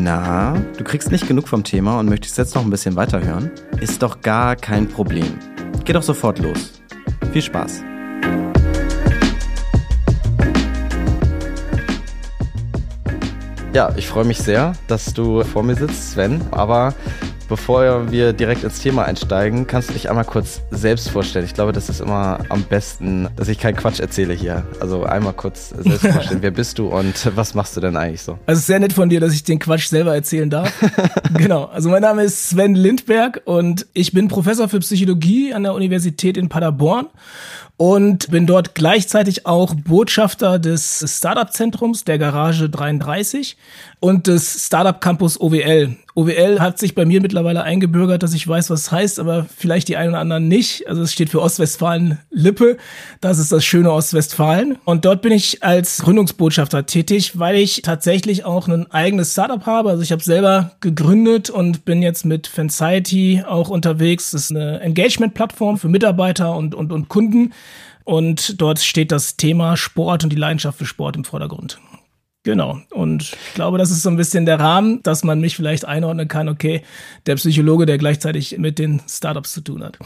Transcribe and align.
Na, 0.00 0.54
du 0.76 0.84
kriegst 0.84 1.10
nicht 1.10 1.26
genug 1.26 1.48
vom 1.48 1.64
Thema 1.64 1.98
und 1.98 2.08
möchtest 2.08 2.38
jetzt 2.38 2.54
noch 2.54 2.62
ein 2.62 2.70
bisschen 2.70 2.94
weiterhören? 2.94 3.50
Ist 3.80 4.00
doch 4.00 4.20
gar 4.20 4.54
kein 4.54 4.86
Problem. 4.86 5.26
Geh 5.84 5.92
doch 5.92 6.04
sofort 6.04 6.38
los. 6.38 6.80
Viel 7.32 7.42
Spaß. 7.42 7.82
Ja, 13.72 13.92
ich 13.96 14.06
freue 14.06 14.24
mich 14.24 14.38
sehr, 14.38 14.72
dass 14.86 15.12
du 15.14 15.42
vor 15.42 15.64
mir 15.64 15.74
sitzt, 15.74 16.12
Sven. 16.12 16.42
Aber 16.52 16.94
Bevor 17.48 18.10
wir 18.10 18.34
direkt 18.34 18.62
ins 18.62 18.80
Thema 18.80 19.06
einsteigen, 19.06 19.66
kannst 19.66 19.88
du 19.88 19.94
dich 19.94 20.10
einmal 20.10 20.26
kurz 20.26 20.60
selbst 20.70 21.08
vorstellen. 21.08 21.46
Ich 21.46 21.54
glaube, 21.54 21.72
das 21.72 21.88
ist 21.88 22.00
immer 22.00 22.40
am 22.50 22.62
besten, 22.62 23.28
dass 23.36 23.48
ich 23.48 23.58
keinen 23.58 23.76
Quatsch 23.76 24.00
erzähle 24.00 24.34
hier. 24.34 24.66
Also 24.80 25.04
einmal 25.04 25.32
kurz 25.32 25.70
selbst 25.70 26.06
vorstellen. 26.12 26.42
Wer 26.42 26.50
bist 26.50 26.78
du 26.78 26.88
und 26.88 27.30
was 27.36 27.54
machst 27.54 27.74
du 27.74 27.80
denn 27.80 27.96
eigentlich 27.96 28.20
so? 28.20 28.38
Also 28.44 28.60
sehr 28.60 28.78
nett 28.78 28.92
von 28.92 29.08
dir, 29.08 29.20
dass 29.20 29.32
ich 29.32 29.44
den 29.44 29.58
Quatsch 29.58 29.88
selber 29.88 30.14
erzählen 30.14 30.50
darf. 30.50 30.70
genau. 31.34 31.64
Also 31.64 31.88
mein 31.88 32.02
Name 32.02 32.22
ist 32.22 32.50
Sven 32.50 32.74
Lindberg 32.74 33.40
und 33.46 33.86
ich 33.94 34.12
bin 34.12 34.28
Professor 34.28 34.68
für 34.68 34.80
Psychologie 34.80 35.54
an 35.54 35.62
der 35.62 35.72
Universität 35.72 36.36
in 36.36 36.50
Paderborn 36.50 37.06
und 37.78 38.30
bin 38.32 38.46
dort 38.46 38.74
gleichzeitig 38.74 39.46
auch 39.46 39.74
Botschafter 39.74 40.58
des 40.58 41.04
Startup-Zentrums 41.06 42.04
der 42.04 42.18
Garage 42.18 42.68
33 42.68 43.56
und 44.00 44.26
des 44.26 44.66
Startup 44.66 45.00
Campus 45.00 45.40
OWL. 45.40 45.96
OWL 46.18 46.58
hat 46.58 46.80
sich 46.80 46.96
bei 46.96 47.04
mir 47.04 47.20
mittlerweile 47.20 47.62
eingebürgert, 47.62 48.24
dass 48.24 48.34
ich 48.34 48.46
weiß, 48.46 48.70
was 48.70 48.80
es 48.80 48.92
heißt, 48.92 49.20
aber 49.20 49.46
vielleicht 49.56 49.86
die 49.86 49.96
einen 49.96 50.10
oder 50.10 50.18
anderen 50.18 50.48
nicht. 50.48 50.88
Also 50.88 51.02
es 51.02 51.12
steht 51.12 51.30
für 51.30 51.40
Ostwestfalen-Lippe. 51.40 52.76
Das 53.20 53.38
ist 53.38 53.52
das 53.52 53.64
schöne 53.64 53.92
Ostwestfalen. 53.92 54.78
Und 54.84 55.04
dort 55.04 55.22
bin 55.22 55.30
ich 55.30 55.62
als 55.62 55.98
Gründungsbotschafter 55.98 56.86
tätig, 56.86 57.38
weil 57.38 57.54
ich 57.54 57.82
tatsächlich 57.82 58.44
auch 58.44 58.66
ein 58.66 58.90
eigenes 58.90 59.30
Startup 59.30 59.64
habe. 59.64 59.90
Also 59.90 60.02
ich 60.02 60.10
habe 60.10 60.22
selber 60.22 60.72
gegründet 60.80 61.50
und 61.50 61.84
bin 61.84 62.02
jetzt 62.02 62.24
mit 62.24 62.48
Fanciety 62.48 63.44
auch 63.46 63.68
unterwegs. 63.68 64.32
Das 64.32 64.42
ist 64.42 64.50
eine 64.50 64.80
Engagement-Plattform 64.80 65.78
für 65.78 65.88
Mitarbeiter 65.88 66.56
und, 66.56 66.74
und, 66.74 66.90
und 66.90 67.08
Kunden. 67.08 67.52
Und 68.08 68.58
dort 68.62 68.78
steht 68.78 69.12
das 69.12 69.36
Thema 69.36 69.76
Sport 69.76 70.24
und 70.24 70.30
die 70.30 70.36
Leidenschaft 70.36 70.78
für 70.78 70.86
Sport 70.86 71.14
im 71.16 71.24
Vordergrund. 71.24 71.78
Genau. 72.42 72.80
Und 72.88 73.34
ich 73.48 73.54
glaube, 73.54 73.76
das 73.76 73.90
ist 73.90 74.00
so 74.00 74.08
ein 74.08 74.16
bisschen 74.16 74.46
der 74.46 74.58
Rahmen, 74.58 75.02
dass 75.02 75.24
man 75.24 75.42
mich 75.42 75.56
vielleicht 75.56 75.84
einordnen 75.84 76.26
kann, 76.26 76.48
okay, 76.48 76.80
der 77.26 77.34
Psychologe, 77.34 77.84
der 77.84 77.98
gleichzeitig 77.98 78.56
mit 78.56 78.78
den 78.78 79.02
Startups 79.06 79.52
zu 79.52 79.60
tun 79.60 79.84
hat. 79.84 79.98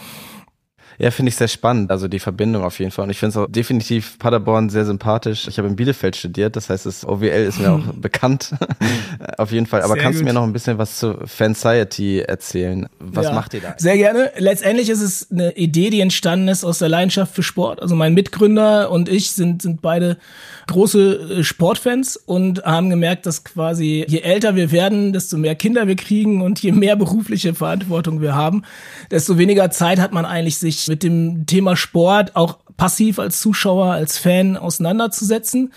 Ja, 0.98 1.10
finde 1.10 1.30
ich 1.30 1.36
sehr 1.36 1.48
spannend. 1.48 1.90
Also 1.90 2.08
die 2.08 2.18
Verbindung 2.18 2.64
auf 2.64 2.78
jeden 2.78 2.90
Fall. 2.90 3.04
Und 3.04 3.10
ich 3.10 3.18
finde 3.18 3.30
es 3.30 3.36
auch 3.36 3.50
definitiv 3.50 4.18
Paderborn 4.18 4.68
sehr 4.70 4.84
sympathisch. 4.84 5.48
Ich 5.48 5.58
habe 5.58 5.68
in 5.68 5.76
Bielefeld 5.76 6.16
studiert, 6.16 6.56
das 6.56 6.70
heißt, 6.70 6.86
das 6.86 7.06
OWL 7.06 7.26
ist 7.26 7.60
mir 7.60 7.72
auch 7.72 7.82
bekannt. 7.94 8.54
auf 9.38 9.52
jeden 9.52 9.66
Fall. 9.66 9.82
Aber 9.82 9.94
sehr 9.94 10.02
kannst 10.02 10.18
gut. 10.18 10.28
du 10.28 10.32
mir 10.32 10.34
noch 10.34 10.44
ein 10.44 10.52
bisschen 10.52 10.78
was 10.78 10.98
zu 10.98 11.18
Fanciety 11.26 12.20
erzählen? 12.20 12.88
Was 12.98 13.26
ja, 13.26 13.32
macht 13.32 13.54
ihr 13.54 13.60
da? 13.60 13.74
Sehr 13.78 13.96
gerne. 13.96 14.32
Letztendlich 14.36 14.88
ist 14.88 15.02
es 15.02 15.30
eine 15.30 15.52
Idee, 15.56 15.90
die 15.90 16.00
entstanden 16.00 16.48
ist 16.48 16.64
aus 16.64 16.78
der 16.78 16.88
Leidenschaft 16.88 17.34
für 17.34 17.42
Sport. 17.42 17.80
Also 17.80 17.94
mein 17.94 18.14
Mitgründer 18.14 18.90
und 18.90 19.08
ich 19.08 19.32
sind, 19.32 19.62
sind 19.62 19.82
beide 19.82 20.18
große 20.66 21.38
äh, 21.38 21.44
Sportfans 21.44 22.16
und 22.16 22.64
haben 22.64 22.90
gemerkt, 22.90 23.26
dass 23.26 23.44
quasi 23.44 24.04
je 24.06 24.20
älter 24.20 24.56
wir 24.56 24.72
werden, 24.72 25.12
desto 25.12 25.36
mehr 25.36 25.54
Kinder 25.54 25.86
wir 25.86 25.96
kriegen 25.96 26.42
und 26.42 26.60
je 26.62 26.72
mehr 26.72 26.96
berufliche 26.96 27.54
Verantwortung 27.54 28.20
wir 28.20 28.34
haben, 28.34 28.62
desto 29.10 29.38
weniger 29.38 29.70
Zeit 29.70 29.98
hat 29.98 30.12
man 30.12 30.24
eigentlich 30.24 30.58
sich 30.58 30.81
mit 30.88 31.02
dem 31.02 31.46
Thema 31.46 31.76
Sport 31.76 32.36
auch 32.36 32.58
passiv 32.76 33.18
als 33.18 33.40
Zuschauer, 33.40 33.92
als 33.92 34.18
Fan 34.18 34.56
auseinanderzusetzen. 34.56 35.72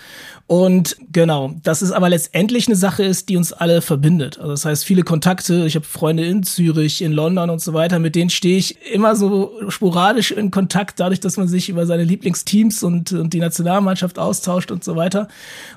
Und 0.48 0.96
genau, 1.12 1.54
das 1.62 1.82
ist 1.82 1.92
aber 1.92 2.08
letztendlich 2.08 2.66
eine 2.66 2.76
Sache 2.76 3.04
ist, 3.04 3.28
die 3.28 3.36
uns 3.36 3.52
alle 3.52 3.82
verbindet. 3.82 4.38
Also 4.38 4.50
das 4.50 4.64
heißt, 4.64 4.84
viele 4.84 5.02
Kontakte, 5.02 5.66
ich 5.66 5.74
habe 5.74 5.84
Freunde 5.84 6.24
in 6.24 6.42
Zürich, 6.42 7.02
in 7.02 7.12
London 7.12 7.50
und 7.50 7.60
so 7.60 7.74
weiter, 7.74 7.98
mit 7.98 8.14
denen 8.14 8.30
stehe 8.30 8.58
ich 8.58 8.92
immer 8.92 9.16
so 9.16 9.52
sporadisch 9.68 10.30
in 10.30 10.50
Kontakt, 10.50 11.00
dadurch, 11.00 11.20
dass 11.20 11.36
man 11.36 11.48
sich 11.48 11.68
über 11.68 11.86
seine 11.86 12.04
Lieblingsteams 12.04 12.82
und, 12.82 13.12
und 13.12 13.32
die 13.32 13.40
Nationalmannschaft 13.40 14.18
austauscht 14.18 14.70
und 14.70 14.84
so 14.84 14.96
weiter. 14.96 15.28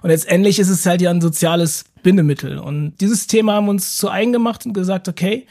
Und 0.01 0.09
letztendlich 0.09 0.59
ist 0.59 0.69
es 0.69 0.85
halt 0.85 1.01
ja 1.01 1.09
ein 1.09 1.21
soziales 1.21 1.85
Bindemittel. 2.03 2.59
Und 2.59 2.93
dieses 3.01 3.27
Thema 3.27 3.53
haben 3.53 3.69
uns 3.69 3.97
zu 3.97 4.09
eigen 4.09 4.33
gemacht 4.33 4.65
und 4.65 4.73
gesagt, 4.73 5.07
okay, 5.07 5.45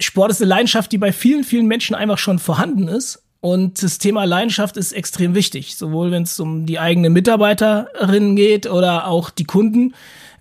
Sport 0.00 0.30
ist 0.30 0.40
eine 0.40 0.48
Leidenschaft, 0.48 0.92
die 0.92 0.98
bei 0.98 1.12
vielen, 1.12 1.44
vielen 1.44 1.66
Menschen 1.66 1.94
einfach 1.94 2.18
schon 2.18 2.38
vorhanden 2.38 2.88
ist. 2.88 3.22
Und 3.40 3.82
das 3.82 3.98
Thema 3.98 4.24
Leidenschaft 4.24 4.78
ist 4.78 4.92
extrem 4.92 5.34
wichtig, 5.34 5.76
sowohl 5.76 6.10
wenn 6.10 6.22
es 6.22 6.40
um 6.40 6.64
die 6.64 6.78
eigene 6.78 7.10
Mitarbeiterin 7.10 8.36
geht 8.36 8.66
oder 8.66 9.06
auch 9.06 9.28
die 9.28 9.44
Kunden 9.44 9.94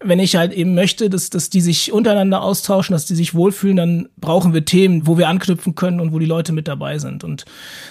wenn 0.03 0.19
ich 0.19 0.35
halt 0.35 0.53
eben 0.53 0.75
möchte, 0.75 1.09
dass, 1.09 1.29
dass 1.29 1.49
die 1.49 1.61
sich 1.61 1.91
untereinander 1.91 2.41
austauschen, 2.41 2.93
dass 2.93 3.05
die 3.05 3.15
sich 3.15 3.33
wohlfühlen, 3.33 3.77
dann 3.77 4.09
brauchen 4.17 4.53
wir 4.53 4.65
Themen, 4.65 5.07
wo 5.07 5.17
wir 5.17 5.27
anknüpfen 5.27 5.75
können 5.75 5.99
und 5.99 6.13
wo 6.13 6.19
die 6.19 6.25
Leute 6.25 6.53
mit 6.53 6.67
dabei 6.67 6.97
sind. 6.99 7.23
Und 7.23 7.45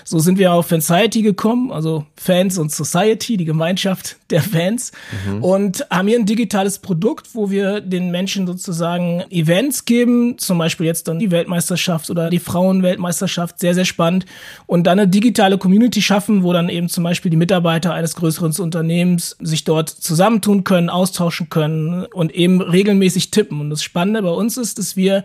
so 0.05 0.19
sind 0.19 0.39
wir 0.39 0.53
auf 0.53 0.67
Fanciety 0.67 1.23
gekommen, 1.23 1.73
also 1.73 2.07
Fans 2.17 2.59
und 2.59 2.73
Society, 2.73 3.37
die 3.37 3.45
Gemeinschaft 3.45 4.17
der 4.31 4.43
Fans, 4.43 4.93
mhm. 5.27 5.43
und 5.43 5.87
haben 5.91 6.09
hier 6.09 6.19
ein 6.19 6.27
digitales 6.27 6.79
Produkt, 6.79 7.35
wo 7.35 7.51
wir 7.51 7.81
den 7.81 8.11
Menschen 8.11 8.47
sozusagen 8.47 9.23
Events 9.31 9.85
geben, 9.85 10.39
zum 10.39 10.59
Beispiel 10.59 10.87
jetzt 10.87 11.09
dann 11.09 11.19
die 11.19 11.31
Weltmeisterschaft 11.31 12.11
oder 12.11 12.31
die 12.31 12.39
Frauenweltmeisterschaft, 12.39 13.59
sehr, 13.59 13.75
sehr 13.75 13.85
spannend, 13.85 14.27
und 14.67 14.87
dann 14.87 14.99
eine 14.99 15.09
digitale 15.09 15.59
Community 15.59 16.03
schaffen, 16.03 16.43
wo 16.43 16.53
dann 16.53 16.69
eben 16.69 16.89
zum 16.89 17.05
Beispiel 17.05 17.31
die 17.31 17.37
Mitarbeiter 17.37 17.93
eines 17.93 18.15
größeren 18.15 18.53
Unternehmens 18.59 19.37
sich 19.41 19.65
dort 19.65 19.89
zusammentun 19.89 20.65
können, 20.65 20.91
austauschen 20.91 21.49
können, 21.49 22.02
und 22.13 22.35
eben 22.35 22.61
regelmäßig 22.61 23.31
tippen. 23.31 23.61
Und 23.61 23.71
das 23.71 23.83
Spannende 23.83 24.23
bei 24.23 24.31
uns 24.31 24.57
ist, 24.57 24.79
dass 24.79 24.97
wir 24.97 25.25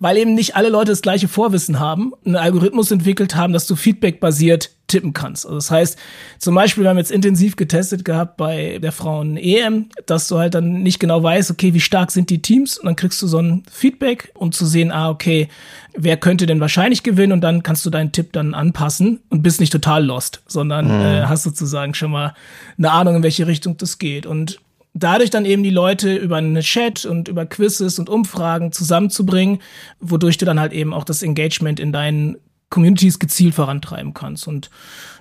weil 0.00 0.16
eben 0.16 0.34
nicht 0.34 0.56
alle 0.56 0.70
Leute 0.70 0.92
das 0.92 1.02
gleiche 1.02 1.28
Vorwissen 1.28 1.78
haben, 1.78 2.14
einen 2.24 2.36
Algorithmus 2.36 2.90
entwickelt 2.90 3.36
haben, 3.36 3.52
dass 3.52 3.66
du 3.66 3.76
feedback-basiert 3.76 4.70
tippen 4.88 5.12
kannst. 5.12 5.44
Also 5.44 5.56
das 5.56 5.70
heißt, 5.70 5.98
zum 6.38 6.54
Beispiel, 6.54 6.82
wir 6.82 6.90
haben 6.90 6.96
jetzt 6.96 7.12
intensiv 7.12 7.54
getestet 7.54 8.04
gehabt 8.04 8.38
bei 8.38 8.78
der 8.82 8.92
Frauen-EM, 8.92 9.90
dass 10.06 10.26
du 10.26 10.38
halt 10.38 10.54
dann 10.54 10.82
nicht 10.82 10.98
genau 10.98 11.22
weißt, 11.22 11.50
okay, 11.50 11.74
wie 11.74 11.80
stark 11.80 12.10
sind 12.10 12.30
die 12.30 12.42
Teams 12.42 12.78
und 12.78 12.86
dann 12.86 12.96
kriegst 12.96 13.20
du 13.20 13.26
so 13.26 13.38
ein 13.38 13.62
Feedback, 13.70 14.32
um 14.34 14.52
zu 14.52 14.64
sehen, 14.64 14.90
ah, 14.90 15.10
okay, 15.10 15.48
wer 15.94 16.16
könnte 16.16 16.46
denn 16.46 16.60
wahrscheinlich 16.60 17.02
gewinnen 17.02 17.34
und 17.34 17.42
dann 17.42 17.62
kannst 17.62 17.84
du 17.84 17.90
deinen 17.90 18.10
Tipp 18.10 18.32
dann 18.32 18.54
anpassen 18.54 19.20
und 19.28 19.42
bist 19.42 19.60
nicht 19.60 19.72
total 19.72 20.04
lost, 20.04 20.42
sondern 20.46 20.86
mhm. 20.86 21.04
äh, 21.04 21.22
hast 21.26 21.42
sozusagen 21.42 21.92
schon 21.92 22.10
mal 22.10 22.34
eine 22.78 22.90
Ahnung, 22.90 23.16
in 23.16 23.22
welche 23.22 23.46
Richtung 23.46 23.76
das 23.76 23.98
geht. 23.98 24.24
Und 24.24 24.60
dadurch 24.94 25.30
dann 25.30 25.44
eben 25.44 25.62
die 25.62 25.70
Leute 25.70 26.16
über 26.16 26.36
eine 26.36 26.60
Chat 26.60 27.04
und 27.04 27.28
über 27.28 27.46
Quizzes 27.46 27.98
und 27.98 28.08
Umfragen 28.08 28.72
zusammenzubringen, 28.72 29.60
wodurch 30.00 30.38
du 30.38 30.44
dann 30.44 30.60
halt 30.60 30.72
eben 30.72 30.92
auch 30.92 31.04
das 31.04 31.22
Engagement 31.22 31.80
in 31.80 31.92
deinen 31.92 32.36
Communities 32.70 33.18
gezielt 33.18 33.54
vorantreiben 33.54 34.14
kannst. 34.14 34.46
Und 34.46 34.70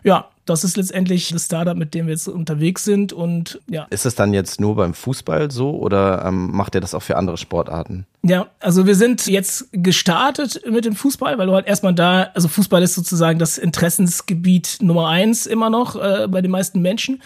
ja, 0.04 0.30
das 0.50 0.64
ist 0.64 0.78
letztendlich 0.78 1.30
das 1.30 1.46
Startup, 1.46 1.78
mit 1.78 1.94
dem 1.94 2.08
wir 2.08 2.14
jetzt 2.14 2.28
unterwegs 2.28 2.84
sind. 2.84 3.14
Und 3.14 3.62
ja. 3.70 3.86
Ist 3.92 4.06
es 4.06 4.16
dann 4.16 4.34
jetzt 4.34 4.60
nur 4.60 4.76
beim 4.76 4.94
Fußball 4.94 5.52
so 5.52 5.72
oder 5.72 6.26
ähm, 6.26 6.52
macht 6.52 6.76
ihr 6.76 6.82
das 6.82 6.96
auch 6.96 7.04
für 7.04 7.18
andere 7.18 7.38
Sportarten? 7.38 8.06
Ja, 8.22 8.48
also 8.60 8.86
wir 8.86 8.96
sind 8.96 9.28
jetzt 9.28 9.70
gestartet 9.72 10.62
mit 10.70 10.84
dem 10.84 10.94
Fußball, 10.94 11.38
weil 11.38 11.48
du 11.48 11.54
halt 11.54 11.68
erstmal 11.68 11.94
da, 11.94 12.32
also 12.34 12.50
Fußball 12.50 12.84
ist 12.84 12.96
sozusagen 12.96 13.40
das 13.40 13.58
Interessensgebiet 13.58 14.80
Nummer 14.82 15.08
eins 15.08 15.46
immer 15.46 15.70
noch 15.70 15.96
äh, 15.96 16.28
bei 16.28 16.42
den 16.42 16.52
meisten 16.52 16.82
Menschen. 16.82 17.22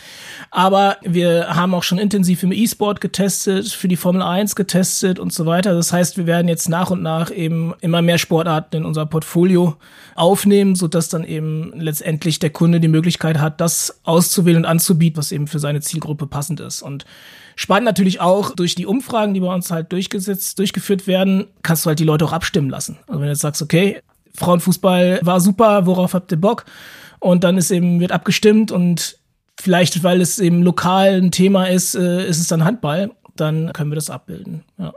Aber 0.51 0.97
wir 1.01 1.55
haben 1.55 1.73
auch 1.73 1.81
schon 1.81 1.97
intensiv 1.97 2.43
im 2.43 2.51
E-Sport 2.51 3.01
getestet, 3.01 3.69
für 3.69 3.87
die 3.87 3.95
Formel 3.95 4.21
1 4.21 4.55
getestet 4.55 5.17
und 5.17 5.33
so 5.33 5.47
weiter. 5.47 5.73
Das 5.73 5.91
heißt, 5.91 6.17
wir 6.17 6.27
werden 6.27 6.47
jetzt 6.47 6.69
nach 6.69 6.91
und 6.91 7.01
nach 7.01 7.31
eben 7.31 7.73
immer 7.81 8.03
mehr 8.03 8.19
Sportarten 8.19 8.77
in 8.77 8.85
unser 8.85 9.07
Portfolio 9.07 9.75
aufnehmen, 10.13 10.75
sodass 10.75 11.09
dann 11.09 11.23
eben 11.23 11.73
letztendlich 11.75 12.37
der 12.37 12.51
Kunde 12.51 12.62
die 12.71 12.87
Möglichkeit 12.87 13.39
hat, 13.39 13.61
das 13.61 13.99
auszuwählen 14.03 14.57
und 14.57 14.65
anzubieten, 14.65 15.17
was 15.17 15.31
eben 15.31 15.47
für 15.47 15.59
seine 15.59 15.81
Zielgruppe 15.81 16.27
passend 16.27 16.59
ist. 16.59 16.81
Und 16.81 17.05
Spannend 17.55 17.85
natürlich 17.85 18.19
auch 18.19 18.51
durch 18.51 18.75
die 18.75 18.85
Umfragen, 18.85 19.33
die 19.33 19.39
bei 19.39 19.53
uns 19.53 19.69
halt 19.69 19.91
durchgesetzt, 19.91 20.57
durchgeführt 20.59 21.07
werden, 21.07 21.47
kannst 21.61 21.85
du 21.85 21.89
halt 21.89 21.99
die 21.99 22.03
Leute 22.03 22.25
auch 22.25 22.33
abstimmen 22.33 22.69
lassen. 22.69 22.97
Also 23.07 23.19
wenn 23.19 23.27
du 23.27 23.31
jetzt 23.31 23.41
sagst, 23.41 23.61
okay, 23.61 24.01
Frauenfußball 24.35 25.19
war 25.21 25.39
super, 25.39 25.85
worauf 25.85 26.13
habt 26.13 26.31
ihr 26.31 26.41
Bock? 26.41 26.65
Und 27.19 27.43
dann 27.43 27.57
ist 27.57 27.71
eben, 27.71 27.99
wird 27.99 28.11
abgestimmt 28.11 28.71
und 28.71 29.19
vielleicht, 29.59 30.03
weil 30.03 30.19
es 30.19 30.39
eben 30.39 30.63
lokal 30.63 31.21
ein 31.21 31.31
Thema 31.31 31.65
ist, 31.65 31.95
äh, 31.95 32.27
ist 32.27 32.39
es 32.39 32.47
dann 32.47 32.65
Handball, 32.65 33.11
dann 33.35 33.71
können 33.73 33.91
wir 33.91 33.95
das 33.95 34.09
abbilden. 34.09 34.63
Ja. 34.77 34.93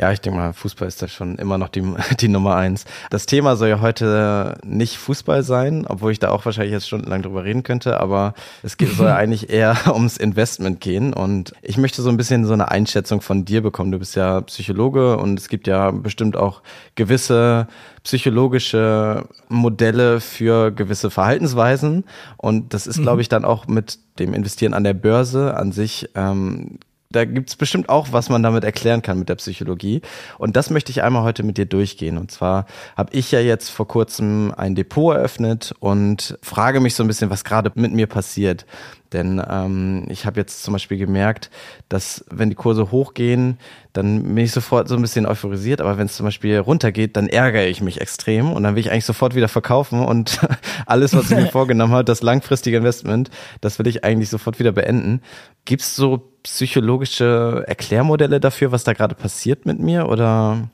Ja, 0.00 0.12
ich 0.12 0.20
denke 0.20 0.38
mal, 0.38 0.52
Fußball 0.54 0.88
ist 0.88 1.02
da 1.02 1.08
schon 1.08 1.36
immer 1.36 1.58
noch 1.58 1.68
die, 1.68 1.82
die 2.20 2.28
Nummer 2.28 2.56
eins. 2.56 2.84
Das 3.10 3.26
Thema 3.26 3.56
soll 3.56 3.68
ja 3.68 3.80
heute 3.80 4.56
nicht 4.64 4.96
Fußball 4.96 5.42
sein, 5.42 5.86
obwohl 5.86 6.12
ich 6.12 6.18
da 6.18 6.30
auch 6.30 6.44
wahrscheinlich 6.44 6.72
jetzt 6.72 6.86
stundenlang 6.86 7.22
drüber 7.22 7.44
reden 7.44 7.62
könnte, 7.62 8.00
aber 8.00 8.34
es 8.62 8.76
geht, 8.78 8.92
soll 8.92 9.08
eigentlich 9.08 9.50
eher 9.50 9.76
ums 9.92 10.16
Investment 10.16 10.80
gehen 10.80 11.12
und 11.12 11.52
ich 11.60 11.76
möchte 11.76 12.00
so 12.00 12.08
ein 12.08 12.16
bisschen 12.16 12.46
so 12.46 12.54
eine 12.54 12.70
Einschätzung 12.70 13.20
von 13.20 13.44
dir 13.44 13.62
bekommen. 13.62 13.92
Du 13.92 13.98
bist 13.98 14.16
ja 14.16 14.40
Psychologe 14.42 15.18
und 15.18 15.38
es 15.38 15.48
gibt 15.48 15.66
ja 15.66 15.90
bestimmt 15.90 16.36
auch 16.36 16.62
gewisse 16.94 17.66
psychologische 18.04 19.26
Modelle 19.48 20.20
für 20.20 20.70
gewisse 20.70 21.10
Verhaltensweisen 21.10 22.04
und 22.38 22.72
das 22.72 22.86
ist, 22.86 22.98
mhm. 22.98 23.02
glaube 23.02 23.20
ich, 23.20 23.28
dann 23.28 23.44
auch 23.44 23.66
mit 23.66 23.98
dem 24.18 24.32
Investieren 24.32 24.72
an 24.72 24.84
der 24.84 24.94
Börse 24.94 25.54
an 25.56 25.72
sich 25.72 26.08
ähm, 26.14 26.78
da 27.10 27.24
gibt's 27.24 27.56
bestimmt 27.56 27.88
auch, 27.88 28.08
was 28.12 28.28
man 28.28 28.42
damit 28.42 28.64
erklären 28.64 29.00
kann 29.00 29.18
mit 29.18 29.30
der 29.30 29.36
Psychologie. 29.36 30.02
Und 30.36 30.56
das 30.56 30.68
möchte 30.68 30.90
ich 30.90 31.02
einmal 31.02 31.22
heute 31.22 31.42
mit 31.42 31.56
dir 31.56 31.64
durchgehen. 31.64 32.18
Und 32.18 32.30
zwar 32.30 32.66
habe 32.96 33.14
ich 33.14 33.32
ja 33.32 33.40
jetzt 33.40 33.70
vor 33.70 33.88
kurzem 33.88 34.52
ein 34.54 34.74
Depot 34.74 35.16
eröffnet 35.16 35.74
und 35.80 36.38
frage 36.42 36.80
mich 36.80 36.94
so 36.94 37.02
ein 37.02 37.06
bisschen, 37.06 37.30
was 37.30 37.44
gerade 37.44 37.72
mit 37.76 37.92
mir 37.92 38.08
passiert. 38.08 38.66
Denn 39.12 39.42
ähm, 39.48 40.04
ich 40.08 40.26
habe 40.26 40.38
jetzt 40.38 40.62
zum 40.62 40.72
Beispiel 40.72 40.98
gemerkt, 40.98 41.50
dass 41.88 42.24
wenn 42.30 42.50
die 42.50 42.54
Kurse 42.54 42.90
hochgehen, 42.90 43.58
dann 43.94 44.22
bin 44.22 44.44
ich 44.44 44.52
sofort 44.52 44.86
so 44.88 44.96
ein 44.96 45.02
bisschen 45.02 45.26
euphorisiert, 45.26 45.80
aber 45.80 45.96
wenn 45.96 46.06
es 46.06 46.16
zum 46.16 46.26
Beispiel 46.26 46.58
runtergeht, 46.58 47.16
dann 47.16 47.28
ärgere 47.28 47.66
ich 47.66 47.80
mich 47.80 48.00
extrem 48.00 48.52
und 48.52 48.62
dann 48.62 48.74
will 48.74 48.80
ich 48.80 48.90
eigentlich 48.90 49.06
sofort 49.06 49.34
wieder 49.34 49.48
verkaufen 49.48 50.00
und 50.00 50.38
alles, 50.86 51.14
was 51.14 51.30
ich 51.30 51.36
mir 51.36 51.46
vorgenommen 51.50 51.92
habe, 51.94 52.04
das 52.04 52.22
langfristige 52.22 52.76
Investment, 52.76 53.30
das 53.60 53.78
will 53.78 53.86
ich 53.86 54.04
eigentlich 54.04 54.28
sofort 54.28 54.58
wieder 54.58 54.72
beenden. 54.72 55.22
Gibt 55.64 55.82
es 55.82 55.96
so 55.96 56.30
psychologische 56.42 57.64
Erklärmodelle 57.66 58.40
dafür, 58.40 58.72
was 58.72 58.84
da 58.84 58.92
gerade 58.92 59.14
passiert 59.14 59.64
mit 59.64 59.78
mir 59.78 60.08
oder 60.08 60.68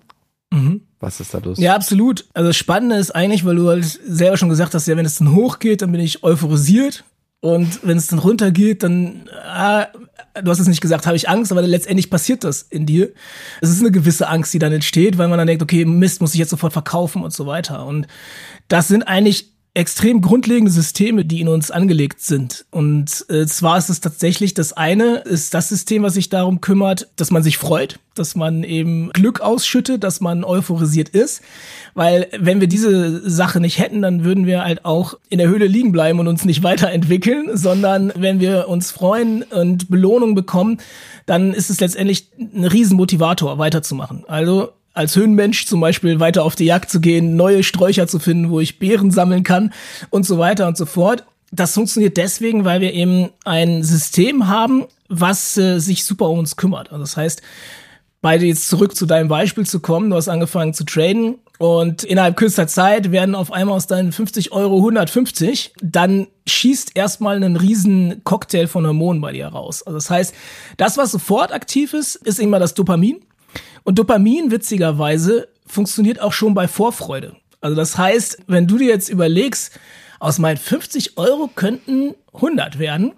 mhm. 0.52 0.82
was 0.98 1.20
ist 1.20 1.34
da 1.34 1.38
los? 1.38 1.58
Ja, 1.58 1.76
absolut. 1.76 2.26
Also 2.34 2.48
das 2.48 2.56
Spannende 2.56 2.96
ist 2.96 3.12
eigentlich, 3.12 3.44
weil 3.44 3.56
du 3.56 3.68
halt 3.68 3.84
selber 3.84 4.36
schon 4.36 4.48
gesagt 4.48 4.74
hast, 4.74 4.88
ja, 4.88 4.96
wenn 4.96 5.06
es 5.06 5.18
dann 5.18 5.34
hochgeht, 5.34 5.82
dann 5.82 5.92
bin 5.92 6.00
ich 6.00 6.24
euphorisiert 6.24 7.04
und 7.44 7.86
wenn 7.86 7.98
es 7.98 8.06
dann 8.06 8.20
runtergeht, 8.20 8.82
dann, 8.82 9.28
ah, 9.46 9.88
du 10.42 10.50
hast 10.50 10.60
es 10.60 10.66
nicht 10.66 10.80
gesagt, 10.80 11.06
habe 11.06 11.14
ich 11.14 11.28
Angst, 11.28 11.52
aber 11.52 11.60
letztendlich 11.60 12.08
passiert 12.08 12.42
das 12.42 12.62
in 12.62 12.86
dir. 12.86 13.12
Es 13.60 13.68
ist 13.68 13.80
eine 13.80 13.90
gewisse 13.90 14.28
Angst, 14.28 14.54
die 14.54 14.58
dann 14.58 14.72
entsteht, 14.72 15.18
weil 15.18 15.28
man 15.28 15.36
dann 15.36 15.46
denkt, 15.46 15.62
okay, 15.62 15.84
Mist, 15.84 16.22
muss 16.22 16.32
ich 16.32 16.40
jetzt 16.40 16.48
sofort 16.48 16.72
verkaufen 16.72 17.22
und 17.22 17.34
so 17.34 17.44
weiter. 17.44 17.84
Und 17.84 18.06
das 18.68 18.88
sind 18.88 19.02
eigentlich 19.02 19.52
extrem 19.76 20.20
grundlegende 20.20 20.70
Systeme, 20.70 21.24
die 21.24 21.40
in 21.40 21.48
uns 21.48 21.72
angelegt 21.72 22.20
sind. 22.20 22.64
Und 22.70 23.26
äh, 23.28 23.44
zwar 23.46 23.76
ist 23.76 23.90
es 23.90 24.00
tatsächlich 24.00 24.54
das 24.54 24.72
eine, 24.72 25.16
ist 25.16 25.52
das 25.52 25.68
System, 25.68 26.04
was 26.04 26.14
sich 26.14 26.28
darum 26.28 26.60
kümmert, 26.60 27.08
dass 27.16 27.32
man 27.32 27.42
sich 27.42 27.58
freut, 27.58 27.98
dass 28.14 28.36
man 28.36 28.62
eben 28.62 29.10
Glück 29.10 29.40
ausschüttet, 29.40 30.04
dass 30.04 30.20
man 30.20 30.44
euphorisiert 30.44 31.08
ist. 31.08 31.42
Weil 31.94 32.28
wenn 32.38 32.60
wir 32.60 32.68
diese 32.68 33.28
Sache 33.28 33.58
nicht 33.58 33.80
hätten, 33.80 34.00
dann 34.00 34.22
würden 34.24 34.46
wir 34.46 34.62
halt 34.62 34.84
auch 34.84 35.18
in 35.28 35.38
der 35.38 35.48
Höhle 35.48 35.66
liegen 35.66 35.90
bleiben 35.90 36.20
und 36.20 36.28
uns 36.28 36.44
nicht 36.44 36.62
weiterentwickeln, 36.62 37.56
sondern 37.56 38.12
wenn 38.14 38.38
wir 38.38 38.68
uns 38.68 38.92
freuen 38.92 39.42
und 39.42 39.90
Belohnung 39.90 40.36
bekommen, 40.36 40.78
dann 41.26 41.52
ist 41.52 41.68
es 41.68 41.80
letztendlich 41.80 42.28
ein 42.38 42.64
Riesenmotivator, 42.64 43.58
weiterzumachen. 43.58 44.24
Also 44.28 44.70
als 44.94 45.16
Höhenmensch 45.16 45.66
zum 45.66 45.80
Beispiel 45.80 46.20
weiter 46.20 46.44
auf 46.44 46.54
die 46.54 46.64
Jagd 46.64 46.90
zu 46.90 47.00
gehen, 47.00 47.36
neue 47.36 47.62
Sträucher 47.62 48.06
zu 48.06 48.18
finden, 48.18 48.50
wo 48.50 48.60
ich 48.60 48.78
Beeren 48.78 49.10
sammeln 49.10 49.42
kann 49.42 49.72
und 50.10 50.24
so 50.24 50.38
weiter 50.38 50.66
und 50.66 50.76
so 50.76 50.86
fort. 50.86 51.24
Das 51.50 51.74
funktioniert 51.74 52.16
deswegen, 52.16 52.64
weil 52.64 52.80
wir 52.80 52.94
eben 52.94 53.30
ein 53.44 53.82
System 53.82 54.48
haben, 54.48 54.86
was 55.08 55.56
äh, 55.56 55.78
sich 55.78 56.04
super 56.04 56.30
um 56.30 56.38
uns 56.38 56.56
kümmert. 56.56 56.90
Also 56.90 57.02
das 57.02 57.16
heißt, 57.16 57.42
beide 58.22 58.46
jetzt 58.46 58.68
zurück 58.68 58.96
zu 58.96 59.06
deinem 59.06 59.28
Beispiel 59.28 59.66
zu 59.66 59.80
kommen, 59.80 60.10
du 60.10 60.16
hast 60.16 60.28
angefangen 60.28 60.74
zu 60.74 60.84
traden 60.84 61.36
und 61.58 62.02
innerhalb 62.02 62.36
kürzester 62.36 62.66
Zeit 62.66 63.12
werden 63.12 63.34
auf 63.34 63.52
einmal 63.52 63.76
aus 63.76 63.86
deinen 63.86 64.12
50 64.12 64.52
Euro 64.52 64.78
150, 64.78 65.74
dann 65.82 66.26
schießt 66.46 66.92
erstmal 66.94 67.36
einen 67.36 67.56
riesen 67.56 68.22
Cocktail 68.24 68.66
von 68.66 68.86
Hormonen 68.86 69.20
bei 69.20 69.32
dir 69.32 69.46
raus. 69.46 69.82
Also 69.82 69.96
das 69.96 70.10
heißt, 70.10 70.34
das, 70.76 70.96
was 70.96 71.12
sofort 71.12 71.52
aktiv 71.52 71.94
ist, 71.94 72.16
ist 72.16 72.40
immer 72.40 72.58
das 72.58 72.74
Dopamin. 72.74 73.20
Und 73.84 73.98
Dopamin, 73.98 74.50
witzigerweise, 74.50 75.48
funktioniert 75.66 76.20
auch 76.20 76.32
schon 76.32 76.54
bei 76.54 76.68
Vorfreude. 76.68 77.36
Also 77.60 77.76
das 77.76 77.96
heißt, 77.96 78.42
wenn 78.46 78.66
du 78.66 78.78
dir 78.78 78.88
jetzt 78.88 79.08
überlegst, 79.08 79.78
aus 80.20 80.38
meinen 80.38 80.56
50 80.56 81.16
Euro 81.16 81.48
könnten 81.54 82.14
100 82.32 82.78
werden, 82.78 83.12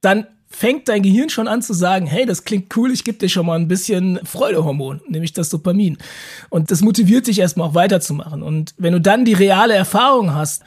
dann 0.00 0.26
fängt 0.48 0.88
dein 0.88 1.02
Gehirn 1.02 1.28
schon 1.28 1.48
an 1.48 1.60
zu 1.60 1.74
sagen, 1.74 2.06
hey, 2.06 2.24
das 2.24 2.44
klingt 2.44 2.74
cool, 2.76 2.90
ich 2.90 3.04
gebe 3.04 3.18
dir 3.18 3.28
schon 3.28 3.46
mal 3.46 3.58
ein 3.58 3.68
bisschen 3.68 4.20
Freudehormon, 4.24 5.02
nämlich 5.08 5.32
das 5.32 5.50
Dopamin. 5.50 5.98
Und 6.48 6.70
das 6.70 6.82
motiviert 6.82 7.26
dich 7.26 7.40
erstmal 7.40 7.68
auch 7.68 7.74
weiterzumachen. 7.74 8.42
Und 8.42 8.74
wenn 8.78 8.92
du 8.92 9.00
dann 9.00 9.24
die 9.24 9.34
reale 9.34 9.74
Erfahrung 9.74 10.34
hast, 10.34 10.62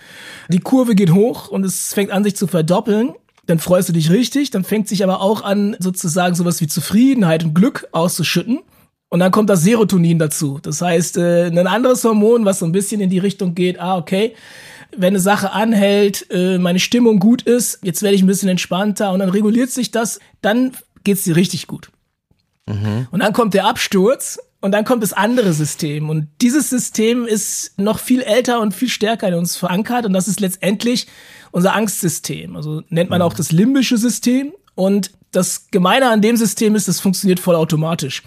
die 0.50 0.60
Kurve 0.60 0.96
geht 0.96 1.14
hoch 1.14 1.48
und 1.48 1.66
es 1.66 1.94
fängt 1.94 2.12
an, 2.12 2.24
sich 2.24 2.36
zu 2.36 2.46
verdoppeln, 2.46 3.14
dann 3.48 3.58
freust 3.58 3.90
du 3.90 3.94
dich 3.94 4.12
richtig, 4.12 4.52
dann 4.52 4.64
fängt 4.64 4.88
sich 4.88 5.04
aber 5.04 5.22
auch 5.22 5.42
an, 5.42 5.76
sozusagen 5.80 6.36
sowas 6.36 6.62
wie 6.62 6.68
Zufriedenheit 6.68 7.44
und 7.44 7.56
Glück 7.56 7.88
auszuschütten. 7.92 8.60
Und 9.10 9.20
dann 9.20 9.32
kommt 9.32 9.50
das 9.50 9.64
Serotonin 9.64 10.20
dazu. 10.20 10.60
Das 10.62 10.82
heißt, 10.82 11.18
äh, 11.18 11.48
ein 11.48 11.68
anderes 11.68 12.04
Hormon, 12.04 12.46
was 12.46 12.60
so 12.60 12.66
ein 12.66 12.72
bisschen 12.72 13.02
in 13.02 13.10
die 13.10 13.18
Richtung 13.18 13.56
geht, 13.56 13.80
ah, 13.80 13.98
okay, 13.98 14.36
wenn 14.96 15.10
eine 15.10 15.20
Sache 15.20 15.52
anhält, 15.52 16.28
äh, 16.32 16.58
meine 16.58 16.80
Stimmung 16.80 17.20
gut 17.20 17.42
ist, 17.42 17.80
jetzt 17.84 18.02
werde 18.02 18.16
ich 18.16 18.22
ein 18.22 18.28
bisschen 18.28 18.50
entspannter 18.50 19.12
und 19.12 19.20
dann 19.20 19.30
reguliert 19.30 19.72
sich 19.72 19.92
das, 19.92 20.20
dann 20.42 20.74
geht's 21.04 21.24
dir 21.24 21.36
richtig 21.36 21.68
gut. 21.68 21.90
Mhm. 22.68 23.08
Und 23.12 23.20
dann 23.20 23.34
kommt 23.34 23.54
der 23.56 23.66
Absturz 23.66 24.40
und 24.62 24.72
dann 24.72 24.86
kommt 24.86 25.02
das 25.02 25.14
andere 25.14 25.54
System. 25.54 26.10
Und 26.10 26.28
dieses 26.42 26.70
System 26.70 27.26
ist 27.26 27.78
noch 27.80 28.00
viel 28.00 28.22
älter 28.22 28.62
und 28.62 28.74
viel 28.74 28.90
stärker 28.90 29.28
in 29.28 29.36
uns 29.36 29.58
verankert 29.58 30.06
und 30.06 30.14
das 30.14 30.28
ist 30.28 30.40
letztendlich 30.40 31.08
unser 31.52 31.76
Angstsystem. 31.76 32.56
Also 32.56 32.84
nennt 32.90 33.10
man 33.10 33.20
mhm. 33.20 33.26
auch 33.26 33.34
das 33.34 33.52
limbische 33.52 33.98
System. 33.98 34.54
Und 34.76 35.12
das 35.32 35.68
Gemeine 35.72 36.10
an 36.10 36.22
dem 36.22 36.38
System 36.38 36.74
ist, 36.76 36.88
das 36.88 37.00
funktioniert 37.00 37.40
vollautomatisch. 37.40 38.24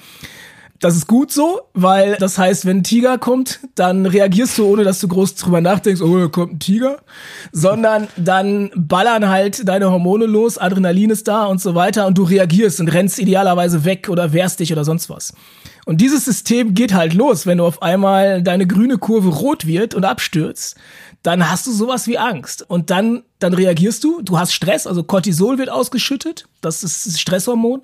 Das 0.83 0.97
ist 0.97 1.07
gut 1.07 1.31
so, 1.31 1.61
weil 1.75 2.17
das 2.17 2.39
heißt, 2.39 2.67
wenn 2.67 2.79
ein 2.79 2.83
Tiger 2.83 3.17
kommt, 3.17 3.61
dann 3.77 4.05
reagierst 4.05 4.59
du, 4.59 4.67
ohne 4.67 4.83
dass 4.83 4.99
du 4.99 5.07
groß 5.07 5.37
drüber 5.37 5.61
nachdenkst, 5.61 6.03
oh, 6.03 6.19
da 6.19 6.27
kommt 6.27 6.55
ein 6.55 6.59
Tiger, 6.59 6.99
sondern 7.53 8.09
dann 8.17 8.73
ballern 8.75 9.29
halt 9.29 9.69
deine 9.69 9.93
Hormone 9.93 10.27
los, 10.27 10.59
Adrenalin 10.59 11.11
ist 11.11 11.29
da 11.29 11.45
und 11.45 11.61
so 11.61 11.77
weiter 11.77 12.09
und 12.09 12.19
du 12.19 12.25
reagierst 12.25 12.81
und 12.81 12.89
rennst 12.89 13.21
idealerweise 13.21 13.85
weg 13.85 14.09
oder 14.09 14.33
wehrst 14.33 14.59
dich 14.59 14.73
oder 14.73 14.85
sonst 14.85 15.09
was. 15.09 15.33
Und 15.85 16.01
dieses 16.01 16.25
System 16.25 16.75
geht 16.75 16.95
halt 16.95 17.15
los, 17.15 17.47
wenn 17.47 17.59
du 17.59 17.65
auf 17.65 17.81
einmal 17.81 18.43
deine 18.43 18.67
grüne 18.67 18.99
Kurve 18.99 19.29
rot 19.29 19.69
wird 19.69 19.95
und 19.95 20.05
abstürzt, 20.05 20.77
dann 21.23 21.49
hast 21.49 21.67
du 21.67 21.73
sowas 21.73 22.07
wie 22.07 22.19
Angst. 22.19 22.65
Und 22.69 22.91
dann, 22.91 23.23
dann 23.39 23.55
reagierst 23.55 24.03
du, 24.03 24.23
du 24.23 24.39
hast 24.39 24.53
Stress, 24.53 24.87
also 24.87 25.05
Cortisol 25.05 25.59
wird 25.59 25.71
ausgeschüttet, 25.71 26.47
das 26.61 26.83
ist 26.83 27.07
das 27.07 27.21
Stresshormon. 27.21 27.83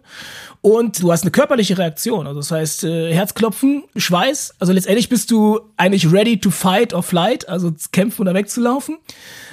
Und 0.60 1.00
du 1.02 1.12
hast 1.12 1.22
eine 1.22 1.30
körperliche 1.30 1.78
Reaktion, 1.78 2.26
also 2.26 2.40
das 2.40 2.50
heißt 2.50 2.84
äh, 2.84 3.14
Herzklopfen, 3.14 3.84
Schweiß, 3.94 4.54
also 4.58 4.72
letztendlich 4.72 5.08
bist 5.08 5.30
du 5.30 5.60
eigentlich 5.76 6.10
ready 6.10 6.40
to 6.40 6.50
fight 6.50 6.92
or 6.92 7.02
flight, 7.02 7.48
also 7.48 7.72
kämpfen 7.92 8.22
oder 8.22 8.34
wegzulaufen. 8.34 8.98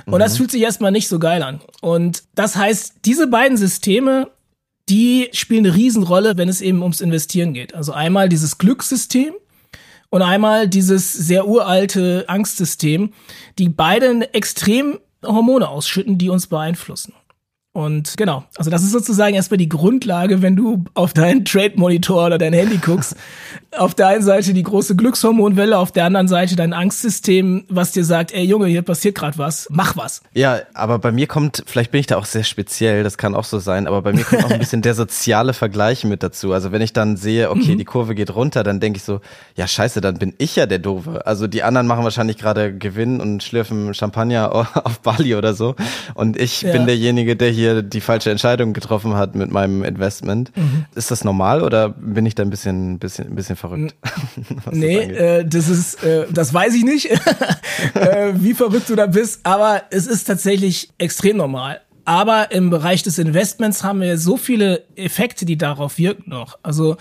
Und 0.06 0.14
mhm. 0.14 0.20
das 0.20 0.38
fühlt 0.38 0.50
sich 0.50 0.62
erstmal 0.62 0.92
nicht 0.92 1.08
so 1.08 1.20
geil 1.20 1.44
an. 1.44 1.62
Und 1.82 2.24
das 2.34 2.56
heißt, 2.56 2.96
diese 3.06 3.28
beiden 3.28 3.58
Systeme, 3.58 4.30
die 4.90 5.30
spielen 5.32 5.66
eine 5.66 5.76
Riesenrolle, 5.76 6.38
wenn 6.38 6.50
es 6.50 6.62
eben 6.62 6.82
ums 6.82 7.02
Investieren 7.02 7.54
geht. 7.54 7.76
Also 7.76 7.92
einmal 7.92 8.30
dieses 8.30 8.58
Glückssystem, 8.58 9.34
und 10.10 10.22
einmal 10.22 10.68
dieses 10.68 11.12
sehr 11.14 11.48
uralte 11.48 12.26
Angstsystem, 12.28 13.14
die 13.58 13.70
beide 13.70 14.34
extrem 14.34 15.00
Hormone 15.24 15.68
ausschütten, 15.68 16.18
die 16.18 16.30
uns 16.30 16.48
beeinflussen. 16.48 17.14
Und 17.76 18.16
genau, 18.16 18.46
also 18.56 18.72
das 18.72 18.84
ist 18.84 18.92
sozusagen 18.92 19.36
erstmal 19.36 19.58
die 19.58 19.68
Grundlage, 19.68 20.42
wenn 20.42 20.56
du 20.56 20.86
auf 20.94 21.12
deinen 21.12 21.44
Trade-Monitor 21.44 22.28
oder 22.28 22.38
dein 22.38 22.54
Handy 22.54 22.78
guckst. 22.78 23.18
auf 23.78 23.94
der 23.94 24.08
einen 24.08 24.24
Seite 24.24 24.54
die 24.54 24.64
große 24.64 24.96
Glückshormonwelle, 24.96 25.78
auf 25.78 25.92
der 25.92 26.06
anderen 26.06 26.30
Seite 26.30 26.56
dein 26.56 26.72
Angstsystem, 26.72 27.66
was 27.68 27.92
dir 27.92 28.06
sagt, 28.06 28.34
ey 28.34 28.44
Junge, 28.44 28.68
hier 28.68 28.82
passiert 28.82 29.16
gerade 29.16 29.38
was, 29.38 29.68
mach 29.70 29.98
was. 29.98 30.22
Ja, 30.34 30.60
aber 30.74 31.00
bei 31.00 31.12
mir 31.12 31.28
kommt, 31.28 31.64
vielleicht 31.66 31.92
bin 31.92 32.00
ich 32.00 32.08
da 32.08 32.16
auch 32.16 32.26
sehr 32.26 32.46
speziell, 32.46 33.04
das 33.04 33.18
kann 33.18 33.36
auch 33.36 33.44
so 33.44 33.60
sein, 33.60 33.88
aber 33.88 34.02
bei 34.02 34.14
mir 34.14 34.24
kommt 34.24 34.46
auch 34.46 34.52
ein 34.52 34.60
bisschen 34.60 34.82
der 34.82 34.96
soziale 34.96 35.54
Vergleich 35.54 36.06
mit 36.06 36.24
dazu. 36.24 36.54
Also 36.54 36.72
wenn 36.72 36.82
ich 36.82 36.94
dann 36.94 37.18
sehe, 37.18 37.52
okay, 37.52 37.74
mhm. 37.74 37.78
die 37.78 37.86
Kurve 37.86 38.16
geht 38.16 38.34
runter, 38.34 38.64
dann 38.64 38.80
denke 38.80 38.98
ich 38.98 39.04
so, 39.04 39.20
ja 39.56 39.68
scheiße, 39.68 40.00
dann 40.00 40.18
bin 40.18 40.34
ich 40.38 40.56
ja 40.56 40.66
der 40.66 40.80
Doofe. 40.80 41.26
Also 41.26 41.48
die 41.48 41.64
anderen 41.64 41.88
machen 41.88 42.04
wahrscheinlich 42.04 42.38
gerade 42.38 42.74
Gewinn 42.74 43.20
und 43.20 43.44
schlürfen 43.44 43.94
Champagner 43.94 44.54
auf 44.86 45.00
Bali 45.02 45.36
oder 45.36 45.54
so. 45.54 45.76
Und 46.14 46.38
ich 46.40 46.62
ja. 46.62 46.72
bin 46.72 46.86
derjenige, 46.86 47.36
der 47.36 47.50
hier 47.50 47.65
hier 47.66 47.82
die 47.82 48.02
falsche 48.02 48.32
Entscheidung 48.32 48.74
getroffen 48.74 49.16
hat 49.16 49.36
mit 49.36 49.52
meinem 49.52 49.84
Investment. 49.84 50.56
Mhm. 50.56 50.86
Ist 50.96 51.12
das 51.12 51.24
normal 51.24 51.62
oder 51.62 51.90
bin 51.90 52.26
ich 52.26 52.36
da 52.36 52.44
ein 52.44 52.50
bisschen, 52.50 53.00
bisschen, 53.00 53.30
ein 53.30 53.36
bisschen 53.36 53.56
verrückt? 53.56 53.96
nee, 54.72 55.08
das, 55.08 55.18
äh, 55.18 55.46
das 55.46 55.70
ist, 55.70 56.04
äh, 56.04 56.26
das 56.32 56.54
weiß 56.54 56.74
ich 56.76 56.84
nicht, 56.84 57.10
äh, 57.94 58.34
wie 58.36 58.54
verrückt 58.54 58.90
du 58.90 58.96
da 58.96 59.08
bist, 59.08 59.42
aber 59.44 59.84
es 59.90 60.08
ist 60.08 60.26
tatsächlich 60.26 60.90
extrem 60.98 61.38
normal. 61.38 61.82
Aber 62.06 62.52
im 62.52 62.70
Bereich 62.70 63.02
des 63.02 63.18
Investments 63.18 63.84
haben 63.84 64.00
wir 64.02 64.20
so 64.20 64.38
viele 64.38 64.84
Effekte, 64.96 65.46
die 65.46 65.58
darauf 65.58 65.98
wirken 65.98 66.30
noch. 66.30 66.60
Also 66.62 66.98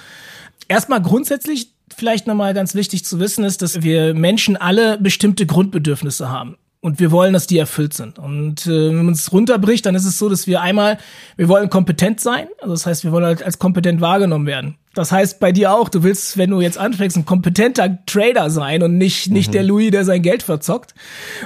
erstmal 0.69 1.03
grundsätzlich 1.03 1.73
vielleicht 1.95 2.27
nochmal 2.27 2.55
ganz 2.55 2.75
wichtig 2.75 3.05
zu 3.05 3.21
wissen 3.21 3.45
ist, 3.45 3.61
dass 3.61 3.83
wir 3.83 4.15
Menschen 4.15 4.57
alle 4.57 4.99
bestimmte 4.99 5.45
Grundbedürfnisse 5.45 6.31
haben. 6.31 6.57
Und 6.85 7.01
wir 7.01 7.11
wollen, 7.11 7.33
dass 7.33 7.47
die 7.47 7.57
erfüllt 7.57 7.95
sind. 7.95 8.19
Und 8.19 8.67
äh, 8.67 8.89
wenn 8.91 9.07
man 9.07 9.15
es 9.15 9.33
runterbricht, 9.33 9.87
dann 9.87 9.95
ist 9.95 10.05
es 10.05 10.19
so, 10.19 10.29
dass 10.29 10.47
wir 10.47 10.61
einmal, 10.61 10.99
wir 11.35 11.49
wollen 11.49 11.71
kompetent 11.71 12.21
sein. 12.21 12.47
Also 12.61 12.75
das 12.75 12.85
heißt, 12.85 13.05
wir 13.05 13.11
wollen 13.11 13.25
halt 13.25 13.43
als 13.43 13.59
kompetent 13.59 14.03
wahrgenommen 14.03 14.45
werden. 14.45 14.75
Das 14.93 15.11
heißt 15.11 15.41
bei 15.41 15.51
dir 15.51 15.73
auch, 15.73 15.89
du 15.89 16.03
willst, 16.03 16.37
wenn 16.37 16.51
du 16.51 16.61
jetzt 16.61 16.77
anfängst, 16.77 17.17
ein 17.17 17.25
kompetenter 17.25 18.05
Trader 18.05 18.51
sein 18.51 18.83
und 18.83 18.99
nicht, 18.99 19.31
nicht 19.31 19.49
mhm. 19.49 19.53
der 19.53 19.63
Louis, 19.63 19.93
der 19.93 20.05
sein 20.05 20.21
Geld 20.21 20.43
verzockt. 20.43 20.95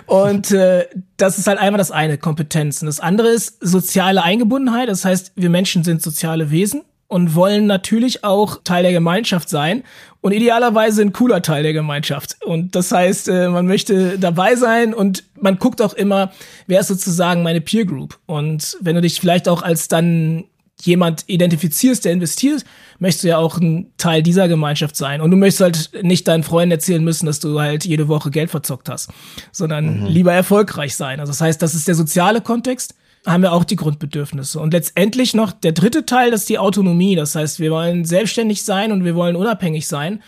Und 0.06 0.50
äh, 0.50 0.86
das 1.18 1.38
ist 1.38 1.46
halt 1.46 1.60
einmal 1.60 1.78
das 1.78 1.92
eine, 1.92 2.18
Kompetenz. 2.18 2.82
Und 2.82 2.86
das 2.86 2.98
andere 2.98 3.28
ist 3.28 3.58
soziale 3.60 4.24
Eingebundenheit. 4.24 4.88
Das 4.88 5.04
heißt, 5.04 5.34
wir 5.36 5.50
Menschen 5.50 5.84
sind 5.84 6.02
soziale 6.02 6.50
Wesen. 6.50 6.82
Und 7.08 7.34
wollen 7.34 7.66
natürlich 7.66 8.22
auch 8.22 8.60
Teil 8.62 8.82
der 8.82 8.92
Gemeinschaft 8.92 9.48
sein 9.48 9.82
und 10.20 10.32
idealerweise 10.32 11.02
ein 11.02 11.12
cooler 11.12 11.42
Teil 11.42 11.62
der 11.62 11.72
Gemeinschaft. 11.72 12.36
Und 12.44 12.74
das 12.74 12.92
heißt, 12.92 13.28
äh, 13.28 13.48
man 13.48 13.66
möchte 13.66 14.18
dabei 14.18 14.56
sein 14.56 14.94
und 14.94 15.24
man 15.40 15.58
guckt 15.58 15.80
auch 15.80 15.94
immer, 15.94 16.32
wer 16.66 16.80
ist 16.80 16.88
sozusagen 16.88 17.42
meine 17.42 17.60
Peer 17.62 17.86
Group. 17.86 18.18
Und 18.26 18.76
wenn 18.80 18.94
du 18.94 19.00
dich 19.00 19.20
vielleicht 19.20 19.48
auch 19.48 19.62
als 19.62 19.88
dann 19.88 20.44
jemand 20.82 21.24
identifizierst, 21.26 22.04
der 22.04 22.12
investiert, 22.12 22.64
möchtest 22.98 23.24
du 23.24 23.28
ja 23.28 23.38
auch 23.38 23.58
ein 23.58 23.90
Teil 23.96 24.22
dieser 24.22 24.46
Gemeinschaft 24.46 24.94
sein. 24.94 25.20
Und 25.20 25.30
du 25.30 25.36
möchtest 25.36 25.60
halt 25.60 26.04
nicht 26.04 26.28
deinen 26.28 26.44
Freunden 26.44 26.72
erzählen 26.72 27.02
müssen, 27.02 27.26
dass 27.26 27.40
du 27.40 27.58
halt 27.58 27.84
jede 27.84 28.06
Woche 28.06 28.30
Geld 28.30 28.50
verzockt 28.50 28.88
hast, 28.88 29.10
sondern 29.50 30.02
mhm. 30.02 30.06
lieber 30.06 30.32
erfolgreich 30.32 30.94
sein. 30.94 31.20
Also 31.20 31.32
das 31.32 31.40
heißt, 31.40 31.62
das 31.62 31.74
ist 31.74 31.88
der 31.88 31.94
soziale 31.94 32.40
Kontext 32.40 32.94
haben 33.26 33.42
wir 33.42 33.52
auch 33.52 33.64
die 33.64 33.76
Grundbedürfnisse. 33.76 34.60
Und 34.60 34.72
letztendlich 34.72 35.34
noch 35.34 35.52
der 35.52 35.72
dritte 35.72 36.06
Teil, 36.06 36.30
das 36.30 36.40
ist 36.40 36.48
die 36.48 36.58
Autonomie. 36.58 37.16
Das 37.16 37.34
heißt, 37.34 37.60
wir 37.60 37.70
wollen 37.70 38.04
selbstständig 38.04 38.64
sein 38.64 38.92
und 38.92 39.04
wir 39.04 39.14
wollen 39.14 39.36
unabhängig 39.36 39.86
sein. 39.86 40.22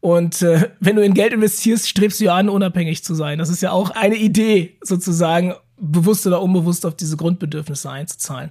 Und 0.00 0.42
äh, 0.42 0.70
wenn 0.80 0.96
du 0.96 1.02
in 1.02 1.14
Geld 1.14 1.32
investierst, 1.32 1.88
strebst 1.88 2.20
du 2.20 2.24
ja 2.24 2.34
an, 2.36 2.48
unabhängig 2.48 3.04
zu 3.04 3.14
sein. 3.14 3.38
Das 3.38 3.48
ist 3.48 3.62
ja 3.62 3.72
auch 3.72 3.90
eine 3.90 4.16
Idee, 4.16 4.76
sozusagen, 4.82 5.54
bewusst 5.82 6.26
oder 6.26 6.40
unbewusst 6.40 6.86
auf 6.86 6.94
diese 6.94 7.16
Grundbedürfnisse 7.16 7.90
einzuzahlen. 7.90 8.50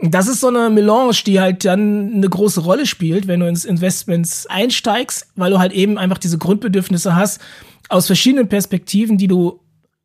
Das 0.00 0.28
ist 0.28 0.40
so 0.40 0.48
eine 0.48 0.68
Melange, 0.68 1.12
die 1.24 1.40
halt 1.40 1.64
dann 1.64 2.12
eine 2.12 2.28
große 2.28 2.60
Rolle 2.60 2.84
spielt, 2.84 3.26
wenn 3.26 3.40
du 3.40 3.48
ins 3.48 3.64
Investments 3.64 4.46
einsteigst, 4.46 5.28
weil 5.34 5.50
du 5.50 5.58
halt 5.58 5.72
eben 5.72 5.96
einfach 5.96 6.18
diese 6.18 6.36
Grundbedürfnisse 6.36 7.16
hast 7.16 7.40
aus 7.88 8.06
verschiedenen 8.06 8.48
Perspektiven, 8.48 9.16
die 9.16 9.28
du 9.28 9.60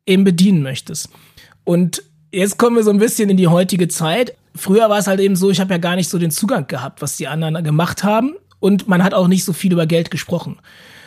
eben 0.06 0.24
bedienen 0.24 0.62
möchtest. 0.62 1.10
Und 1.64 2.02
jetzt 2.34 2.58
kommen 2.58 2.76
wir 2.76 2.82
so 2.82 2.90
ein 2.90 2.98
bisschen 2.98 3.30
in 3.30 3.36
die 3.36 3.48
heutige 3.48 3.88
Zeit. 3.88 4.34
Früher 4.54 4.88
war 4.88 4.98
es 4.98 5.06
halt 5.06 5.20
eben 5.20 5.36
so, 5.36 5.50
ich 5.50 5.60
habe 5.60 5.72
ja 5.72 5.78
gar 5.78 5.96
nicht 5.96 6.08
so 6.08 6.18
den 6.18 6.30
Zugang 6.30 6.66
gehabt, 6.66 7.02
was 7.02 7.16
die 7.16 7.28
anderen 7.28 7.62
gemacht 7.64 8.04
haben. 8.04 8.34
Und 8.60 8.88
man 8.88 9.02
hat 9.02 9.14
auch 9.14 9.28
nicht 9.28 9.44
so 9.44 9.52
viel 9.52 9.72
über 9.72 9.86
Geld 9.86 10.10
gesprochen. 10.10 10.58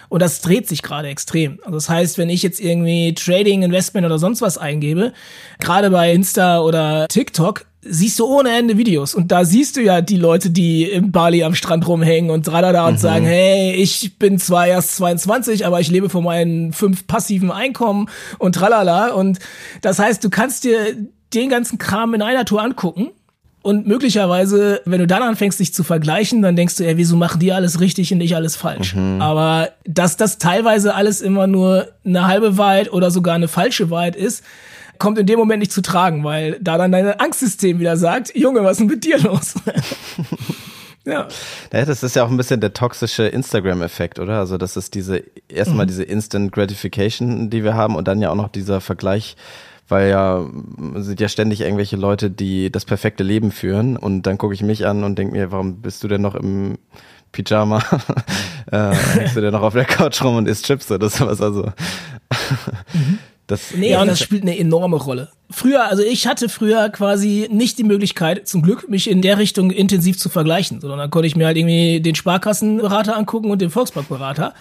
Und 0.10 0.22
das 0.22 0.42
dreht 0.42 0.68
sich 0.68 0.84
gerade 0.84 1.10
extrem. 1.10 1.60
Also 1.64 1.74
das 1.74 1.90
heißt, 1.90 2.18
wenn 2.18 2.30
ich 2.30 2.44
jetzt 2.44 2.60
irgendwie 2.60 3.14
Trading, 3.14 3.64
Investment 3.64 4.06
oder 4.06 4.20
sonst 4.20 4.42
was 4.42 4.58
eingebe, 4.58 5.14
gerade 5.60 5.90
bei 5.90 6.14
Insta 6.14 6.62
oder 6.62 7.08
TikTok, 7.10 7.66
siehst 7.82 8.20
du 8.20 8.26
ohne 8.26 8.58
Ende 8.58 8.78
Videos. 8.78 9.16
Und 9.16 9.32
da 9.32 9.46
siehst 9.46 9.76
du 9.78 9.82
ja 9.82 10.02
die 10.02 10.18
Leute, 10.18 10.50
die 10.50 10.84
im 10.84 11.12
Bali 11.12 11.44
am 11.44 11.56
Strand 11.56 11.88
rumhängen 11.88 12.32
und 12.32 12.46
tralala 12.46 12.84
mhm. 12.84 12.88
und 12.90 13.00
sagen, 13.00 13.26
hey, 13.26 13.74
ich 13.74 14.18
bin 14.18 14.40
zwar 14.40 14.68
erst 14.68 14.98
22, 14.98 15.66
aber 15.66 15.80
ich 15.80 15.90
lebe 15.90 16.10
von 16.10 16.24
meinen 16.24 16.74
fünf 16.74 17.08
passiven 17.08 17.52
Einkommen 17.52 18.10
und 18.40 18.56
tralala. 18.56 19.10
Und 19.14 19.40
das 19.82 20.00
heißt, 20.00 20.24
du 20.24 20.30
kannst 20.30 20.64
dir 20.64 20.96
den 21.34 21.50
ganzen 21.50 21.78
Kram 21.78 22.14
in 22.14 22.22
einer 22.22 22.46
Tour 22.46 22.62
angucken. 22.62 23.12
Und 23.64 23.86
möglicherweise, 23.86 24.82
wenn 24.86 25.00
du 25.00 25.08
dann 25.08 25.22
anfängst, 25.22 25.60
dich 25.60 25.74
zu 25.74 25.84
vergleichen, 25.84 26.42
dann 26.42 26.56
denkst 26.56 26.78
du, 26.78 26.86
ja, 26.86 26.96
wieso 26.96 27.18
machen 27.18 27.40
die 27.42 27.52
alles 27.52 27.82
richtig 27.82 28.14
und 28.14 28.22
ich 28.22 28.34
alles 28.34 28.56
falsch? 28.56 28.96
Mhm. 28.96 29.22
Aber 29.22 29.72
dass 29.84 30.16
das 30.16 30.38
teilweise 30.38 30.96
alles 30.96 31.20
immer 31.20 31.48
nur 31.48 31.88
eine 32.06 32.28
halbe 32.28 32.58
Wahrheit 32.58 32.94
oder 32.94 33.12
sogar 33.12 33.36
eine 33.36 33.50
falsche 33.50 33.90
Wahrheit 33.90 34.16
ist, 34.16 34.44
kommt 35.00 35.18
in 35.18 35.26
dem 35.26 35.38
Moment 35.38 35.60
nicht 35.60 35.74
zu 35.74 35.82
tragen, 35.82 36.24
weil 36.24 36.58
da 36.62 36.78
dann 36.78 36.92
dein 36.92 37.20
Angstsystem 37.20 37.80
wieder 37.80 37.98
sagt, 37.98 38.36
Junge, 38.36 38.64
was 38.64 38.74
ist 38.74 38.80
denn 38.80 38.88
mit 38.88 39.04
dir 39.04 39.20
los? 39.20 39.56
Ja. 41.06 41.26
ja. 41.72 41.86
Das 41.86 42.04
ist 42.04 42.18
ja 42.18 42.26
auch 42.26 42.30
ein 42.30 42.36
bisschen 42.36 42.60
der 42.60 42.74
toxische 42.74 43.24
Instagram-Effekt, 43.28 44.20
oder? 44.20 44.40
Also 44.40 44.58
das 44.58 44.76
ist 44.76 44.94
diese, 44.94 45.24
erstmal 45.48 45.86
mhm. 45.86 45.88
diese 45.88 46.04
Instant 46.04 46.52
Gratification, 46.52 47.50
die 47.50 47.64
wir 47.64 47.76
haben 47.76 47.96
und 47.96 48.10
dann 48.10 48.22
ja 48.22 48.30
auch 48.30 48.36
noch 48.36 48.50
dieser 48.50 48.82
Vergleich 48.82 49.38
weil 49.88 50.10
ja 50.10 50.46
sind 50.96 51.20
ja 51.20 51.30
ständig 51.30 51.62
irgendwelche 51.62 51.96
Leute, 51.96 52.30
die 52.30 52.72
das 52.72 52.86
perfekte 52.86 53.24
Leben 53.24 53.52
führen 53.52 53.98
und 53.98 54.24
dann 54.24 54.38
gucke 54.38 54.54
ich 54.54 54.64
mich 54.64 54.86
an 54.86 55.04
und 55.04 55.18
denke 55.18 55.36
mir, 55.36 55.52
warum 55.52 55.82
bist 55.82 56.04
du 56.04 56.08
denn 56.08 56.22
noch 56.22 56.36
im 56.36 56.78
Pyjama? 57.32 57.84
äh, 58.72 58.94
hängst 58.94 59.36
du 59.36 59.42
denn 59.42 59.54
noch 59.54 59.62
auf 59.62 59.74
der 59.74 59.86
Couch 59.86 60.24
rum 60.24 60.38
und 60.38 60.48
isst 60.48 60.66
Chips 60.66 60.92
oder 60.92 61.10
sowas? 61.10 61.42
Also 61.42 61.64
mhm. 62.94 63.20
Das, 63.48 63.74
nee, 63.74 63.92
ja, 63.92 64.04
das 64.04 64.20
spielt 64.20 64.44
eine 64.44 64.58
enorme 64.58 64.98
Rolle. 64.98 65.30
Früher, 65.50 65.86
also 65.86 66.04
ich 66.04 66.28
hatte 66.28 66.50
früher 66.50 66.90
quasi 66.90 67.48
nicht 67.50 67.78
die 67.78 67.86
Möglichkeit, 67.86 68.46
zum 68.46 68.62
Glück, 68.62 68.90
mich 68.90 69.10
in 69.10 69.22
der 69.22 69.38
Richtung 69.38 69.72
intensiv 69.72 70.18
zu 70.18 70.28
vergleichen, 70.28 70.82
sondern 70.82 71.00
dann 71.00 71.10
konnte 71.10 71.28
ich 71.28 71.38
mir 71.38 71.46
halt 71.46 71.56
irgendwie 71.56 72.02
den 72.02 72.16
Sparkassenberater 72.16 73.16
angucken 73.16 73.50
und 73.50 73.62
den 73.62 73.70
Volksbankberater. 73.70 74.54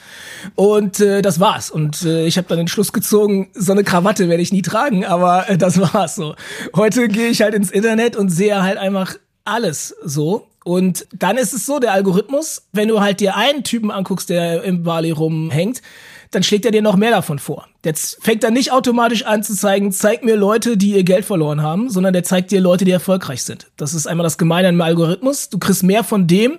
Und 0.55 1.01
äh, 1.01 1.21
das 1.21 1.41
war's. 1.41 1.69
Und 1.69 2.05
äh, 2.05 2.27
ich 2.27 2.39
habe 2.39 2.47
dann 2.47 2.59
den 2.59 2.69
Schluss 2.69 2.93
gezogen, 2.93 3.51
so 3.55 3.73
eine 3.73 3.83
Krawatte 3.83 4.29
werde 4.29 4.43
ich 4.43 4.53
nie 4.53 4.63
tragen, 4.63 5.05
aber 5.05 5.51
äh, 5.51 5.59
das 5.59 5.81
war's 5.93 6.15
so. 6.15 6.37
Heute 6.77 7.09
gehe 7.09 7.29
ich 7.29 7.43
halt 7.43 7.55
ins 7.55 7.73
Internet 7.73 8.15
und 8.15 8.29
sehe 8.29 8.63
halt 8.63 8.79
einfach 8.79 9.17
alles 9.45 9.97
so. 10.05 10.47
Und 10.65 11.09
dann 11.13 11.39
ist 11.39 11.53
es 11.53 11.67
so, 11.67 11.81
der 11.81 11.93
Algorithmus, 11.93 12.69
wenn 12.73 12.89
du 12.89 13.01
halt 13.01 13.19
dir 13.19 13.37
einen 13.37 13.65
Typen 13.65 13.91
anguckst, 13.91 14.31
der 14.31 14.63
im 14.63 14.85
Bali 14.85 15.11
rumhängt, 15.11 15.83
dann 16.31 16.43
schlägt 16.43 16.65
er 16.65 16.71
dir 16.71 16.83
noch 16.83 16.97
mehr 16.97 17.11
davon 17.11 17.39
vor. 17.39 17.67
Jetzt 17.85 18.23
fängt 18.23 18.45
er 18.45 18.51
nicht 18.51 18.73
automatisch 18.73 19.25
an 19.25 19.43
zu 19.43 19.55
zeigen, 19.55 19.93
zeig 19.93 20.25
mir 20.25 20.37
Leute, 20.37 20.77
die 20.77 20.93
ihr 20.93 21.05
Geld 21.05 21.25
verloren 21.25 21.63
haben, 21.63 21.89
sondern 21.89 22.13
der 22.13 22.25
zeigt 22.25 22.51
dir 22.51 22.61
Leute, 22.61 22.85
die 22.85 22.91
erfolgreich 22.91 23.43
sind. 23.43 23.67
Das 23.77 23.95
ist 23.95 24.07
einmal 24.07 24.25
das 24.25 24.39
Gemeine 24.39 24.69
im 24.69 24.81
Algorithmus. 24.81 25.49
Du 25.49 25.59
kriegst 25.59 25.83
mehr 25.83 26.05
von 26.05 26.27
dem, 26.27 26.59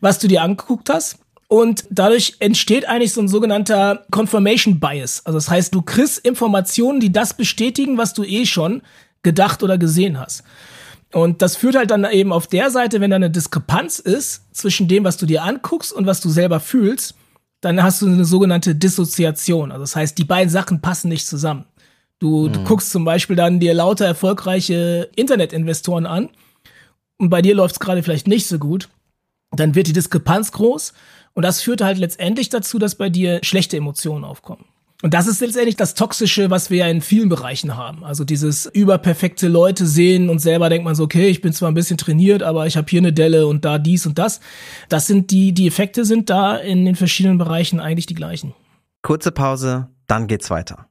was 0.00 0.18
du 0.18 0.28
dir 0.28 0.42
angeguckt 0.42 0.88
hast. 0.90 1.18
Und 1.48 1.84
dadurch 1.90 2.36
entsteht 2.38 2.88
eigentlich 2.88 3.12
so 3.12 3.20
ein 3.20 3.28
sogenannter 3.28 4.06
Confirmation 4.10 4.80
Bias. 4.80 5.20
Also 5.26 5.36
das 5.36 5.50
heißt, 5.50 5.74
du 5.74 5.82
kriegst 5.82 6.18
Informationen, 6.20 6.98
die 6.98 7.12
das 7.12 7.34
bestätigen, 7.34 7.98
was 7.98 8.14
du 8.14 8.24
eh 8.24 8.46
schon 8.46 8.80
gedacht 9.22 9.62
oder 9.62 9.76
gesehen 9.76 10.18
hast. 10.18 10.44
Und 11.12 11.42
das 11.42 11.56
führt 11.56 11.76
halt 11.76 11.90
dann 11.90 12.04
eben 12.10 12.32
auf 12.32 12.46
der 12.46 12.70
Seite, 12.70 13.00
wenn 13.00 13.10
da 13.10 13.16
eine 13.16 13.30
Diskrepanz 13.30 13.98
ist 13.98 14.44
zwischen 14.52 14.88
dem, 14.88 15.04
was 15.04 15.18
du 15.18 15.26
dir 15.26 15.42
anguckst 15.42 15.92
und 15.92 16.06
was 16.06 16.20
du 16.20 16.30
selber 16.30 16.58
fühlst, 16.58 17.14
dann 17.62 17.82
hast 17.82 18.02
du 18.02 18.06
eine 18.06 18.24
sogenannte 18.26 18.74
Dissoziation. 18.74 19.70
Also 19.70 19.84
das 19.84 19.96
heißt, 19.96 20.18
die 20.18 20.24
beiden 20.24 20.50
Sachen 20.50 20.82
passen 20.82 21.08
nicht 21.08 21.26
zusammen. 21.26 21.64
Du, 22.18 22.48
mhm. 22.48 22.52
du 22.52 22.64
guckst 22.64 22.90
zum 22.90 23.04
Beispiel 23.04 23.36
dann 23.36 23.60
dir 23.60 23.72
lauter 23.72 24.04
erfolgreiche 24.04 25.08
Internetinvestoren 25.16 26.04
an 26.04 26.28
und 27.16 27.30
bei 27.30 27.40
dir 27.40 27.54
läuft 27.54 27.76
es 27.76 27.80
gerade 27.80 28.02
vielleicht 28.02 28.26
nicht 28.26 28.46
so 28.46 28.58
gut. 28.58 28.88
Dann 29.52 29.74
wird 29.74 29.86
die 29.86 29.92
Diskrepanz 29.92 30.52
groß 30.52 30.92
und 31.34 31.42
das 31.44 31.62
führt 31.62 31.80
halt 31.80 31.98
letztendlich 31.98 32.48
dazu, 32.48 32.78
dass 32.78 32.96
bei 32.96 33.08
dir 33.08 33.40
schlechte 33.42 33.76
Emotionen 33.76 34.24
aufkommen. 34.24 34.64
Und 35.02 35.14
das 35.14 35.26
ist 35.26 35.40
letztendlich 35.40 35.74
das 35.74 35.94
Toxische, 35.94 36.48
was 36.50 36.70
wir 36.70 36.78
ja 36.78 36.86
in 36.86 37.00
vielen 37.00 37.28
Bereichen 37.28 37.76
haben. 37.76 38.04
Also 38.04 38.22
dieses 38.22 38.66
überperfekte 38.66 39.48
Leute 39.48 39.84
sehen 39.84 40.30
und 40.30 40.38
selber 40.38 40.68
denkt 40.68 40.84
man 40.84 40.94
so, 40.94 41.02
okay, 41.02 41.28
ich 41.28 41.40
bin 41.40 41.52
zwar 41.52 41.72
ein 41.72 41.74
bisschen 41.74 41.98
trainiert, 41.98 42.44
aber 42.44 42.68
ich 42.68 42.76
habe 42.76 42.86
hier 42.88 43.00
eine 43.00 43.12
Delle 43.12 43.48
und 43.48 43.64
da 43.64 43.78
dies 43.78 44.06
und 44.06 44.16
das. 44.18 44.38
Das 44.88 45.08
sind 45.08 45.32
die, 45.32 45.52
die 45.52 45.66
Effekte 45.66 46.04
sind 46.04 46.30
da 46.30 46.56
in 46.56 46.84
den 46.84 46.94
verschiedenen 46.94 47.36
Bereichen 47.36 47.80
eigentlich 47.80 48.06
die 48.06 48.14
gleichen. 48.14 48.54
Kurze 49.02 49.32
Pause, 49.32 49.88
dann 50.06 50.28
geht's 50.28 50.50
weiter. 50.50 50.86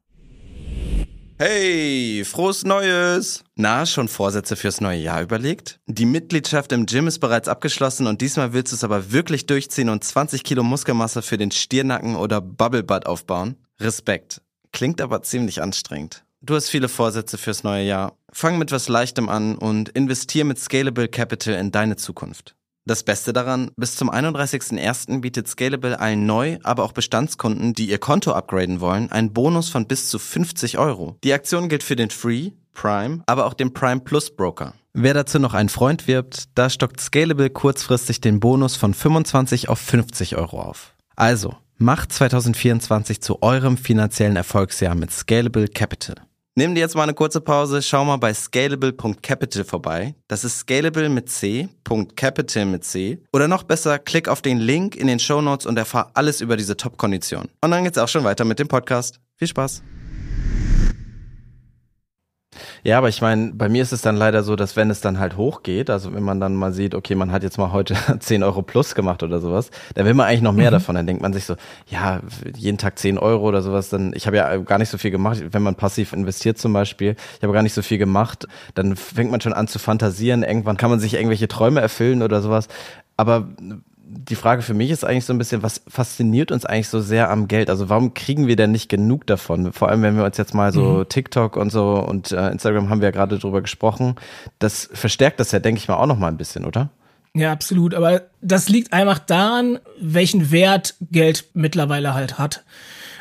Hey, 1.38 2.24
frohes 2.26 2.66
Neues! 2.66 3.46
Na, 3.56 3.86
schon 3.86 4.10
Vorsätze 4.10 4.58
fürs 4.58 4.82
neue 4.82 5.00
Jahr 5.00 5.22
überlegt? 5.22 5.80
Die 5.88 6.06
Mitgliedschaft 6.06 6.74
im 6.74 6.86
Gym 6.86 7.08
ist 7.08 7.20
bereits 7.20 7.48
abgeschlossen 7.48 8.08
und 8.08 8.20
diesmal 8.20 8.52
willst 8.52 8.74
du 8.74 8.76
es 8.76 8.84
aber 8.84 9.14
wirklich 9.14 9.46
durchziehen 9.46 9.90
und 9.90 10.04
20 10.04 10.44
Kilo 10.44 10.64
Muskelmasse 10.64 11.22
für 11.22 11.38
den 11.38 11.50
Stirnacken 11.50 12.18
oder 12.18 12.42
Bubble 12.42 12.84
Butt 12.84 13.06
aufbauen? 13.06 13.56
Respekt. 13.82 14.42
Klingt 14.72 15.02
aber 15.02 15.22
ziemlich 15.24 15.62
anstrengend. 15.62 16.24
Du 16.42 16.56
hast 16.56 16.70
viele 16.70 16.90
Vorsätze 16.90 17.38
fürs 17.38 17.64
neue 17.64 17.86
Jahr. 17.86 18.16
Fang 18.32 18.58
mit 18.58 18.72
was 18.72 18.88
Leichtem 18.88 19.30
an 19.30 19.58
und 19.58 19.90
investier 19.90 20.46
mit 20.46 20.60
Scalable 20.60 21.08
Capital 21.08 21.54
in 21.56 21.72
deine 21.72 21.98
Zukunft. 21.98 22.56
Das 22.86 23.04
Beste 23.04 23.32
daran, 23.32 23.70
bis 23.76 23.96
zum 23.96 24.10
31.01. 24.10 25.22
bietet 25.22 25.48
Scalable 25.48 26.00
allen 26.00 26.26
Neu-, 26.26 26.58
aber 26.64 26.84
auch 26.84 26.94
Bestandskunden, 26.94 27.74
die 27.74 27.90
ihr 27.90 28.00
Konto 28.00 28.32
upgraden 28.32 28.80
wollen, 28.80 29.12
einen 29.12 29.34
Bonus 29.34 29.70
von 29.70 29.86
bis 29.86 30.10
zu 30.10 30.18
50 30.18 30.80
Euro. 30.80 31.16
Die 31.24 31.34
Aktion 31.34 31.70
gilt 31.70 31.84
für 31.84 31.96
den 31.96 32.10
Free, 32.10 32.52
Prime, 32.74 33.22
aber 33.28 33.46
auch 33.46 33.54
den 33.54 33.74
Prime 33.74 34.02
Plus 34.02 34.36
Broker. 34.36 34.74
Wer 34.94 35.14
dazu 35.14 35.38
noch 35.38 35.54
einen 35.54 35.70
Freund 35.70 36.08
wirbt, 36.08 36.46
da 36.56 36.70
stockt 36.70 37.00
Scalable 37.00 37.52
kurzfristig 37.52 38.20
den 38.20 38.40
Bonus 38.40 38.76
von 38.76 38.96
25 38.96 39.70
auf 39.70 39.80
50 39.80 40.38
Euro 40.38 40.60
auf. 40.62 40.96
Also, 41.16 41.56
Macht 41.82 42.14
2024 42.14 43.22
zu 43.22 43.42
eurem 43.42 43.76
finanziellen 43.76 44.36
Erfolgsjahr 44.36 44.94
mit 44.94 45.12
Scalable 45.12 45.68
Capital. 45.68 46.14
Nimm 46.54 46.76
dir 46.76 46.82
jetzt 46.82 46.96
mal 46.96 47.02
eine 47.02 47.16
kurze 47.16 47.42
Pause, 47.42 47.82
schau 47.82 48.06
mal 48.06 48.18
bei 48.18 48.36
scalable.capital 48.36 49.64
vorbei. 49.64 50.14
Das 50.28 50.44
ist 50.44 50.60
scalable 50.60 51.10
mit 51.10 51.32
C, 51.32 51.70
.capital 52.16 52.66
mit 52.68 52.84
C. 52.84 53.24
Oder 53.34 53.48
noch 53.48 53.64
besser, 53.64 53.98
klick 53.98 54.28
auf 54.28 54.44
den 54.44 54.60
Link 54.60 54.96
in 54.96 55.08
den 55.08 55.18
Show 55.18 55.42
Notes 55.42 55.66
und 55.66 55.76
erfahr 55.76 56.12
alles 56.14 56.40
über 56.42 56.56
diese 56.56 56.78
Top-Kondition. 56.78 57.48
Und 57.62 57.72
dann 57.72 57.84
geht's 57.84 57.98
auch 57.98 58.10
schon 58.10 58.26
weiter 58.26 58.46
mit 58.46 58.60
dem 58.60 58.68
Podcast. 58.68 59.20
Viel 59.38 59.48
Spaß! 59.48 59.82
Ja, 62.84 62.98
aber 62.98 63.10
ich 63.10 63.22
meine, 63.22 63.52
bei 63.54 63.70
mir 63.70 63.82
ist 63.82 63.92
es 63.92 64.02
dann 64.02 64.16
leider 64.16 64.44
so, 64.44 64.56
dass 64.56 64.76
wenn 64.76 64.90
es 64.90 65.02
dann 65.02 65.20
halt 65.20 65.38
hochgeht, 65.38 65.90
also 65.90 66.14
wenn 66.14 66.24
man 66.24 66.40
dann 66.40 66.56
mal 66.56 66.72
sieht, 66.72 66.96
okay, 66.96 67.16
man 67.16 67.32
hat 67.32 67.44
jetzt 67.44 67.58
mal 67.58 67.72
heute 67.72 67.96
10 68.20 68.44
Euro 68.44 68.62
plus 68.62 68.96
gemacht 68.96 69.24
oder 69.24 69.40
sowas, 69.40 69.72
dann 69.96 70.06
will 70.06 70.14
man 70.14 70.28
eigentlich 70.28 70.42
noch 70.42 70.54
mehr 70.54 70.70
mhm. 70.70 70.76
davon. 70.76 70.96
Dann 70.96 71.08
denkt 71.08 71.22
man 71.22 71.34
sich 71.34 71.46
so, 71.46 71.56
ja, 71.88 72.22
jeden 72.56 72.78
Tag 72.78 73.00
10 73.00 73.18
Euro 73.18 73.48
oder 73.48 73.62
sowas, 73.62 73.90
dann, 73.90 74.14
ich 74.16 74.28
habe 74.28 74.38
ja 74.38 74.58
gar 74.58 74.78
nicht 74.78 74.90
so 74.90 74.98
viel 74.98 75.12
gemacht, 75.12 75.42
wenn 75.52 75.64
man 75.64 75.76
passiv 75.76 76.14
investiert 76.14 76.58
zum 76.58 76.74
Beispiel, 76.74 77.16
ich 77.38 77.44
habe 77.44 77.54
gar 77.54 77.64
nicht 77.64 77.74
so 77.74 77.82
viel 77.82 77.98
gemacht, 77.98 78.48
dann 78.76 78.96
fängt 78.96 79.32
man 79.32 79.42
schon 79.42 79.54
an 79.54 79.68
zu 79.68 79.80
fantasieren, 79.80 80.44
irgendwann 80.44 80.78
kann 80.78 80.90
man 80.90 81.00
sich 81.00 81.14
irgendwelche 81.14 81.48
Träume 81.48 81.82
erfüllen 81.82 82.22
oder 82.22 82.42
sowas. 82.42 82.68
Aber 83.18 83.48
die 84.14 84.36
Frage 84.36 84.62
für 84.62 84.74
mich 84.74 84.92
ist 84.92 85.06
eigentlich 85.06 85.26
so 85.26 85.34
ein 85.34 85.38
bisschen, 85.38 85.64
was 85.64 85.82
fasziniert 85.88 86.52
uns 86.52 86.66
eigentlich 86.66 86.90
so 86.90 87.00
sehr 87.00 87.30
am 87.30 87.48
Geld? 87.48 87.70
Also 87.70 87.90
warum 87.90 88.14
kriegen 88.14 88.48
wir 88.48 88.56
denn 88.56 88.72
nicht 88.72 88.90
genug 88.90 89.26
davon? 89.26 89.72
Vor 89.72 89.90
allem, 89.90 90.02
wenn 90.02 90.18
wir 90.18 90.26
uns 90.26 90.38
jetzt 90.38 90.54
mal 90.54 90.74
so 90.74 91.00
mhm. 91.00 91.10
TikTok 91.10 91.56
und 91.56 91.72
so 91.72 91.94
und 91.96 92.32
äh, 92.32 92.50
Instagram 92.50 92.90
haben 92.90 93.02
wir 93.02 93.08
ja 93.08 93.12
gerade 93.12 93.40
drüber 93.40 93.62
gesprochen. 93.62 94.16
Das 94.60 94.90
verstärkt 94.94 95.40
das 95.40 95.52
ja, 95.52 95.60
denke 95.60 95.80
ich 95.80 95.88
mal, 95.88 95.96
auch 95.96 96.08
noch 96.08 96.18
mal 96.18 96.28
ein 96.28 96.38
bisschen, 96.38 96.66
oder? 96.66 96.90
Ja, 97.34 97.52
absolut. 97.52 97.94
Aber 97.94 98.24
das 98.42 98.68
liegt 98.68 98.92
einfach 98.92 99.20
daran, 99.20 99.80
welchen 100.00 100.52
Wert 100.52 100.96
Geld 101.12 101.46
mittlerweile 101.54 102.14
halt 102.14 102.38
hat. 102.38 102.64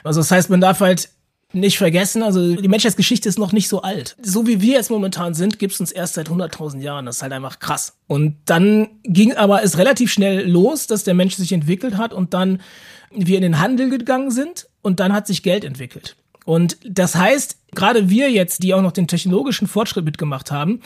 Also 0.02 0.20
das 0.20 0.30
heißt, 0.30 0.50
man 0.50 0.60
darf 0.60 0.80
halt 0.80 1.10
nicht 1.52 1.78
vergessen, 1.78 2.22
also 2.22 2.54
die 2.54 2.68
Menschheitsgeschichte 2.68 3.28
ist 3.28 3.38
noch 3.38 3.52
nicht 3.52 3.68
so 3.68 3.82
alt. 3.82 4.16
So 4.22 4.46
wie 4.46 4.60
wir 4.60 4.74
jetzt 4.74 4.90
momentan 4.90 5.34
sind, 5.34 5.58
gibt's 5.58 5.80
uns 5.80 5.92
erst 5.92 6.14
seit 6.14 6.28
100.000 6.28 6.80
Jahren. 6.80 7.06
Das 7.06 7.16
ist 7.16 7.22
halt 7.22 7.32
einfach 7.32 7.58
krass. 7.58 7.94
Und 8.06 8.36
dann 8.44 8.88
ging 9.02 9.34
aber 9.34 9.62
es 9.62 9.78
relativ 9.78 10.12
schnell 10.12 10.48
los, 10.48 10.86
dass 10.86 11.04
der 11.04 11.14
Mensch 11.14 11.34
sich 11.34 11.52
entwickelt 11.52 11.96
hat 11.96 12.12
und 12.12 12.34
dann 12.34 12.60
wir 13.10 13.36
in 13.36 13.42
den 13.42 13.58
Handel 13.58 13.90
gegangen 13.90 14.30
sind 14.30 14.68
und 14.82 15.00
dann 15.00 15.12
hat 15.12 15.26
sich 15.26 15.42
Geld 15.42 15.64
entwickelt. 15.64 16.16
Und 16.44 16.78
das 16.84 17.14
heißt, 17.14 17.58
gerade 17.74 18.08
wir 18.08 18.30
jetzt, 18.30 18.62
die 18.62 18.74
auch 18.74 18.82
noch 18.82 18.92
den 18.92 19.08
technologischen 19.08 19.66
Fortschritt 19.68 20.04
mitgemacht 20.04 20.50
haben, 20.50 20.80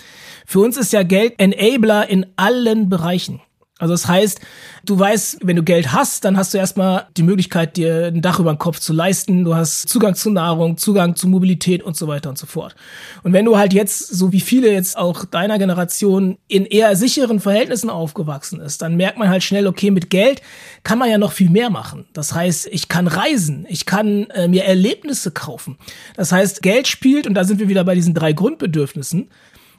für 0.47 0.61
uns 0.61 0.77
ist 0.77 0.93
ja 0.93 1.03
Geld 1.03 1.35
Enabler 1.39 2.09
in 2.09 2.27
allen 2.37 2.89
Bereichen. 2.89 3.41
Also 3.81 3.93
das 3.93 4.07
heißt, 4.07 4.41
du 4.85 4.97
weißt, 4.97 5.39
wenn 5.43 5.57
du 5.57 5.65
Geld 5.65 5.93
hast, 5.93 6.25
dann 6.25 6.37
hast 6.37 6.55
du 6.55 6.59
erstmal 6.59 7.09
die 7.17 7.25
Möglichkeit, 7.25 7.77
dir 7.77 8.07
ein 8.07 8.23
Dach 8.23 8.39
über 8.39 8.53
den 8.53 8.59
Kopf 8.59 8.79
zu 8.79 8.93
leisten. 8.93 9.43
Du 9.43 9.57
hast 9.57 9.89
Zugang 9.89 10.15
zu 10.15 10.31
Nahrung, 10.31 10.77
Zugang 10.77 11.17
zu 11.17 11.27
Mobilität 11.27 11.83
und 11.83 11.97
so 11.97 12.07
weiter 12.07 12.31
und 12.31 12.39
so 12.39 12.47
fort. 12.47 12.77
Und 13.25 13.33
wenn 13.33 13.45
du 13.45 13.59
halt 13.59 13.73
jetzt, 13.73 13.99
so 13.99 14.31
wie 14.31 14.41
viele 14.41 14.73
jetzt 14.73 14.97
auch 14.97 15.25
deiner 15.25 15.59
Generation, 15.59 16.39
in 16.47 16.67
eher 16.67 16.95
sicheren 16.95 17.41
Verhältnissen 17.41 17.91
aufgewachsen 17.91 18.61
ist, 18.61 18.81
dann 18.81 18.95
merkt 18.95 19.19
man 19.19 19.29
halt 19.29 19.43
schnell, 19.43 19.67
okay, 19.67 19.91
mit 19.91 20.09
Geld 20.09 20.41
kann 20.85 21.01
man 21.01 21.11
ja 21.11 21.19
noch 21.19 21.33
viel 21.33 21.51
mehr 21.51 21.69
machen. 21.69 22.07
Das 22.13 22.33
heißt, 22.33 22.69
ich 22.71 22.87
kann 22.87 23.09
reisen, 23.09 23.67
ich 23.69 23.87
kann 23.87 24.31
äh, 24.31 24.47
mir 24.47 24.65
Erlebnisse 24.67 25.33
kaufen. 25.33 25.79
Das 26.17 26.31
heißt, 26.31 26.63
Geld 26.63 26.87
spielt, 26.87 27.27
und 27.27 27.35
da 27.35 27.43
sind 27.43 27.59
wir 27.59 27.69
wieder 27.69 27.83
bei 27.83 27.97
diesen 27.97 28.15
drei 28.15 28.35
Grundbedürfnissen, 28.35 29.31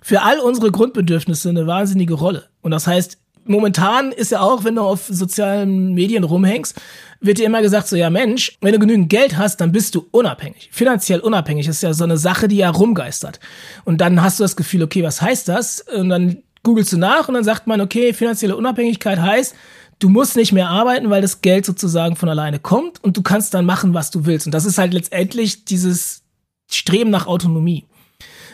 für 0.01 0.21
all 0.21 0.39
unsere 0.39 0.69
Grundbedürfnisse 0.69 1.49
eine 1.49 1.65
wahnsinnige 1.65 2.13
Rolle. 2.13 2.49
Und 2.61 2.71
das 2.71 2.87
heißt, 2.87 3.17
momentan 3.45 4.11
ist 4.11 4.31
ja 4.31 4.41
auch, 4.41 4.63
wenn 4.63 4.75
du 4.75 4.81
auf 4.81 5.05
sozialen 5.07 5.93
Medien 5.93 6.23
rumhängst, 6.23 6.79
wird 7.21 7.37
dir 7.37 7.45
immer 7.45 7.61
gesagt, 7.61 7.87
so 7.87 7.95
ja 7.95 8.09
Mensch, 8.09 8.57
wenn 8.61 8.73
du 8.73 8.79
genügend 8.79 9.09
Geld 9.09 9.37
hast, 9.37 9.61
dann 9.61 9.71
bist 9.71 9.95
du 9.95 10.07
unabhängig. 10.11 10.69
Finanziell 10.71 11.19
unabhängig 11.19 11.67
ist 11.67 11.81
ja 11.81 11.93
so 11.93 12.03
eine 12.03 12.17
Sache, 12.17 12.47
die 12.47 12.57
ja 12.57 12.69
rumgeistert. 12.69 13.39
Und 13.83 14.01
dann 14.01 14.21
hast 14.21 14.39
du 14.39 14.43
das 14.43 14.55
Gefühl, 14.55 14.83
okay, 14.83 15.03
was 15.03 15.21
heißt 15.21 15.47
das? 15.47 15.81
Und 15.81 16.09
dann 16.09 16.43
googelst 16.63 16.93
du 16.93 16.97
nach 16.97 17.27
und 17.27 17.35
dann 17.35 17.43
sagt 17.43 17.67
man, 17.67 17.81
okay, 17.81 18.13
finanzielle 18.13 18.55
Unabhängigkeit 18.55 19.19
heißt, 19.19 19.55
du 19.99 20.09
musst 20.09 20.35
nicht 20.35 20.51
mehr 20.51 20.69
arbeiten, 20.69 21.09
weil 21.09 21.21
das 21.21 21.41
Geld 21.41 21.65
sozusagen 21.65 22.15
von 22.15 22.29
alleine 22.29 22.59
kommt 22.59 23.03
und 23.03 23.15
du 23.15 23.21
kannst 23.21 23.53
dann 23.53 23.65
machen, 23.65 23.93
was 23.93 24.11
du 24.11 24.25
willst. 24.25 24.47
Und 24.47 24.51
das 24.51 24.65
ist 24.65 24.77
halt 24.77 24.93
letztendlich 24.93 25.65
dieses 25.65 26.23
Streben 26.69 27.11
nach 27.11 27.27
Autonomie. 27.27 27.85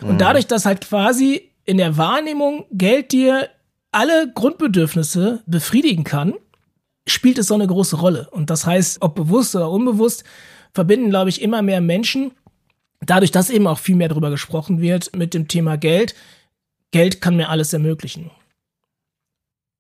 Und 0.02 0.14
mhm. 0.14 0.18
dadurch, 0.20 0.48
dass 0.48 0.66
halt 0.66 0.82
quasi 0.82 1.50
in 1.66 1.78
der 1.78 1.98
Wahrnehmung 1.98 2.66
Geld 2.72 3.12
dir 3.12 3.50
alle 3.92 4.32
Grundbedürfnisse 4.34 5.44
befriedigen 5.46 6.04
kann, 6.04 6.34
spielt 7.08 7.38
es 7.38 7.48
so 7.48 7.56
eine 7.56 7.68
große 7.68 7.98
Rolle. 7.98 8.30
Und 8.32 8.50
das 8.50 8.66
heißt, 8.66 9.02
ob 9.02 9.16
bewusst 9.16 9.56
oder 9.56 9.70
unbewusst, 9.70 10.24
verbinden, 10.74 11.10
glaube 11.10 11.30
ich, 11.30 11.42
immer 11.42 11.62
mehr 11.62 11.82
Menschen, 11.82 12.32
dadurch, 13.02 13.32
dass 13.32 13.50
eben 13.50 13.68
auch 13.68 13.80
viel 13.80 13.96
mehr 13.96 14.10
darüber 14.10 14.30
gesprochen 14.30 14.80
wird, 14.80 15.16
mit 15.16 15.34
dem 15.34 15.48
Thema 15.48 15.78
Geld. 15.78 16.16
Geld 16.92 17.22
kann 17.22 17.36
mir 17.36 17.50
alles 17.50 17.74
ermöglichen. 17.74 18.32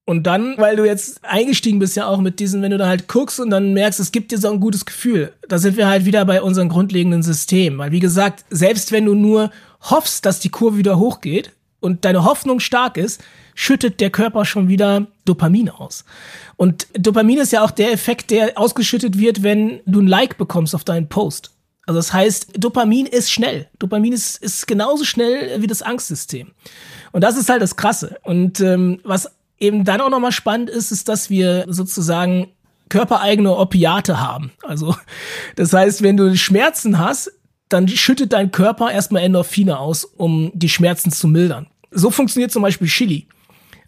Und 0.05 0.23
dann, 0.23 0.57
weil 0.57 0.75
du 0.75 0.83
jetzt 0.83 1.23
eingestiegen 1.23 1.79
bist 1.79 1.95
ja 1.95 2.07
auch 2.07 2.19
mit 2.19 2.39
diesen, 2.39 2.61
wenn 2.61 2.71
du 2.71 2.77
da 2.77 2.87
halt 2.87 3.07
guckst 3.07 3.39
und 3.39 3.49
dann 3.49 3.73
merkst, 3.73 3.99
es 3.99 4.11
gibt 4.11 4.31
dir 4.31 4.39
so 4.39 4.49
ein 4.49 4.59
gutes 4.59 4.85
Gefühl, 4.85 5.31
da 5.47 5.57
sind 5.57 5.77
wir 5.77 5.87
halt 5.87 6.05
wieder 6.05 6.25
bei 6.25 6.41
unserem 6.41 6.69
grundlegenden 6.69 7.23
System. 7.23 7.77
Weil 7.77 7.91
wie 7.91 7.99
gesagt, 7.99 8.43
selbst 8.49 8.91
wenn 8.91 9.05
du 9.05 9.13
nur 9.13 9.51
hoffst, 9.79 10.25
dass 10.25 10.39
die 10.39 10.49
Kurve 10.49 10.77
wieder 10.77 10.97
hochgeht 10.97 11.51
und 11.79 12.03
deine 12.03 12.25
Hoffnung 12.25 12.59
stark 12.59 12.97
ist, 12.97 13.23
schüttet 13.55 13.99
der 13.99 14.09
Körper 14.09 14.45
schon 14.45 14.67
wieder 14.67 15.07
Dopamin 15.25 15.69
aus. 15.69 16.05
Und 16.57 16.87
Dopamin 16.93 17.39
ist 17.39 17.51
ja 17.51 17.63
auch 17.63 17.71
der 17.71 17.91
Effekt, 17.91 18.31
der 18.31 18.57
ausgeschüttet 18.57 19.17
wird, 19.17 19.43
wenn 19.43 19.81
du 19.85 20.01
ein 20.01 20.07
Like 20.07 20.37
bekommst 20.37 20.75
auf 20.75 20.83
deinen 20.83 21.09
Post. 21.09 21.51
Also 21.85 21.99
das 21.99 22.13
heißt, 22.13 22.51
Dopamin 22.57 23.05
ist 23.05 23.31
schnell. 23.31 23.67
Dopamin 23.79 24.13
ist, 24.13 24.41
ist 24.41 24.67
genauso 24.67 25.03
schnell 25.03 25.61
wie 25.61 25.67
das 25.67 25.81
Angstsystem. 25.81 26.51
Und 27.11 27.21
das 27.23 27.37
ist 27.37 27.49
halt 27.49 27.61
das 27.61 27.75
Krasse. 27.75 28.17
Und 28.23 28.59
ähm, 28.59 28.99
was 29.03 29.29
eben 29.59 29.83
dann 29.83 30.01
auch 30.01 30.09
nochmal 30.09 30.31
spannend 30.31 30.69
ist, 30.69 30.91
ist, 30.91 31.09
dass 31.09 31.29
wir 31.29 31.65
sozusagen 31.67 32.47
körpereigene 32.89 33.55
Opiate 33.55 34.19
haben. 34.19 34.51
Also 34.63 34.95
das 35.55 35.73
heißt, 35.73 36.01
wenn 36.01 36.17
du 36.17 36.35
Schmerzen 36.35 36.99
hast, 36.99 37.31
dann 37.69 37.87
schüttet 37.87 38.33
dein 38.33 38.51
Körper 38.51 38.91
erstmal 38.91 39.23
Endorphine 39.23 39.79
aus, 39.79 40.03
um 40.03 40.51
die 40.53 40.69
Schmerzen 40.69 41.11
zu 41.11 41.27
mildern. 41.27 41.67
So 41.89 42.11
funktioniert 42.11 42.51
zum 42.51 42.61
Beispiel 42.61 42.87
Chili. 42.87 43.27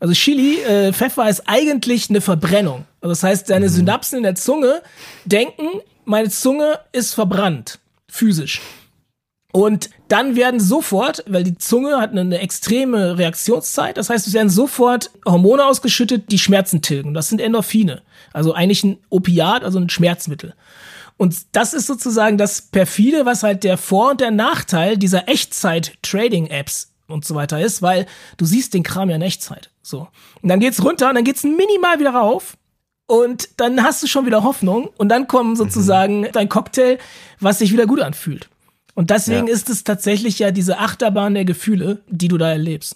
Also 0.03 0.15
Chili, 0.15 0.59
äh, 0.63 0.91
Pfeffer 0.91 1.29
ist 1.29 1.43
eigentlich 1.45 2.09
eine 2.09 2.19
Verbrennung. 2.19 2.83
Also 2.99 3.13
das 3.13 3.23
heißt, 3.23 3.49
deine 3.49 3.67
mhm. 3.67 3.71
Synapsen 3.71 4.17
in 4.17 4.23
der 4.23 4.35
Zunge 4.35 4.81
denken, 5.23 5.79
meine 6.03 6.29
Zunge 6.29 6.81
ist 6.91 7.13
verbrannt, 7.13 7.79
physisch. 8.09 8.59
Und 9.53 9.89
dann 10.09 10.35
werden 10.35 10.59
sofort, 10.59 11.23
weil 11.25 11.45
die 11.45 11.57
Zunge 11.57 12.01
hat 12.01 12.11
eine, 12.11 12.19
eine, 12.19 12.39
extreme 12.39 13.17
Reaktionszeit, 13.17 13.95
das 13.95 14.09
heißt, 14.09 14.27
es 14.27 14.33
werden 14.33 14.49
sofort 14.49 15.09
Hormone 15.25 15.63
ausgeschüttet, 15.65 16.29
die 16.33 16.39
Schmerzen 16.39 16.81
tilgen. 16.81 17.13
Das 17.13 17.29
sind 17.29 17.39
Endorphine. 17.39 18.01
Also 18.33 18.51
eigentlich 18.51 18.83
ein 18.83 18.97
Opiat, 19.09 19.63
also 19.63 19.79
ein 19.79 19.89
Schmerzmittel. 19.89 20.53
Und 21.15 21.33
das 21.53 21.73
ist 21.73 21.87
sozusagen 21.87 22.37
das 22.37 22.63
perfide, 22.63 23.25
was 23.25 23.43
halt 23.43 23.63
der 23.63 23.77
Vor- 23.77 24.11
und 24.11 24.19
der 24.19 24.31
Nachteil 24.31 24.97
dieser 24.97 25.29
Echtzeit-Trading-Apps 25.29 26.92
und 27.07 27.25
so 27.25 27.35
weiter 27.35 27.61
ist, 27.61 27.81
weil 27.81 28.05
du 28.37 28.45
siehst 28.45 28.73
den 28.73 28.83
Kram 28.83 29.09
ja 29.09 29.15
in 29.15 29.21
Echtzeit. 29.21 29.69
So. 29.81 30.07
Und 30.41 30.49
dann 30.49 30.59
geht's 30.59 30.83
runter 30.83 31.09
und 31.09 31.15
dann 31.15 31.23
geht's 31.23 31.43
minimal 31.43 31.99
wieder 31.99 32.11
rauf. 32.11 32.57
Und 33.05 33.49
dann 33.59 33.83
hast 33.83 34.01
du 34.01 34.07
schon 34.07 34.25
wieder 34.25 34.43
Hoffnung 34.43 34.89
und 34.97 35.09
dann 35.09 35.27
kommt 35.27 35.57
sozusagen 35.57 36.21
mhm. 36.21 36.27
dein 36.31 36.49
Cocktail, 36.49 36.97
was 37.39 37.59
sich 37.59 37.71
wieder 37.73 37.85
gut 37.85 37.99
anfühlt. 37.99 38.49
Und 38.95 39.09
deswegen 39.09 39.47
ja. 39.47 39.53
ist 39.53 39.69
es 39.69 39.83
tatsächlich 39.83 40.39
ja 40.39 40.51
diese 40.51 40.79
Achterbahn 40.79 41.33
der 41.33 41.45
Gefühle, 41.45 42.01
die 42.07 42.27
du 42.27 42.37
da 42.37 42.49
erlebst. 42.49 42.95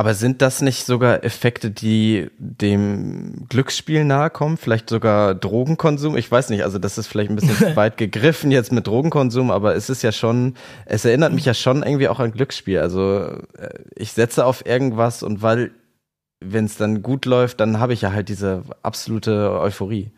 Aber 0.00 0.14
sind 0.14 0.40
das 0.40 0.62
nicht 0.62 0.86
sogar 0.86 1.24
Effekte, 1.24 1.70
die 1.70 2.30
dem 2.38 3.44
Glücksspiel 3.50 4.06
nahe 4.06 4.30
kommen? 4.30 4.56
Vielleicht 4.56 4.88
sogar 4.88 5.34
Drogenkonsum? 5.34 6.16
Ich 6.16 6.30
weiß 6.32 6.48
nicht, 6.48 6.64
also 6.64 6.78
das 6.78 6.96
ist 6.96 7.06
vielleicht 7.06 7.28
ein 7.28 7.36
bisschen 7.36 7.76
weit 7.76 7.98
gegriffen 7.98 8.50
jetzt 8.50 8.72
mit 8.72 8.86
Drogenkonsum, 8.86 9.50
aber 9.50 9.76
es 9.76 9.90
ist 9.90 10.00
ja 10.00 10.10
schon, 10.10 10.54
es 10.86 11.04
erinnert 11.04 11.34
mich 11.34 11.44
ja 11.44 11.52
schon 11.52 11.82
irgendwie 11.82 12.08
auch 12.08 12.18
an 12.18 12.32
Glücksspiel. 12.32 12.78
Also 12.78 13.24
äh, 13.58 13.74
ich 13.94 14.12
setze 14.12 14.46
auf 14.46 14.64
irgendwas 14.64 15.22
und 15.22 15.42
weil, 15.42 15.70
wenn 16.42 16.64
es 16.64 16.78
dann 16.78 17.02
gut 17.02 17.26
läuft, 17.26 17.60
dann 17.60 17.78
habe 17.78 17.92
ich 17.92 18.00
ja 18.00 18.10
halt 18.10 18.30
diese 18.30 18.62
absolute 18.82 19.50
Euphorie. 19.50 20.12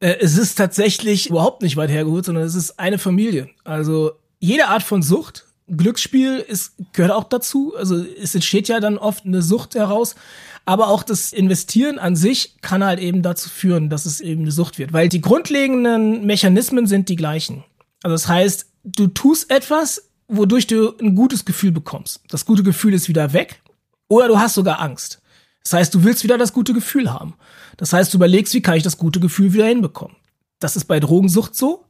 Äh, 0.00 0.16
es 0.20 0.36
ist 0.36 0.56
tatsächlich 0.56 1.30
überhaupt 1.30 1.62
nicht 1.62 1.76
weit 1.76 1.90
hergeholt, 1.90 2.24
sondern 2.24 2.42
es 2.42 2.56
ist 2.56 2.80
eine 2.80 2.98
Familie. 2.98 3.50
Also 3.62 4.14
jede 4.40 4.66
Art 4.66 4.82
von 4.82 5.00
Sucht 5.00 5.46
Glücksspiel 5.66 6.38
ist, 6.38 6.74
gehört 6.92 7.12
auch 7.12 7.24
dazu. 7.24 7.74
Also 7.76 8.04
es 8.20 8.34
entsteht 8.34 8.68
ja 8.68 8.80
dann 8.80 8.98
oft 8.98 9.24
eine 9.24 9.42
Sucht 9.42 9.74
heraus. 9.74 10.14
Aber 10.66 10.88
auch 10.88 11.02
das 11.02 11.32
Investieren 11.32 11.98
an 11.98 12.16
sich 12.16 12.56
kann 12.62 12.84
halt 12.84 12.98
eben 12.98 13.22
dazu 13.22 13.48
führen, 13.48 13.90
dass 13.90 14.06
es 14.06 14.20
eben 14.20 14.42
eine 14.42 14.52
Sucht 14.52 14.78
wird. 14.78 14.92
Weil 14.92 15.08
die 15.08 15.20
grundlegenden 15.20 16.24
Mechanismen 16.24 16.86
sind 16.86 17.08
die 17.08 17.16
gleichen. 17.16 17.64
Also 18.02 18.14
das 18.14 18.28
heißt, 18.28 18.66
du 18.84 19.06
tust 19.08 19.50
etwas, 19.50 20.10
wodurch 20.28 20.66
du 20.66 20.96
ein 20.98 21.14
gutes 21.14 21.44
Gefühl 21.44 21.72
bekommst. 21.72 22.20
Das 22.28 22.44
gute 22.44 22.62
Gefühl 22.62 22.94
ist 22.94 23.08
wieder 23.08 23.32
weg. 23.32 23.62
Oder 24.08 24.28
du 24.28 24.38
hast 24.38 24.54
sogar 24.54 24.80
Angst. 24.80 25.20
Das 25.62 25.72
heißt, 25.72 25.94
du 25.94 26.04
willst 26.04 26.24
wieder 26.24 26.38
das 26.38 26.52
gute 26.52 26.74
Gefühl 26.74 27.12
haben. 27.12 27.34
Das 27.78 27.92
heißt, 27.92 28.12
du 28.12 28.18
überlegst, 28.18 28.52
wie 28.54 28.62
kann 28.62 28.76
ich 28.76 28.82
das 28.82 28.98
gute 28.98 29.20
Gefühl 29.20 29.54
wieder 29.54 29.66
hinbekommen. 29.66 30.16
Das 30.60 30.76
ist 30.76 30.84
bei 30.84 31.00
Drogensucht 31.00 31.54
so. 31.54 31.84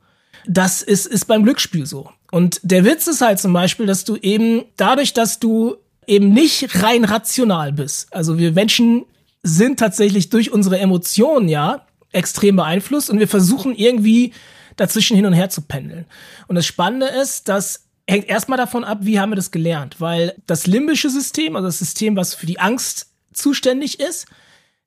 Das 0.47 0.83
ist, 0.83 1.07
ist 1.07 1.27
beim 1.27 1.45
Glücksspiel 1.45 1.87
so. 1.87 2.11
Und 2.31 2.61
der 2.63 2.85
Witz 2.85 3.07
ist 3.07 3.21
halt 3.21 3.39
zum 3.39 3.53
Beispiel, 3.53 3.87
dass 3.87 4.05
du 4.05 4.17
eben 4.17 4.65
dadurch, 4.77 5.13
dass 5.13 5.39
du 5.41 5.77
eben 6.07 6.31
nicht 6.31 6.83
rein 6.83 7.05
rational 7.05 7.73
bist. 7.73 8.13
Also 8.13 8.39
wir 8.39 8.53
Menschen 8.53 9.05
sind 9.43 9.79
tatsächlich 9.79 10.31
durch 10.31 10.53
unsere 10.53 10.79
Emotionen 10.79 11.49
ja 11.49 11.87
extrem 12.13 12.57
beeinflusst 12.57 13.11
und 13.11 13.19
wir 13.19 13.29
versuchen 13.29 13.75
irgendwie 13.75 14.33
dazwischen 14.77 15.17
hin 15.17 15.27
und 15.27 15.33
her 15.33 15.51
zu 15.51 15.63
pendeln. 15.63 16.07
Und 16.49 16.57
das 16.57 16.67
Spannende 16.67 17.07
ist, 17.07 17.49
dass 17.49 17.85
hängt 18.09 18.29
erstmal 18.29 18.59
davon 18.59 18.85
ab, 18.85 18.99
wie 19.03 19.19
haben 19.19 19.31
wir 19.31 19.37
das 19.37 19.51
gelernt, 19.51 20.01
weil 20.01 20.35
das 20.47 20.67
limbische 20.67 21.11
System, 21.11 21.57
also 21.57 21.69
das 21.69 21.79
System, 21.79 22.17
was 22.17 22.35
für 22.35 22.47
die 22.47 22.61
Angst 22.61 23.07
zuständig 23.33 24.01
ist, 24.01 24.27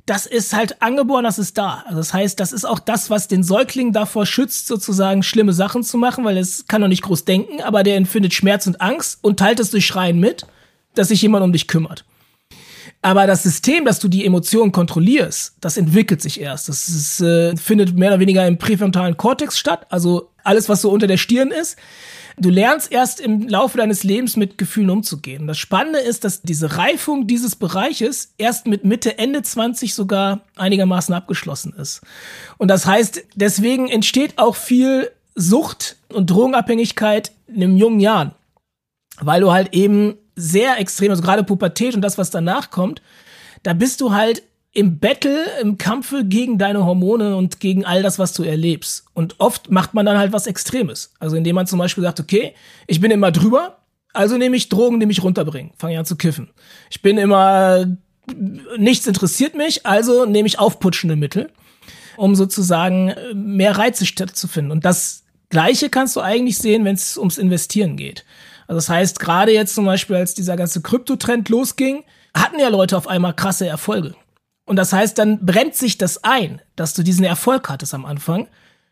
das 0.08 0.26
ist 0.26 0.54
halt 0.54 0.82
angeboren, 0.82 1.26
das 1.26 1.38
ist 1.38 1.58
da. 1.58 1.84
Also 1.86 1.98
das 1.98 2.14
heißt, 2.14 2.40
das 2.40 2.54
ist 2.54 2.66
auch 2.66 2.80
das, 2.80 3.10
was 3.10 3.28
den 3.28 3.44
Säugling 3.44 3.92
davor 3.92 4.26
schützt, 4.26 4.66
sozusagen 4.66 5.22
schlimme 5.22 5.52
Sachen 5.52 5.84
zu 5.84 5.98
machen, 5.98 6.24
weil 6.24 6.38
es 6.38 6.66
kann 6.66 6.82
noch 6.82 6.88
nicht 6.88 7.04
groß 7.04 7.26
denken, 7.26 7.62
aber 7.62 7.84
der 7.84 7.98
empfindet 7.98 8.34
Schmerz 8.34 8.66
und 8.68 8.80
Angst 8.82 9.20
und 9.22 9.38
teilt 9.38 9.60
es 9.60 9.70
durch 9.70 9.86
Schreien 9.86 10.20
mit, 10.20 10.48
dass 10.96 11.10
sich 11.10 11.22
jemand 11.22 11.44
um 11.44 11.52
dich 11.52 11.68
kümmert. 11.68 12.06
Aber 13.02 13.28
das 13.28 13.44
System, 13.44 13.84
dass 13.84 14.00
du 14.00 14.08
die 14.08 14.26
Emotionen 14.26 14.72
kontrollierst, 14.72 15.56
das 15.60 15.76
entwickelt 15.76 16.22
sich 16.22 16.40
erst. 16.40 16.70
Das 16.70 16.88
ist, 16.88 17.20
äh, 17.20 17.56
findet 17.58 17.96
mehr 17.98 18.10
oder 18.12 18.20
weniger 18.22 18.48
im 18.48 18.58
präfrontalen 18.58 19.18
Kortex 19.18 19.60
statt, 19.60 19.86
also 19.90 20.30
alles, 20.48 20.70
was 20.70 20.82
so 20.82 20.90
unter 20.90 21.08
der 21.08 21.18
Stirn 21.18 21.52
ist. 21.52 21.78
Du 22.40 22.50
lernst 22.50 22.92
erst 22.92 23.20
im 23.20 23.48
Laufe 23.48 23.80
deines 23.80 24.04
Lebens 24.04 24.36
mit 24.36 24.60
Gefühlen 24.60 24.92
umzugehen. 24.92 25.48
Das 25.48 25.58
Spannende 25.58 26.00
ist, 26.00 26.24
dass 26.24 26.44
diese 26.44 26.78
Reifung 26.78 27.26
dieses 27.26 27.56
Bereiches 27.56 28.34
erst 28.38 28.68
mit 28.68 28.86
Mitte, 28.86 29.18
Ende 29.18 29.42
20 29.42 29.96
sogar 29.96 30.42
einigermaßen 30.56 31.16
abgeschlossen 31.16 31.74
ist. 31.74 32.02
Und 32.58 32.68
das 32.68 32.86
heißt, 32.86 33.24
deswegen 33.36 33.88
entsteht 33.88 34.38
auch 34.38 34.56
viel 34.56 35.10
Sucht 35.34 35.98
und 36.10 36.30
Drogenabhängigkeit 36.30 37.32
in 37.48 37.62
den 37.62 37.78
jungen 37.78 38.00
Jahren. 38.00 38.34
Weil 39.20 39.42
du 39.42 39.52
halt 39.52 39.74
eben 39.74 40.16
sehr 40.36 40.80
extrem, 40.80 41.10
also 41.10 41.24
gerade 41.24 41.44
Pubertät 41.44 41.96
und 41.96 42.02
das, 42.02 42.20
was 42.20 42.30
danach 42.30 42.70
kommt, 42.70 43.02
da 43.64 43.74
bist 43.74 44.00
du 44.00 44.14
halt 44.14 44.44
im 44.78 45.00
Battle, 45.00 45.44
im 45.60 45.80
Kampfe 45.80 46.24
gegen 46.24 46.60
deine 46.60 46.86
Hormone 46.86 47.36
und 47.36 47.60
gegen 47.60 47.84
all 47.84 48.04
das, 48.04 48.20
was 48.20 48.34
du 48.34 48.44
erlebst. 48.44 49.06
Und 49.16 49.40
oft 49.40 49.72
macht 49.72 49.96
man 49.96 50.06
dann 50.06 50.20
halt 50.20 50.34
was 50.34 50.46
Extremes. 50.46 51.14
Also 51.20 51.36
indem 51.36 51.56
man 51.56 51.66
zum 51.66 51.80
Beispiel 51.80 52.04
sagt, 52.04 52.20
okay, 52.20 52.54
ich 52.86 53.02
bin 53.02 53.10
immer 53.10 53.32
drüber, 53.32 53.80
also 54.14 54.38
nehme 54.38 54.56
ich 54.56 54.70
Drogen, 54.70 55.00
die 55.00 55.08
mich 55.08 55.24
runterbringen, 55.24 55.72
fange 55.80 55.94
ich 55.94 56.00
an 56.00 56.06
zu 56.06 56.16
kiffen. 56.16 56.52
Ich 56.92 57.02
bin 57.02 57.18
immer, 57.18 57.88
nichts 58.78 59.08
interessiert 59.08 59.56
mich, 59.56 59.84
also 59.88 60.26
nehme 60.26 60.46
ich 60.46 60.60
aufputschende 60.60 61.16
Mittel, 61.16 61.50
um 62.16 62.36
sozusagen 62.36 63.16
mehr 63.34 63.80
Reize 63.80 64.06
stattzufinden. 64.06 64.72
Und 64.72 64.86
das 64.86 65.24
Gleiche 65.50 65.90
kannst 65.90 66.16
du 66.16 66.22
eigentlich 66.22 66.60
sehen, 66.60 66.86
wenn 66.86 66.94
es 66.94 67.18
ums 67.18 67.40
Investieren 67.40 67.98
geht. 67.98 68.26
Also 68.68 68.78
das 68.78 68.90
heißt, 68.90 69.20
gerade 69.20 69.52
jetzt 69.54 69.74
zum 69.74 69.86
Beispiel, 69.86 70.18
als 70.18 70.36
dieser 70.36 70.56
ganze 70.56 70.84
Kryptotrend 70.84 71.50
losging, 71.50 72.04
hatten 72.36 72.60
ja 72.60 72.70
Leute 72.70 72.96
auf 72.96 73.08
einmal 73.08 73.34
krasse 73.34 73.66
Erfolge. 73.66 74.14
Und 74.68 74.76
das 74.76 74.92
heißt, 74.92 75.18
dann 75.18 75.46
brennt 75.46 75.76
sich 75.76 75.98
das 75.98 76.26
ein, 76.26 76.62
dass 76.76 76.94
du 76.94 77.02
diesen 77.02 77.24
Erfolg 77.24 77.70
hattest 77.70 77.94
am 77.94 78.06
Anfang. 78.06 78.48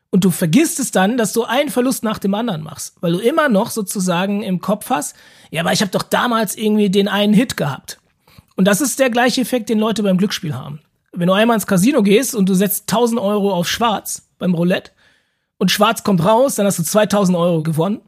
Und 0.09 0.23
du 0.23 0.31
vergisst 0.31 0.79
es 0.79 0.91
dann, 0.91 1.17
dass 1.17 1.33
du 1.33 1.43
einen 1.43 1.69
Verlust 1.69 2.01
nach 2.01 2.17
dem 2.17 2.33
anderen 2.33 2.63
machst, 2.63 2.95
weil 3.01 3.11
du 3.11 3.19
immer 3.19 3.49
noch 3.49 3.69
sozusagen 3.69 4.41
im 4.41 4.61
Kopf 4.61 4.89
hast, 4.89 5.17
ja, 5.51 5.61
aber 5.61 5.73
ich 5.73 5.81
habe 5.81 5.91
doch 5.91 6.03
damals 6.03 6.55
irgendwie 6.55 6.89
den 6.89 7.09
einen 7.09 7.33
Hit 7.33 7.57
gehabt. 7.57 7.99
Und 8.55 8.65
das 8.65 8.79
ist 8.79 8.99
der 8.99 9.09
gleiche 9.09 9.41
Effekt, 9.41 9.67
den 9.67 9.77
Leute 9.79 10.01
beim 10.01 10.17
Glücksspiel 10.17 10.55
haben. 10.55 10.79
Wenn 11.11 11.27
du 11.27 11.33
einmal 11.33 11.55
ins 11.55 11.67
Casino 11.67 12.03
gehst 12.03 12.35
und 12.35 12.47
du 12.47 12.53
setzt 12.53 12.89
1000 12.89 13.19
Euro 13.19 13.53
auf 13.53 13.67
Schwarz 13.67 14.29
beim 14.39 14.53
Roulette 14.53 14.91
und 15.57 15.71
Schwarz 15.71 16.03
kommt 16.03 16.23
raus, 16.23 16.55
dann 16.55 16.65
hast 16.65 16.79
du 16.79 16.83
2000 16.83 17.38
Euro 17.38 17.63
gewonnen, 17.63 17.99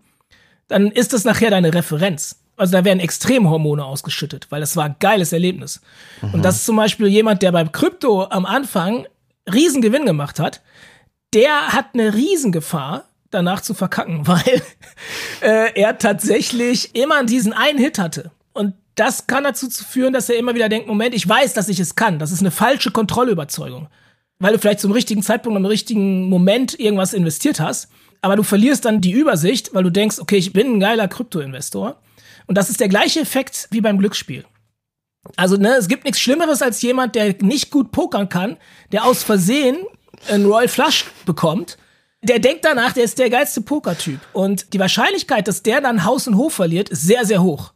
dann 0.69 0.89
ist 0.89 1.11
das 1.11 1.25
nachher 1.25 1.49
deine 1.49 1.73
Referenz 1.73 2.37
also 2.57 2.73
da 2.73 2.83
werden 2.83 2.99
Extremhormone 2.99 3.85
ausgeschüttet, 3.85 4.47
weil 4.49 4.59
das 4.59 4.75
war 4.75 4.85
ein 4.85 4.95
geiles 4.99 5.31
Erlebnis. 5.31 5.81
Mhm. 6.21 6.33
Und 6.33 6.43
das 6.43 6.57
ist 6.57 6.65
zum 6.65 6.75
Beispiel 6.75 7.07
jemand, 7.07 7.43
der 7.43 7.51
beim 7.51 7.71
Krypto 7.71 8.25
am 8.25 8.45
Anfang 8.45 9.05
Riesengewinn 9.51 10.05
gemacht 10.05 10.39
hat, 10.39 10.61
der 11.33 11.69
hat 11.69 11.89
eine 11.93 12.13
Riesengefahr, 12.13 13.05
danach 13.29 13.61
zu 13.61 13.73
verkacken, 13.73 14.27
weil 14.27 14.61
äh, 15.41 15.79
er 15.79 15.97
tatsächlich 15.97 16.95
immer 16.95 17.23
diesen 17.23 17.53
einen 17.53 17.79
Hit 17.79 17.99
hatte. 17.99 18.31
Und 18.53 18.73
das 18.95 19.27
kann 19.27 19.43
dazu 19.43 19.69
führen, 19.69 20.13
dass 20.13 20.29
er 20.29 20.37
immer 20.37 20.55
wieder 20.55 20.69
denkt, 20.69 20.87
Moment, 20.87 21.13
ich 21.13 21.27
weiß, 21.27 21.53
dass 21.53 21.69
ich 21.69 21.79
es 21.79 21.95
kann. 21.95 22.17
Das 22.17 22.31
ist 22.31 22.39
eine 22.39 22.51
falsche 22.51 22.91
Kontrollüberzeugung. 22.91 23.87
Weil 24.39 24.53
du 24.53 24.59
vielleicht 24.59 24.79
zum 24.79 24.91
richtigen 24.91 25.21
Zeitpunkt, 25.21 25.57
am 25.57 25.65
richtigen 25.65 26.29
Moment 26.29 26.79
irgendwas 26.79 27.13
investiert 27.13 27.59
hast, 27.59 27.89
aber 28.21 28.35
du 28.35 28.43
verlierst 28.43 28.85
dann 28.85 29.01
die 29.01 29.11
Übersicht, 29.11 29.73
weil 29.73 29.83
du 29.83 29.91
denkst, 29.91 30.19
okay, 30.19 30.37
ich 30.37 30.53
bin 30.53 30.73
ein 30.73 30.79
geiler 30.79 31.07
Kryptoinvestor 31.07 31.99
und 32.47 32.57
das 32.57 32.69
ist 32.69 32.79
der 32.79 32.89
gleiche 32.89 33.19
Effekt 33.19 33.67
wie 33.71 33.81
beim 33.81 33.97
Glücksspiel. 33.97 34.45
Also, 35.35 35.57
ne, 35.57 35.75
es 35.75 35.87
gibt 35.87 36.05
nichts 36.05 36.19
Schlimmeres 36.19 36.61
als 36.61 36.81
jemand, 36.81 37.15
der 37.15 37.35
nicht 37.41 37.69
gut 37.69 37.91
pokern 37.91 38.29
kann, 38.29 38.57
der 38.91 39.05
aus 39.05 39.23
Versehen 39.23 39.77
einen 40.29 40.45
Royal 40.45 40.67
Flush 40.67 41.05
bekommt. 41.25 41.77
Der 42.21 42.39
denkt 42.39 42.65
danach, 42.65 42.93
der 42.93 43.03
ist 43.03 43.19
der 43.19 43.29
geilste 43.29 43.61
Pokertyp. 43.61 44.19
Und 44.33 44.73
die 44.73 44.79
Wahrscheinlichkeit, 44.79 45.47
dass 45.47 45.63
der 45.63 45.81
dann 45.81 46.05
Haus 46.05 46.27
und 46.27 46.37
Hof 46.37 46.53
verliert, 46.53 46.89
ist 46.89 47.03
sehr, 47.03 47.25
sehr 47.25 47.43
hoch. 47.43 47.73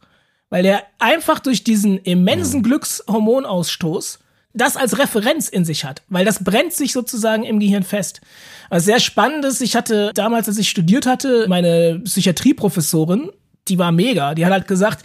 Weil 0.48 0.62
der 0.62 0.82
einfach 0.98 1.38
durch 1.38 1.62
diesen 1.62 1.98
immensen 1.98 2.58
mhm. 2.58 2.64
Glückshormonausstoß 2.64 4.18
das 4.54 4.76
als 4.76 4.98
Referenz 4.98 5.48
in 5.48 5.64
sich 5.64 5.84
hat, 5.84 6.02
weil 6.08 6.24
das 6.24 6.44
brennt 6.44 6.72
sich 6.72 6.92
sozusagen 6.92 7.42
im 7.42 7.58
Gehirn 7.58 7.84
fest. 7.84 8.20
Was 8.68 8.84
sehr 8.84 9.00
spannend 9.00 9.44
ist, 9.44 9.60
ich 9.62 9.76
hatte 9.76 10.12
damals, 10.14 10.48
als 10.48 10.58
ich 10.58 10.68
studiert 10.68 11.06
hatte, 11.06 11.46
meine 11.48 12.00
Psychiatrieprofessorin, 12.04 13.30
die 13.68 13.78
war 13.78 13.92
mega. 13.92 14.34
Die 14.34 14.44
hat 14.44 14.52
halt 14.52 14.68
gesagt, 14.68 15.04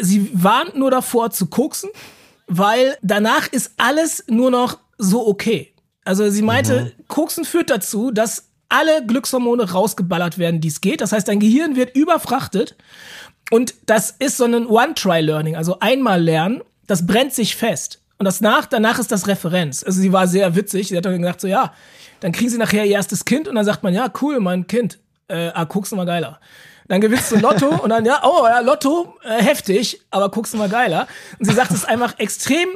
sie 0.00 0.30
warnt 0.32 0.76
nur 0.76 0.90
davor 0.90 1.30
zu 1.30 1.46
koksen, 1.46 1.90
weil 2.46 2.96
danach 3.02 3.46
ist 3.48 3.72
alles 3.76 4.24
nur 4.28 4.50
noch 4.50 4.78
so 4.98 5.26
okay. 5.26 5.72
Also 6.04 6.28
sie 6.30 6.42
meinte, 6.42 6.92
mhm. 6.98 7.04
koksen 7.08 7.44
führt 7.44 7.70
dazu, 7.70 8.10
dass 8.10 8.48
alle 8.68 9.06
Glückshormone 9.06 9.70
rausgeballert 9.70 10.38
werden, 10.38 10.60
die 10.60 10.68
es 10.68 10.80
geht. 10.80 11.00
Das 11.00 11.12
heißt, 11.12 11.28
dein 11.28 11.40
Gehirn 11.40 11.76
wird 11.76 11.96
überfrachtet. 11.96 12.76
Und 13.50 13.74
das 13.86 14.10
ist 14.10 14.36
so 14.36 14.44
ein 14.44 14.66
One-Try-Learning, 14.66 15.54
also 15.54 15.78
einmal 15.80 16.22
lernen, 16.22 16.62
das 16.86 17.06
brennt 17.06 17.34
sich 17.34 17.56
fest. 17.56 18.00
Und 18.18 18.24
das 18.24 18.40
nach, 18.40 18.66
danach 18.66 18.98
ist 18.98 19.12
das 19.12 19.26
Referenz. 19.26 19.84
Also 19.84 20.00
sie 20.00 20.12
war 20.12 20.26
sehr 20.26 20.54
witzig. 20.54 20.88
Sie 20.88 20.96
hat 20.96 21.04
dann 21.04 21.20
gesagt, 21.20 21.40
so 21.40 21.48
ja, 21.48 21.72
dann 22.20 22.32
kriegen 22.32 22.50
sie 22.50 22.58
nachher 22.58 22.84
ihr 22.84 22.92
erstes 22.92 23.24
Kind 23.24 23.48
und 23.48 23.54
dann 23.54 23.64
sagt 23.64 23.82
man, 23.82 23.92
ja, 23.92 24.10
cool, 24.22 24.40
mein 24.40 24.66
Kind. 24.66 24.98
Äh, 25.28 25.50
ah, 25.54 25.64
guckst 25.64 25.94
mal 25.94 26.06
geiler. 26.06 26.40
Dann 26.88 27.00
gewinnst 27.00 27.32
du 27.32 27.36
Lotto 27.36 27.68
und 27.82 27.90
dann, 27.90 28.04
ja, 28.04 28.22
oh 28.24 28.46
ja, 28.46 28.60
Lotto, 28.60 29.14
äh, 29.24 29.42
heftig, 29.42 30.00
aber 30.10 30.28
guckst 30.30 30.52
du 30.52 30.58
mal 30.58 30.68
geiler. 30.68 31.06
Und 31.38 31.46
sie 31.46 31.54
sagt 31.54 31.70
es 31.70 31.84
einfach 31.84 32.18
extrem, 32.18 32.68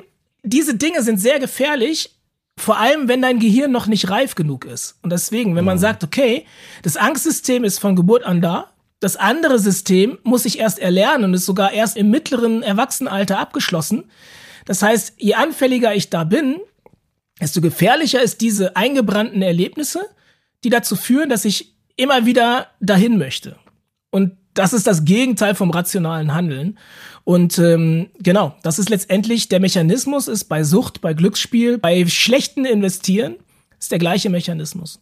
diese 0.42 0.74
Dinge 0.74 1.02
sind 1.02 1.18
sehr 1.18 1.38
gefährlich, 1.38 2.14
vor 2.56 2.78
allem, 2.78 3.08
wenn 3.08 3.22
dein 3.22 3.38
Gehirn 3.38 3.70
noch 3.70 3.86
nicht 3.86 4.10
reif 4.10 4.34
genug 4.34 4.64
ist. 4.64 4.98
Und 5.02 5.10
deswegen, 5.10 5.54
wenn 5.54 5.64
man 5.64 5.76
mhm. 5.76 5.82
sagt, 5.82 6.04
okay, 6.04 6.44
das 6.82 6.96
Angstsystem 6.96 7.64
ist 7.64 7.78
von 7.78 7.96
Geburt 7.96 8.24
an 8.24 8.40
da, 8.40 8.72
das 9.00 9.16
andere 9.16 9.58
System 9.58 10.18
muss 10.24 10.44
ich 10.44 10.58
erst 10.58 10.80
erlernen 10.80 11.24
und 11.24 11.34
ist 11.34 11.46
sogar 11.46 11.72
erst 11.72 11.96
im 11.96 12.10
mittleren 12.10 12.62
Erwachsenenalter 12.62 13.38
abgeschlossen. 13.38 14.10
Das 14.64 14.82
heißt, 14.82 15.14
je 15.18 15.34
anfälliger 15.34 15.94
ich 15.94 16.10
da 16.10 16.24
bin, 16.24 16.56
desto 17.40 17.60
gefährlicher 17.60 18.20
ist 18.20 18.40
diese 18.40 18.74
eingebrannten 18.74 19.40
Erlebnisse, 19.40 20.06
die 20.64 20.70
dazu 20.70 20.96
führen, 20.96 21.28
dass 21.28 21.44
ich 21.44 21.76
immer 21.96 22.26
wieder 22.26 22.68
dahin 22.80 23.18
möchte. 23.18 23.56
Und 24.10 24.36
das 24.54 24.72
ist 24.72 24.86
das 24.86 25.04
Gegenteil 25.04 25.54
vom 25.54 25.70
rationalen 25.70 26.34
Handeln. 26.34 26.78
Und 27.24 27.58
ähm, 27.58 28.08
genau, 28.18 28.54
das 28.62 28.78
ist 28.78 28.90
letztendlich 28.90 29.48
der 29.48 29.60
Mechanismus 29.60 30.28
ist 30.28 30.44
bei 30.44 30.64
Sucht, 30.64 31.00
bei 31.00 31.14
Glücksspiel, 31.14 31.78
bei 31.78 32.06
schlechten 32.06 32.64
Investieren 32.64 33.36
ist 33.78 33.92
der 33.92 33.98
gleiche 33.98 34.30
Mechanismus. 34.30 35.00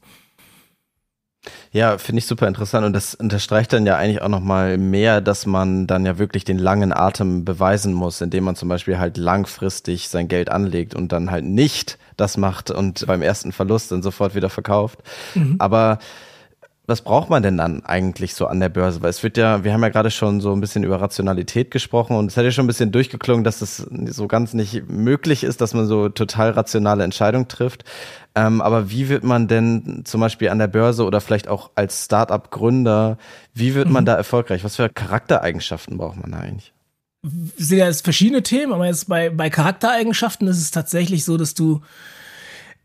Ja, 1.71 1.99
finde 1.99 2.19
ich 2.19 2.27
super 2.27 2.49
interessant 2.49 2.87
und 2.87 2.93
das 2.93 3.15
unterstreicht 3.15 3.73
dann 3.73 3.87
ja 3.87 3.97
eigentlich 3.97 4.23
auch 4.23 4.29
nochmal 4.29 4.79
mehr, 4.79 5.21
dass 5.21 5.47
man 5.47 5.87
dann 5.87 6.05
ja 6.05 6.19
wirklich 6.19 6.45
den 6.45 6.59
langen 6.59 6.93
Atem 6.93 7.45
beweisen 7.45 7.93
muss, 7.93 8.21
indem 8.21 8.45
man 8.45 8.57
zum 8.57 8.69
Beispiel 8.69 8.99
halt 8.99 9.17
langfristig 9.17 10.09
sein 10.09 10.29
Geld 10.29 10.51
anlegt 10.51 10.95
und 10.95 11.13
dann 11.13 11.31
halt 11.31 11.45
nicht 11.45 11.99
das 12.17 12.37
macht 12.37 12.71
und 12.71 13.07
beim 13.07 13.23
ersten 13.23 13.53
Verlust 13.53 13.93
dann 13.93 14.03
sofort 14.03 14.35
wieder 14.35 14.51
verkauft. 14.51 15.01
Mhm. 15.35 15.57
Aber 15.59 15.99
was 16.87 17.03
braucht 17.03 17.31
man 17.31 17.43
denn 17.43 17.57
dann 17.57 17.85
eigentlich 17.85 18.35
so 18.35 18.47
an 18.47 18.61
der 18.61 18.69
Börse? 18.69 19.03
Weil 19.03 19.11
es 19.11 19.23
wird 19.23 19.37
ja, 19.37 19.65
wir 19.65 19.73
haben 19.73 19.83
ja 19.83 19.89
gerade 19.89 20.13
schon 20.13 20.41
so 20.41 20.53
ein 20.53 20.61
bisschen 20.61 20.85
über 20.85 21.01
Rationalität 21.01 21.73
gesprochen 21.73 22.17
und 22.17 22.31
es 22.31 22.37
hat 22.37 22.45
ja 22.45 22.53
schon 22.53 22.65
ein 22.65 22.69
bisschen 22.69 22.93
durchgeklungen, 22.93 23.43
dass 23.43 23.61
es 23.61 23.79
so 23.79 24.29
ganz 24.29 24.55
nicht 24.55 24.89
möglich 24.89 25.43
ist, 25.43 25.61
dass 25.61 25.75
man 25.75 25.87
so 25.87 26.09
total 26.09 26.51
rationale 26.51 27.03
Entscheidungen 27.03 27.49
trifft. 27.49 27.85
Ähm, 28.37 28.61
aber 28.61 28.91
wie 28.91 29.09
wird 29.09 29.25
man 29.25 29.49
denn 29.49 30.03
zum 30.05 30.21
Beispiel 30.21 30.49
an 30.49 30.61
der 30.61 30.69
Börse 30.69 31.05
oder 31.05 31.21
vielleicht 31.21 31.49
auch 31.49 31.71
als 31.75 32.05
Startup-Gründer, 32.05 33.19
wie 33.53 33.75
wird 33.75 33.89
man 33.89 34.05
mhm. 34.05 34.07
da 34.07 34.15
erfolgreich? 34.15 34.63
Was 34.63 34.77
für 34.77 34.89
Charaktereigenschaften 34.89 35.99
braucht 35.99 36.21
man 36.21 36.31
da 36.31 36.39
eigentlich? 36.39 36.73
Sind 37.57 37.79
ja 37.79 37.93
verschiedene 37.93 38.45
Themen, 38.45 38.73
aber 38.73 38.87
jetzt 38.87 39.09
bei, 39.09 39.31
bei 39.31 39.51
Charaktereigenschaften 39.51 40.47
ist 40.47 40.59
es 40.59 40.71
tatsächlich 40.71 41.25
so, 41.25 41.37
dass 41.37 41.55
du 41.55 41.81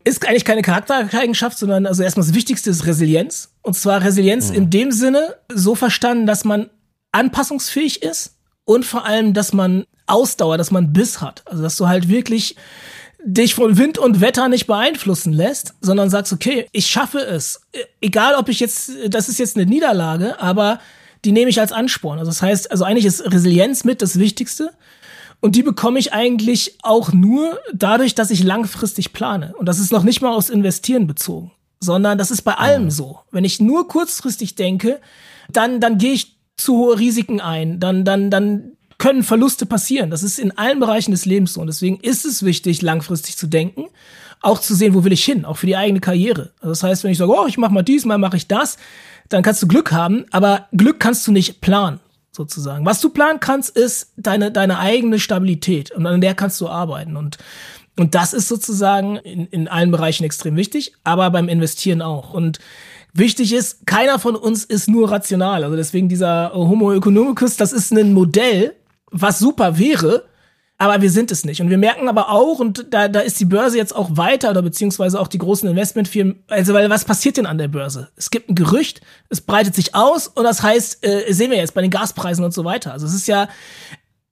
ist 0.04 0.26
eigentlich 0.26 0.44
keine 0.44 0.62
Charaktereigenschaft, 0.62 1.58
sondern 1.58 1.86
also 1.86 2.02
erstmal 2.02 2.26
das 2.26 2.34
Wichtigste 2.34 2.70
ist 2.70 2.86
Resilienz. 2.86 3.50
Und 3.62 3.74
zwar 3.74 4.02
Resilienz 4.02 4.50
mhm. 4.50 4.56
in 4.56 4.70
dem 4.70 4.92
Sinne 4.92 5.36
so 5.52 5.74
verstanden, 5.74 6.26
dass 6.26 6.44
man 6.44 6.70
anpassungsfähig 7.12 8.02
ist 8.02 8.36
und 8.64 8.84
vor 8.84 9.04
allem, 9.04 9.34
dass 9.34 9.52
man 9.52 9.84
Ausdauer, 10.06 10.58
dass 10.58 10.70
man 10.70 10.92
Biss 10.92 11.20
hat. 11.20 11.42
Also 11.46 11.62
dass 11.62 11.76
du 11.76 11.88
halt 11.88 12.08
wirklich 12.08 12.56
dich 13.24 13.54
von 13.54 13.78
Wind 13.78 13.98
und 13.98 14.20
Wetter 14.20 14.48
nicht 14.48 14.66
beeinflussen 14.66 15.32
lässt, 15.32 15.74
sondern 15.80 16.10
sagst, 16.10 16.32
okay, 16.32 16.66
ich 16.72 16.86
schaffe 16.86 17.20
es. 17.20 17.60
Egal, 18.00 18.34
ob 18.34 18.48
ich 18.48 18.60
jetzt, 18.60 18.90
das 19.08 19.28
ist 19.28 19.38
jetzt 19.38 19.56
eine 19.56 19.66
Niederlage, 19.66 20.40
aber 20.40 20.80
die 21.24 21.32
nehme 21.32 21.50
ich 21.50 21.60
als 21.60 21.72
Ansporn. 21.72 22.18
Also 22.18 22.30
das 22.30 22.42
heißt, 22.42 22.70
also 22.70 22.84
eigentlich 22.84 23.06
ist 23.06 23.24
Resilienz 23.32 23.84
mit 23.84 24.02
das 24.02 24.18
Wichtigste. 24.18 24.72
Und 25.42 25.56
die 25.56 25.64
bekomme 25.64 25.98
ich 25.98 26.12
eigentlich 26.12 26.78
auch 26.82 27.12
nur 27.12 27.58
dadurch, 27.74 28.14
dass 28.14 28.30
ich 28.30 28.44
langfristig 28.44 29.12
plane. 29.12 29.54
Und 29.58 29.66
das 29.66 29.80
ist 29.80 29.90
noch 29.90 30.04
nicht 30.04 30.22
mal 30.22 30.32
aus 30.32 30.48
Investieren 30.48 31.08
bezogen, 31.08 31.50
sondern 31.80 32.16
das 32.16 32.30
ist 32.30 32.42
bei 32.42 32.54
allem 32.54 32.90
so. 32.90 33.18
Wenn 33.32 33.44
ich 33.44 33.60
nur 33.60 33.88
kurzfristig 33.88 34.54
denke, 34.54 35.00
dann, 35.50 35.80
dann 35.80 35.98
gehe 35.98 36.12
ich 36.12 36.36
zu 36.56 36.76
hohe 36.76 36.96
Risiken 36.96 37.40
ein. 37.40 37.80
Dann, 37.80 38.04
dann, 38.04 38.30
dann 38.30 38.76
können 38.98 39.24
Verluste 39.24 39.66
passieren. 39.66 40.10
Das 40.10 40.22
ist 40.22 40.38
in 40.38 40.56
allen 40.56 40.78
Bereichen 40.78 41.10
des 41.10 41.26
Lebens 41.26 41.54
so. 41.54 41.60
Und 41.60 41.66
deswegen 41.66 41.98
ist 41.98 42.24
es 42.24 42.44
wichtig, 42.44 42.80
langfristig 42.80 43.36
zu 43.36 43.48
denken, 43.48 43.86
auch 44.42 44.60
zu 44.60 44.76
sehen, 44.76 44.94
wo 44.94 45.02
will 45.02 45.12
ich 45.12 45.24
hin, 45.24 45.44
auch 45.44 45.56
für 45.56 45.66
die 45.66 45.76
eigene 45.76 45.98
Karriere. 45.98 46.52
Also 46.60 46.68
das 46.68 46.84
heißt, 46.84 47.02
wenn 47.02 47.10
ich 47.10 47.18
sage, 47.18 47.32
oh, 47.36 47.46
ich 47.48 47.58
mache 47.58 47.72
mal 47.72 47.82
dies, 47.82 48.04
mal 48.04 48.16
mache 48.16 48.36
ich 48.36 48.46
das, 48.46 48.76
dann 49.28 49.42
kannst 49.42 49.60
du 49.60 49.66
Glück 49.66 49.90
haben, 49.90 50.24
aber 50.30 50.68
Glück 50.70 51.00
kannst 51.00 51.26
du 51.26 51.32
nicht 51.32 51.60
planen, 51.60 51.98
sozusagen. 52.32 52.84
Was 52.86 53.00
du 53.00 53.10
planen 53.10 53.40
kannst, 53.40 53.76
ist 53.76 54.12
deine, 54.16 54.50
deine 54.50 54.78
eigene 54.78 55.18
Stabilität 55.18 55.90
und 55.90 56.06
an 56.06 56.20
der 56.20 56.34
kannst 56.34 56.60
du 56.60 56.68
arbeiten. 56.68 57.16
Und 57.16 57.38
und 57.98 58.14
das 58.14 58.32
ist 58.32 58.48
sozusagen 58.48 59.16
in, 59.16 59.46
in 59.48 59.68
allen 59.68 59.90
Bereichen 59.90 60.24
extrem 60.24 60.56
wichtig, 60.56 60.94
aber 61.04 61.30
beim 61.30 61.48
Investieren 61.48 62.00
auch. 62.00 62.32
Und 62.32 62.58
wichtig 63.12 63.52
ist, 63.52 63.86
keiner 63.86 64.18
von 64.18 64.34
uns 64.34 64.64
ist 64.64 64.88
nur 64.88 65.10
rational. 65.10 65.64
Also 65.64 65.76
deswegen 65.76 66.08
dieser 66.08 66.52
Homo 66.54 66.92
economicus, 66.92 67.56
das 67.56 67.72
ist 67.72 67.92
ein 67.92 68.14
Modell, 68.14 68.74
was 69.10 69.38
super 69.38 69.78
wäre, 69.78 70.24
aber 70.82 71.00
wir 71.00 71.12
sind 71.12 71.30
es 71.30 71.44
nicht. 71.44 71.60
Und 71.60 71.70
wir 71.70 71.78
merken 71.78 72.08
aber 72.08 72.28
auch, 72.28 72.58
und 72.58 72.86
da, 72.90 73.06
da 73.06 73.20
ist 73.20 73.38
die 73.38 73.44
Börse 73.44 73.76
jetzt 73.76 73.94
auch 73.94 74.16
weiter 74.16 74.50
oder 74.50 74.62
beziehungsweise 74.62 75.20
auch 75.20 75.28
die 75.28 75.38
großen 75.38 75.68
Investmentfirmen, 75.68 76.42
also 76.48 76.74
weil 76.74 76.90
was 76.90 77.04
passiert 77.04 77.36
denn 77.36 77.46
an 77.46 77.56
der 77.56 77.68
Börse? 77.68 78.08
Es 78.16 78.30
gibt 78.30 78.50
ein 78.50 78.56
Gerücht, 78.56 79.00
es 79.28 79.40
breitet 79.40 79.76
sich 79.76 79.94
aus 79.94 80.26
und 80.26 80.42
das 80.42 80.64
heißt, 80.64 81.06
äh, 81.06 81.32
sehen 81.32 81.52
wir 81.52 81.58
jetzt 81.58 81.74
bei 81.74 81.82
den 81.82 81.90
Gaspreisen 81.92 82.44
und 82.44 82.52
so 82.52 82.64
weiter. 82.64 82.92
Also 82.92 83.06
es 83.06 83.14
ist 83.14 83.28
ja, 83.28 83.48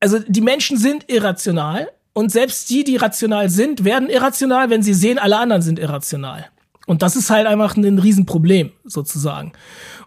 also 0.00 0.18
die 0.26 0.40
Menschen 0.40 0.76
sind 0.76 1.08
irrational 1.08 1.88
und 2.14 2.32
selbst 2.32 2.68
die, 2.68 2.82
die 2.82 2.96
rational 2.96 3.48
sind, 3.48 3.84
werden 3.84 4.10
irrational, 4.10 4.70
wenn 4.70 4.82
sie 4.82 4.94
sehen, 4.94 5.20
alle 5.20 5.38
anderen 5.38 5.62
sind 5.62 5.78
irrational. 5.78 6.46
Und 6.88 7.02
das 7.02 7.14
ist 7.14 7.30
halt 7.30 7.46
einfach 7.46 7.76
ein 7.76 8.00
Riesenproblem, 8.00 8.72
sozusagen. 8.82 9.52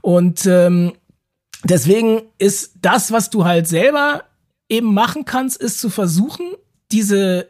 Und 0.02 0.46
ähm, 0.46 0.92
deswegen 1.64 2.24
ist 2.38 2.74
das, 2.82 3.14
was 3.14 3.30
du 3.30 3.46
halt 3.46 3.70
selber 3.70 4.24
eben 4.70 4.94
machen 4.94 5.26
kannst, 5.26 5.58
ist 5.58 5.80
zu 5.80 5.90
versuchen, 5.90 6.52
diese 6.92 7.50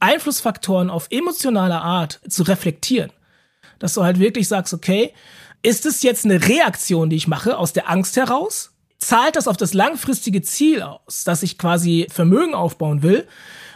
Einflussfaktoren 0.00 0.90
auf 0.90 1.06
emotionaler 1.10 1.82
Art 1.82 2.20
zu 2.28 2.42
reflektieren. 2.42 3.10
Dass 3.78 3.94
du 3.94 4.04
halt 4.04 4.18
wirklich 4.18 4.48
sagst, 4.48 4.74
okay, 4.74 5.12
ist 5.62 5.86
es 5.86 6.02
jetzt 6.02 6.24
eine 6.24 6.46
Reaktion, 6.46 7.10
die 7.10 7.16
ich 7.16 7.28
mache 7.28 7.56
aus 7.56 7.72
der 7.72 7.90
Angst 7.90 8.16
heraus? 8.16 8.72
Zahlt 8.98 9.36
das 9.36 9.48
auf 9.48 9.56
das 9.56 9.74
langfristige 9.74 10.42
Ziel 10.42 10.82
aus, 10.82 11.24
dass 11.24 11.42
ich 11.42 11.58
quasi 11.58 12.06
Vermögen 12.10 12.54
aufbauen 12.54 13.02
will? 13.02 13.26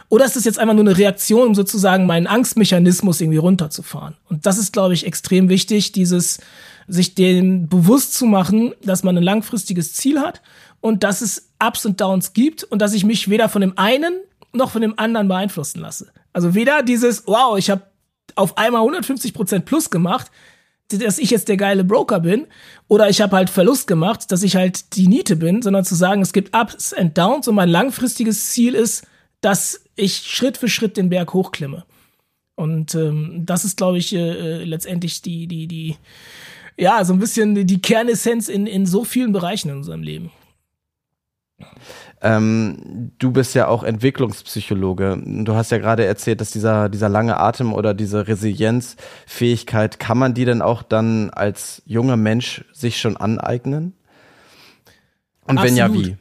Oder 0.07 0.25
ist 0.25 0.35
es 0.35 0.45
jetzt 0.45 0.57
einfach 0.57 0.73
nur 0.73 0.85
eine 0.85 0.97
Reaktion, 0.97 1.47
um 1.47 1.55
sozusagen 1.55 2.07
meinen 2.07 2.25
Angstmechanismus 2.25 3.21
irgendwie 3.21 3.37
runterzufahren? 3.37 4.17
Und 4.27 4.45
das 4.45 4.57
ist, 4.57 4.73
glaube 4.73 4.95
ich, 4.95 5.05
extrem 5.05 5.49
wichtig, 5.49 5.91
dieses 5.91 6.39
sich 6.87 7.13
dem 7.13 7.69
bewusst 7.69 8.15
zu 8.15 8.25
machen, 8.25 8.73
dass 8.83 9.03
man 9.03 9.17
ein 9.17 9.23
langfristiges 9.23 9.93
Ziel 9.93 10.19
hat 10.19 10.41
und 10.81 11.03
dass 11.03 11.21
es 11.21 11.48
Ups 11.59 11.85
und 11.85 11.99
Downs 12.01 12.33
gibt 12.33 12.63
und 12.63 12.81
dass 12.81 12.93
ich 12.93 13.03
mich 13.03 13.29
weder 13.29 13.49
von 13.49 13.61
dem 13.61 13.77
einen 13.77 14.13
noch 14.53 14.71
von 14.71 14.81
dem 14.81 14.97
anderen 14.97 15.27
beeinflussen 15.27 15.79
lasse. 15.79 16.11
Also 16.33 16.55
weder 16.55 16.83
dieses, 16.83 17.27
wow, 17.27 17.57
ich 17.57 17.69
habe 17.69 17.83
auf 18.35 18.57
einmal 18.57 18.81
150 18.81 19.33
Prozent 19.33 19.65
plus 19.65 19.89
gemacht, 19.89 20.31
dass 20.89 21.19
ich 21.19 21.29
jetzt 21.29 21.49
der 21.49 21.57
geile 21.57 21.83
Broker 21.83 22.19
bin, 22.19 22.47
oder 22.87 23.09
ich 23.09 23.21
habe 23.21 23.35
halt 23.35 23.49
Verlust 23.49 23.85
gemacht, 23.85 24.31
dass 24.31 24.41
ich 24.41 24.55
halt 24.55 24.95
die 24.95 25.07
Niete 25.07 25.35
bin, 25.35 25.61
sondern 25.61 25.85
zu 25.85 25.93
sagen, 25.93 26.21
es 26.21 26.33
gibt 26.33 26.55
Ups 26.55 26.93
and 26.93 27.15
Downs 27.17 27.47
und 27.47 27.55
mein 27.55 27.69
langfristiges 27.69 28.49
Ziel 28.49 28.73
ist, 28.73 29.05
dass 29.41 29.81
ich 29.95 30.17
Schritt 30.17 30.57
für 30.57 30.67
Schritt 30.67 30.97
den 30.97 31.09
Berg 31.09 31.33
hochklimme. 31.33 31.85
Und 32.55 32.95
ähm, 32.95 33.43
das 33.45 33.65
ist, 33.65 33.77
glaube 33.77 33.99
ich, 33.99 34.13
äh, 34.13 34.17
äh, 34.17 34.63
letztendlich 34.63 35.21
die, 35.21 35.47
die, 35.47 35.67
die, 35.67 35.95
ja, 36.77 37.05
so 37.05 37.13
ein 37.13 37.19
bisschen 37.19 37.67
die 37.67 37.81
Kernessenz 37.81 38.49
in, 38.49 38.67
in 38.67 38.85
so 38.85 39.05
vielen 39.05 39.31
Bereichen 39.31 39.69
in 39.69 39.77
unserem 39.77 40.03
Leben. 40.03 40.31
Ähm, 42.21 43.11
du 43.17 43.31
bist 43.31 43.55
ja 43.55 43.67
auch 43.67 43.83
Entwicklungspsychologe. 43.83 45.21
Du 45.25 45.55
hast 45.55 45.71
ja 45.71 45.77
gerade 45.77 46.05
erzählt, 46.05 46.41
dass 46.41 46.51
dieser, 46.51 46.89
dieser 46.89 47.07
lange 47.07 47.37
Atem 47.39 47.73
oder 47.73 47.93
diese 47.93 48.27
Resilienzfähigkeit, 48.27 49.99
kann 49.99 50.17
man 50.17 50.33
die 50.33 50.45
denn 50.45 50.61
auch 50.61 50.83
dann 50.83 51.29
als 51.29 51.81
junger 51.85 52.17
Mensch 52.17 52.65
sich 52.73 52.99
schon 52.99 53.15
aneignen? 53.15 53.93
Und 55.45 55.57
Absolut. 55.57 55.63
wenn 55.63 55.77
ja, 55.77 55.93
wie? 55.93 56.17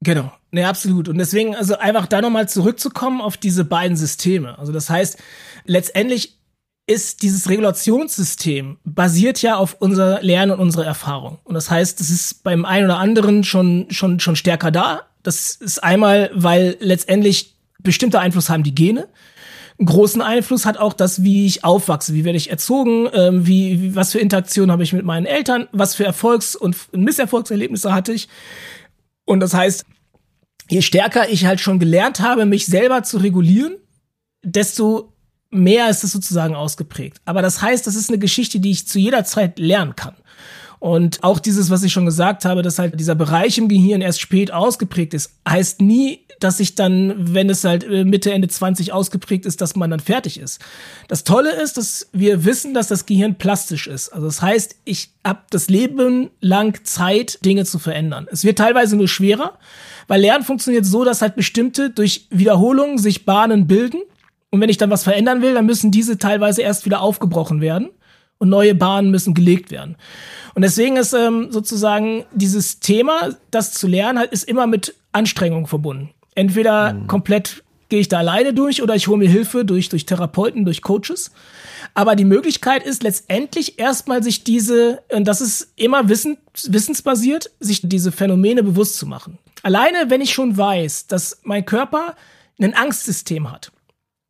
Genau, 0.00 0.32
ne, 0.50 0.66
absolut. 0.66 1.08
Und 1.08 1.18
deswegen, 1.18 1.54
also 1.54 1.78
einfach 1.78 2.06
da 2.06 2.20
nochmal 2.20 2.48
zurückzukommen 2.48 3.20
auf 3.20 3.36
diese 3.36 3.64
beiden 3.64 3.96
Systeme. 3.96 4.58
Also 4.58 4.72
das 4.72 4.90
heißt, 4.90 5.18
letztendlich 5.64 6.40
ist 6.86 7.22
dieses 7.22 7.48
Regulationssystem 7.48 8.78
basiert 8.84 9.40
ja 9.40 9.56
auf 9.56 9.76
unser 9.78 10.20
Lernen 10.22 10.52
und 10.52 10.58
unserer 10.60 10.84
Erfahrung. 10.84 11.38
Und 11.44 11.54
das 11.54 11.70
heißt, 11.70 12.00
es 12.00 12.10
ist 12.10 12.42
beim 12.42 12.64
einen 12.64 12.86
oder 12.86 12.98
anderen 12.98 13.44
schon, 13.44 13.86
schon, 13.90 14.18
schon 14.18 14.36
stärker 14.36 14.72
da. 14.72 15.02
Das 15.22 15.56
ist 15.56 15.82
einmal, 15.82 16.30
weil 16.34 16.76
letztendlich 16.80 17.56
bestimmte 17.80 18.20
Einfluss 18.20 18.48
haben 18.48 18.62
die 18.62 18.74
Gene. 18.74 19.08
Einen 19.78 19.86
großen 19.86 20.20
Einfluss 20.20 20.66
hat 20.66 20.76
auch 20.76 20.92
das, 20.92 21.22
wie 21.22 21.46
ich 21.46 21.64
aufwachse, 21.64 22.14
wie 22.14 22.24
werde 22.24 22.36
ich 22.36 22.50
erzogen, 22.50 23.08
ähm, 23.12 23.46
wie, 23.46 23.80
wie, 23.80 23.96
was 23.96 24.12
für 24.12 24.18
Interaktionen 24.18 24.70
habe 24.70 24.82
ich 24.82 24.92
mit 24.92 25.04
meinen 25.04 25.26
Eltern, 25.26 25.68
was 25.72 25.94
für 25.94 26.04
Erfolgs- 26.04 26.54
und 26.54 26.76
Misserfolgserlebnisse 26.92 27.92
hatte 27.92 28.12
ich. 28.12 28.28
Und 29.24 29.40
das 29.40 29.54
heißt, 29.54 29.84
je 30.70 30.82
stärker 30.82 31.28
ich 31.28 31.46
halt 31.46 31.60
schon 31.60 31.78
gelernt 31.78 32.20
habe, 32.20 32.46
mich 32.46 32.66
selber 32.66 33.02
zu 33.02 33.18
regulieren, 33.18 33.76
desto 34.42 35.12
mehr 35.50 35.88
ist 35.88 36.04
es 36.04 36.12
sozusagen 36.12 36.54
ausgeprägt. 36.54 37.18
Aber 37.24 37.42
das 37.42 37.62
heißt, 37.62 37.86
das 37.86 37.94
ist 37.94 38.08
eine 38.08 38.18
Geschichte, 38.18 38.60
die 38.60 38.70
ich 38.70 38.88
zu 38.88 38.98
jeder 38.98 39.24
Zeit 39.24 39.58
lernen 39.58 39.96
kann. 39.96 40.14
Und 40.82 41.22
auch 41.22 41.38
dieses, 41.38 41.70
was 41.70 41.84
ich 41.84 41.92
schon 41.92 42.06
gesagt 42.06 42.44
habe, 42.44 42.62
dass 42.62 42.80
halt 42.80 42.98
dieser 42.98 43.14
Bereich 43.14 43.56
im 43.56 43.68
Gehirn 43.68 44.00
erst 44.00 44.20
spät 44.20 44.52
ausgeprägt 44.52 45.14
ist, 45.14 45.30
heißt 45.48 45.80
nie, 45.80 46.26
dass 46.40 46.58
ich 46.58 46.74
dann, 46.74 47.14
wenn 47.32 47.48
es 47.48 47.62
halt 47.62 47.84
äh, 47.84 48.04
Mitte, 48.04 48.32
Ende 48.32 48.48
20 48.48 48.92
ausgeprägt 48.92 49.46
ist, 49.46 49.60
dass 49.60 49.76
man 49.76 49.92
dann 49.92 50.00
fertig 50.00 50.40
ist. 50.40 50.60
Das 51.06 51.22
Tolle 51.22 51.52
ist, 51.52 51.76
dass 51.76 52.08
wir 52.12 52.44
wissen, 52.44 52.74
dass 52.74 52.88
das 52.88 53.06
Gehirn 53.06 53.36
plastisch 53.36 53.86
ist. 53.86 54.08
Also 54.08 54.26
das 54.26 54.42
heißt, 54.42 54.74
ich 54.84 55.10
habe 55.24 55.42
das 55.50 55.68
Leben 55.68 56.30
lang 56.40 56.80
Zeit, 56.82 57.38
Dinge 57.44 57.64
zu 57.64 57.78
verändern. 57.78 58.26
Es 58.32 58.42
wird 58.42 58.58
teilweise 58.58 58.96
nur 58.96 59.06
schwerer, 59.06 59.58
weil 60.08 60.20
Lernen 60.20 60.42
funktioniert 60.42 60.84
so, 60.84 61.04
dass 61.04 61.22
halt 61.22 61.36
bestimmte 61.36 61.90
durch 61.90 62.26
Wiederholung 62.30 62.98
sich 62.98 63.24
Bahnen 63.24 63.68
bilden. 63.68 64.00
Und 64.50 64.60
wenn 64.60 64.68
ich 64.68 64.78
dann 64.78 64.90
was 64.90 65.04
verändern 65.04 65.42
will, 65.42 65.54
dann 65.54 65.66
müssen 65.66 65.92
diese 65.92 66.18
teilweise 66.18 66.62
erst 66.62 66.86
wieder 66.86 67.02
aufgebrochen 67.02 67.60
werden 67.60 67.90
und 68.38 68.48
neue 68.48 68.74
Bahnen 68.74 69.12
müssen 69.12 69.34
gelegt 69.34 69.70
werden. 69.70 69.94
Und 70.54 70.62
deswegen 70.62 70.96
ist 70.96 71.12
ähm, 71.12 71.50
sozusagen 71.50 72.24
dieses 72.32 72.80
Thema, 72.80 73.30
das 73.50 73.72
zu 73.72 73.86
lernen, 73.86 74.18
halt, 74.18 74.32
ist 74.32 74.44
immer 74.44 74.66
mit 74.66 74.94
Anstrengung 75.12 75.66
verbunden. 75.66 76.10
Entweder 76.34 76.92
mhm. 76.94 77.06
komplett 77.06 77.62
gehe 77.88 78.00
ich 78.00 78.08
da 78.08 78.18
alleine 78.18 78.54
durch 78.54 78.82
oder 78.82 78.94
ich 78.94 79.06
hole 79.08 79.18
mir 79.18 79.28
Hilfe 79.28 79.66
durch, 79.66 79.90
durch 79.90 80.06
Therapeuten, 80.06 80.64
durch 80.64 80.80
Coaches. 80.80 81.30
Aber 81.92 82.16
die 82.16 82.24
Möglichkeit 82.24 82.84
ist 82.84 83.02
letztendlich 83.02 83.78
erstmal 83.78 84.22
sich 84.22 84.44
diese, 84.44 85.02
und 85.12 85.28
das 85.28 85.42
ist 85.42 85.72
immer 85.76 86.08
wissen, 86.08 86.38
wissensbasiert, 86.64 87.50
sich 87.60 87.82
diese 87.84 88.10
Phänomene 88.10 88.62
bewusst 88.62 88.96
zu 88.96 89.06
machen. 89.06 89.38
Alleine, 89.62 90.08
wenn 90.08 90.22
ich 90.22 90.32
schon 90.32 90.56
weiß, 90.56 91.06
dass 91.06 91.40
mein 91.42 91.66
Körper 91.66 92.16
ein 92.58 92.74
Angstsystem 92.74 93.50
hat 93.50 93.72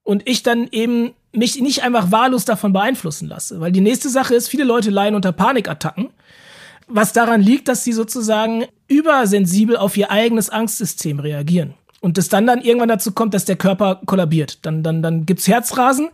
und 0.02 0.28
ich 0.28 0.42
dann 0.42 0.66
eben 0.72 1.12
mich 1.32 1.60
nicht 1.60 1.82
einfach 1.82 2.10
wahllos 2.12 2.44
davon 2.44 2.72
beeinflussen 2.72 3.28
lasse. 3.28 3.60
Weil 3.60 3.72
die 3.72 3.80
nächste 3.80 4.08
Sache 4.08 4.34
ist, 4.34 4.48
viele 4.48 4.64
Leute 4.64 4.90
leiden 4.90 5.14
unter 5.16 5.32
Panikattacken, 5.32 6.10
was 6.88 7.12
daran 7.12 7.40
liegt, 7.40 7.68
dass 7.68 7.84
sie 7.84 7.92
sozusagen 7.92 8.64
übersensibel 8.88 9.76
auf 9.76 9.96
ihr 9.96 10.10
eigenes 10.10 10.50
Angstsystem 10.50 11.20
reagieren. 11.20 11.74
Und 12.00 12.18
es 12.18 12.28
dann 12.28 12.46
dann 12.46 12.60
irgendwann 12.60 12.88
dazu 12.88 13.12
kommt, 13.12 13.32
dass 13.32 13.44
der 13.44 13.56
Körper 13.56 14.00
kollabiert. 14.06 14.58
Dann, 14.62 14.82
dann, 14.82 15.02
dann 15.02 15.24
gibt's 15.24 15.46
Herzrasen, 15.46 16.10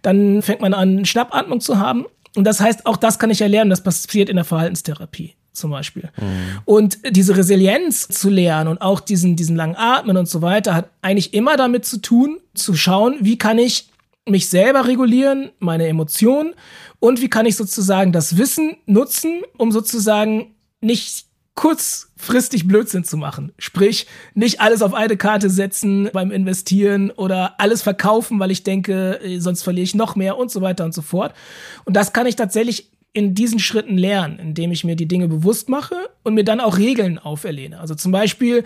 dann 0.00 0.40
fängt 0.40 0.60
man 0.60 0.72
an, 0.72 1.04
Schnappatmung 1.04 1.60
zu 1.60 1.78
haben. 1.78 2.06
Und 2.36 2.44
das 2.44 2.60
heißt, 2.60 2.86
auch 2.86 2.96
das 2.96 3.18
kann 3.18 3.30
ich 3.30 3.40
erlernen, 3.40 3.68
das 3.68 3.82
passiert 3.82 4.28
in 4.28 4.36
der 4.36 4.44
Verhaltenstherapie 4.44 5.34
zum 5.52 5.70
Beispiel. 5.70 6.04
Mhm. 6.16 6.60
Und 6.64 6.98
diese 7.10 7.36
Resilienz 7.36 8.08
zu 8.08 8.30
lernen 8.30 8.68
und 8.68 8.80
auch 8.80 9.00
diesen, 9.00 9.36
diesen 9.36 9.56
langen 9.56 9.76
Atmen 9.76 10.16
und 10.16 10.28
so 10.28 10.40
weiter 10.40 10.74
hat 10.74 10.88
eigentlich 11.02 11.34
immer 11.34 11.56
damit 11.56 11.84
zu 11.84 11.98
tun, 11.98 12.38
zu 12.54 12.74
schauen, 12.74 13.16
wie 13.20 13.36
kann 13.36 13.58
ich 13.58 13.91
mich 14.28 14.48
selber 14.48 14.86
regulieren, 14.86 15.50
meine 15.58 15.86
Emotionen 15.88 16.54
und 17.00 17.20
wie 17.20 17.28
kann 17.28 17.46
ich 17.46 17.56
sozusagen 17.56 18.12
das 18.12 18.38
Wissen 18.38 18.76
nutzen, 18.86 19.42
um 19.58 19.72
sozusagen 19.72 20.54
nicht 20.80 21.26
kurzfristig 21.54 22.66
Blödsinn 22.66 23.04
zu 23.04 23.16
machen. 23.16 23.52
Sprich, 23.58 24.06
nicht 24.34 24.60
alles 24.60 24.80
auf 24.80 24.94
eine 24.94 25.16
Karte 25.16 25.50
setzen 25.50 26.08
beim 26.12 26.30
Investieren 26.30 27.10
oder 27.10 27.60
alles 27.60 27.82
verkaufen, 27.82 28.38
weil 28.38 28.50
ich 28.50 28.62
denke, 28.62 29.20
äh, 29.22 29.38
sonst 29.38 29.62
verliere 29.62 29.84
ich 29.84 29.94
noch 29.94 30.16
mehr 30.16 30.38
und 30.38 30.50
so 30.50 30.62
weiter 30.62 30.84
und 30.84 30.94
so 30.94 31.02
fort. 31.02 31.34
Und 31.84 31.94
das 31.94 32.12
kann 32.12 32.26
ich 32.26 32.36
tatsächlich 32.36 32.90
in 33.12 33.34
diesen 33.34 33.58
Schritten 33.58 33.98
lernen, 33.98 34.38
indem 34.38 34.72
ich 34.72 34.84
mir 34.84 34.96
die 34.96 35.06
Dinge 35.06 35.28
bewusst 35.28 35.68
mache 35.68 35.96
und 36.22 36.32
mir 36.32 36.44
dann 36.44 36.60
auch 36.60 36.78
Regeln 36.78 37.18
auferlehne. 37.18 37.78
Also 37.78 37.94
zum 37.94 38.10
Beispiel 38.10 38.64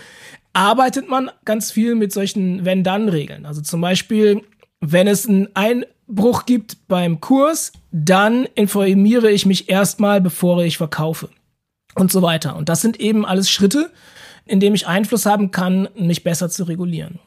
arbeitet 0.53 1.09
man 1.09 1.31
ganz 1.45 1.73
viel 1.73 1.97
mit 1.97 2.13
solchen 2.13 2.65
Wenn-Dann-Regeln. 2.65 3.45
Also 3.45 3.61
zum 3.63 3.81
Beispiel, 3.81 4.43
wenn 4.81 5.07
es 5.09 5.29
einen 5.29 5.49
Einbruch 5.55 6.47
gibt 6.47 6.89
beim 6.89 7.21
Kurs, 7.21 7.73
dann 7.91 8.47
informiere 8.55 9.31
ich 9.31 9.47
mich 9.47 9.69
erstmal, 9.69 10.21
bevor 10.21 10.63
ich 10.63 10.77
verkaufe 10.77 11.29
und 11.95 12.13
so 12.13 12.23
weiter. 12.23 12.57
Und 12.57 12.69
das 12.69 12.81
sind 12.81 13.01
eben 13.01 13.25
alles 13.25 13.51
Schritte, 13.51 13.91
in 14.45 14.61
dem 14.61 14.75
ich 14.75 14.87
Einfluss 14.87 15.27
haben 15.27 15.51
kann, 15.51 15.89
mich 15.97 16.23
besser 16.23 16.49
zu 16.49 16.65
regulieren. 16.65 17.19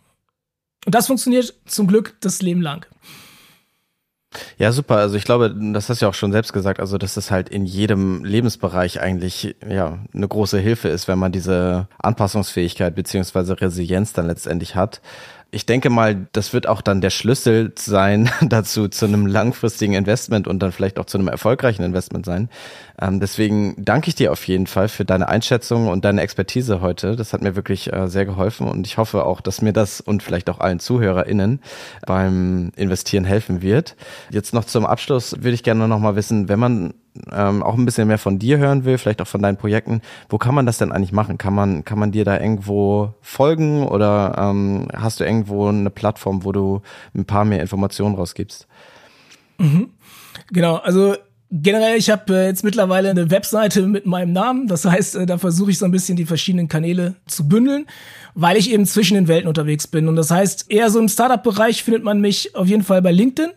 Und 0.85 0.95
das 0.95 1.07
funktioniert 1.07 1.53
zum 1.65 1.88
Glück 1.88 2.15
das 2.21 2.41
Leben 2.41 2.62
lang. 2.62 2.85
Ja, 4.57 4.71
super. 4.71 4.97
Also 4.97 5.15
ich 5.15 5.23
glaube, 5.23 5.55
das 5.73 5.89
hast 5.89 6.01
du 6.01 6.05
ja 6.05 6.09
auch 6.09 6.13
schon 6.13 6.31
selbst 6.31 6.53
gesagt, 6.53 6.79
also 6.79 6.97
dass 6.99 7.15
das 7.15 7.31
halt 7.31 7.49
in 7.49 7.65
jedem 7.65 8.23
Lebensbereich 8.23 9.01
eigentlich 9.01 9.55
ja 9.67 9.99
eine 10.13 10.27
große 10.27 10.59
Hilfe 10.59 10.88
ist, 10.89 11.07
wenn 11.07 11.17
man 11.17 11.31
diese 11.31 11.88
Anpassungsfähigkeit 11.97 12.93
beziehungsweise 12.93 13.59
Resilienz 13.59 14.13
dann 14.13 14.27
letztendlich 14.27 14.75
hat 14.75 15.01
ich 15.51 15.65
denke 15.65 15.89
mal, 15.89 16.27
das 16.31 16.53
wird 16.53 16.67
auch 16.67 16.81
dann 16.81 17.01
der 17.01 17.09
Schlüssel 17.09 17.73
sein 17.75 18.29
dazu, 18.41 18.88
zu 18.88 19.05
einem 19.05 19.25
langfristigen 19.25 19.93
Investment 19.93 20.47
und 20.47 20.59
dann 20.59 20.71
vielleicht 20.71 20.99
auch 20.99 21.05
zu 21.05 21.17
einem 21.17 21.27
erfolgreichen 21.27 21.83
Investment 21.83 22.25
sein. 22.25 22.49
Ähm, 23.01 23.19
deswegen 23.19 23.75
danke 23.77 24.09
ich 24.09 24.15
dir 24.15 24.31
auf 24.31 24.47
jeden 24.47 24.67
Fall 24.67 24.89
für 24.89 25.05
deine 25.05 25.27
Einschätzung 25.27 25.88
und 25.88 26.05
deine 26.05 26.21
Expertise 26.21 26.81
heute. 26.81 27.15
Das 27.15 27.33
hat 27.33 27.41
mir 27.41 27.55
wirklich 27.55 27.91
äh, 27.91 28.07
sehr 28.07 28.25
geholfen 28.25 28.67
und 28.67 28.85
ich 28.85 28.97
hoffe 28.97 29.25
auch, 29.25 29.41
dass 29.41 29.62
mir 29.62 29.73
das 29.73 30.01
und 30.01 30.21
vielleicht 30.21 30.49
auch 30.49 30.59
allen 30.59 30.79
ZuhörerInnen 30.79 31.62
beim 32.05 32.71
Investieren 32.75 33.25
helfen 33.25 33.62
wird. 33.62 33.95
Jetzt 34.29 34.53
noch 34.53 34.65
zum 34.65 34.85
Abschluss 34.85 35.35
würde 35.38 35.53
ich 35.53 35.63
gerne 35.63 35.88
noch 35.88 35.99
mal 35.99 36.15
wissen, 36.15 36.47
wenn 36.47 36.59
man 36.59 36.93
ähm, 37.32 37.63
auch 37.63 37.75
ein 37.75 37.86
bisschen 37.86 38.08
mehr 38.08 38.17
von 38.17 38.39
dir 38.39 38.58
hören 38.58 38.86
will, 38.86 38.97
vielleicht 38.97 39.21
auch 39.21 39.27
von 39.27 39.41
deinen 39.41 39.58
Projekten, 39.58 40.01
wo 40.29 40.38
kann 40.38 40.55
man 40.55 40.65
das 40.65 40.77
denn 40.77 40.91
eigentlich 40.91 41.12
machen? 41.12 41.38
Kann 41.38 41.53
man, 41.53 41.86
kann 41.86 41.99
man 41.99 42.12
dir 42.12 42.25
da 42.25 42.39
irgendwo 42.39 43.13
folgen 43.21 43.88
oder 43.88 44.36
ähm, 44.38 44.88
hast 44.95 45.19
du 45.19 45.23
irgendwo 45.23 45.67
eine 45.67 45.89
Plattform, 45.89 46.43
wo 46.43 46.51
du 46.51 46.82
ein 47.15 47.25
paar 47.25 47.45
mehr 47.45 47.62
Informationen 47.62 48.15
rausgibst? 48.15 48.67
Mhm. 49.58 49.89
Genau, 50.51 50.75
also 50.77 51.15
Generell, 51.51 51.97
ich 51.97 52.12
habe 52.12 52.32
äh, 52.36 52.45
jetzt 52.45 52.63
mittlerweile 52.63 53.10
eine 53.10 53.32
Webseite 53.32 53.88
mit 53.88 54.05
meinem 54.05 54.34
Namen. 54.34 54.67
Das 54.67 54.86
heißt, 54.86 55.15
äh, 55.15 55.25
da 55.25 55.39
versuche 55.39 55.71
ich 55.71 55.79
so 55.79 55.86
ein 55.86 55.91
bisschen 55.91 56.15
die 56.15 56.27
verschiedenen 56.27 56.67
Kanäle 56.67 57.15
zu 57.25 57.47
bündeln, 57.47 57.88
weil 58.36 58.55
ich 58.55 58.71
eben 58.71 58.86
zwischen 58.86 59.15
den 59.15 59.27
Welten 59.27 59.47
unterwegs 59.47 59.88
bin. 59.88 60.08
Und 60.08 60.15
das 60.15 60.29
heißt, 60.29 60.69
eher 60.69 60.91
so 60.91 60.99
im 60.99 61.10
Startup-Bereich 61.10 61.84
findet 61.84 62.03
man 62.03 62.21
mich 62.21 62.55
auf 62.55 62.67
jeden 62.67 62.84
Fall 62.84 63.01
bei 63.01 63.12
LinkedIn. 63.12 63.49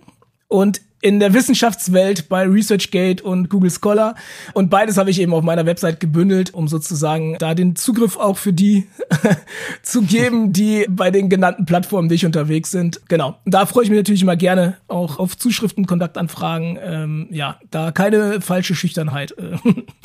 Und 0.48 0.81
in 1.02 1.20
der 1.20 1.34
Wissenschaftswelt 1.34 2.28
bei 2.28 2.46
ResearchGate 2.46 3.22
und 3.22 3.50
Google 3.50 3.70
Scholar. 3.70 4.14
Und 4.54 4.70
beides 4.70 4.96
habe 4.96 5.10
ich 5.10 5.20
eben 5.20 5.34
auf 5.34 5.42
meiner 5.42 5.66
Website 5.66 6.00
gebündelt, 6.00 6.54
um 6.54 6.68
sozusagen 6.68 7.36
da 7.38 7.54
den 7.54 7.76
Zugriff 7.76 8.16
auch 8.16 8.38
für 8.38 8.52
die 8.52 8.86
zu 9.82 10.02
geben, 10.02 10.52
die 10.52 10.86
bei 10.88 11.10
den 11.10 11.28
genannten 11.28 11.66
Plattformen 11.66 12.08
nicht 12.08 12.24
unterwegs 12.24 12.70
sind. 12.70 13.00
Genau. 13.08 13.36
Da 13.44 13.66
freue 13.66 13.84
ich 13.84 13.90
mich 13.90 13.98
natürlich 13.98 14.22
immer 14.22 14.36
gerne 14.36 14.76
auch 14.86 15.18
auf 15.18 15.36
Zuschriften, 15.36 15.86
Kontaktanfragen. 15.86 16.78
Ähm, 16.80 17.26
ja, 17.30 17.58
da 17.70 17.90
keine 17.90 18.40
falsche 18.40 18.76
Schüchternheit. 18.76 19.34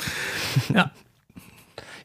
ja. 0.74 0.90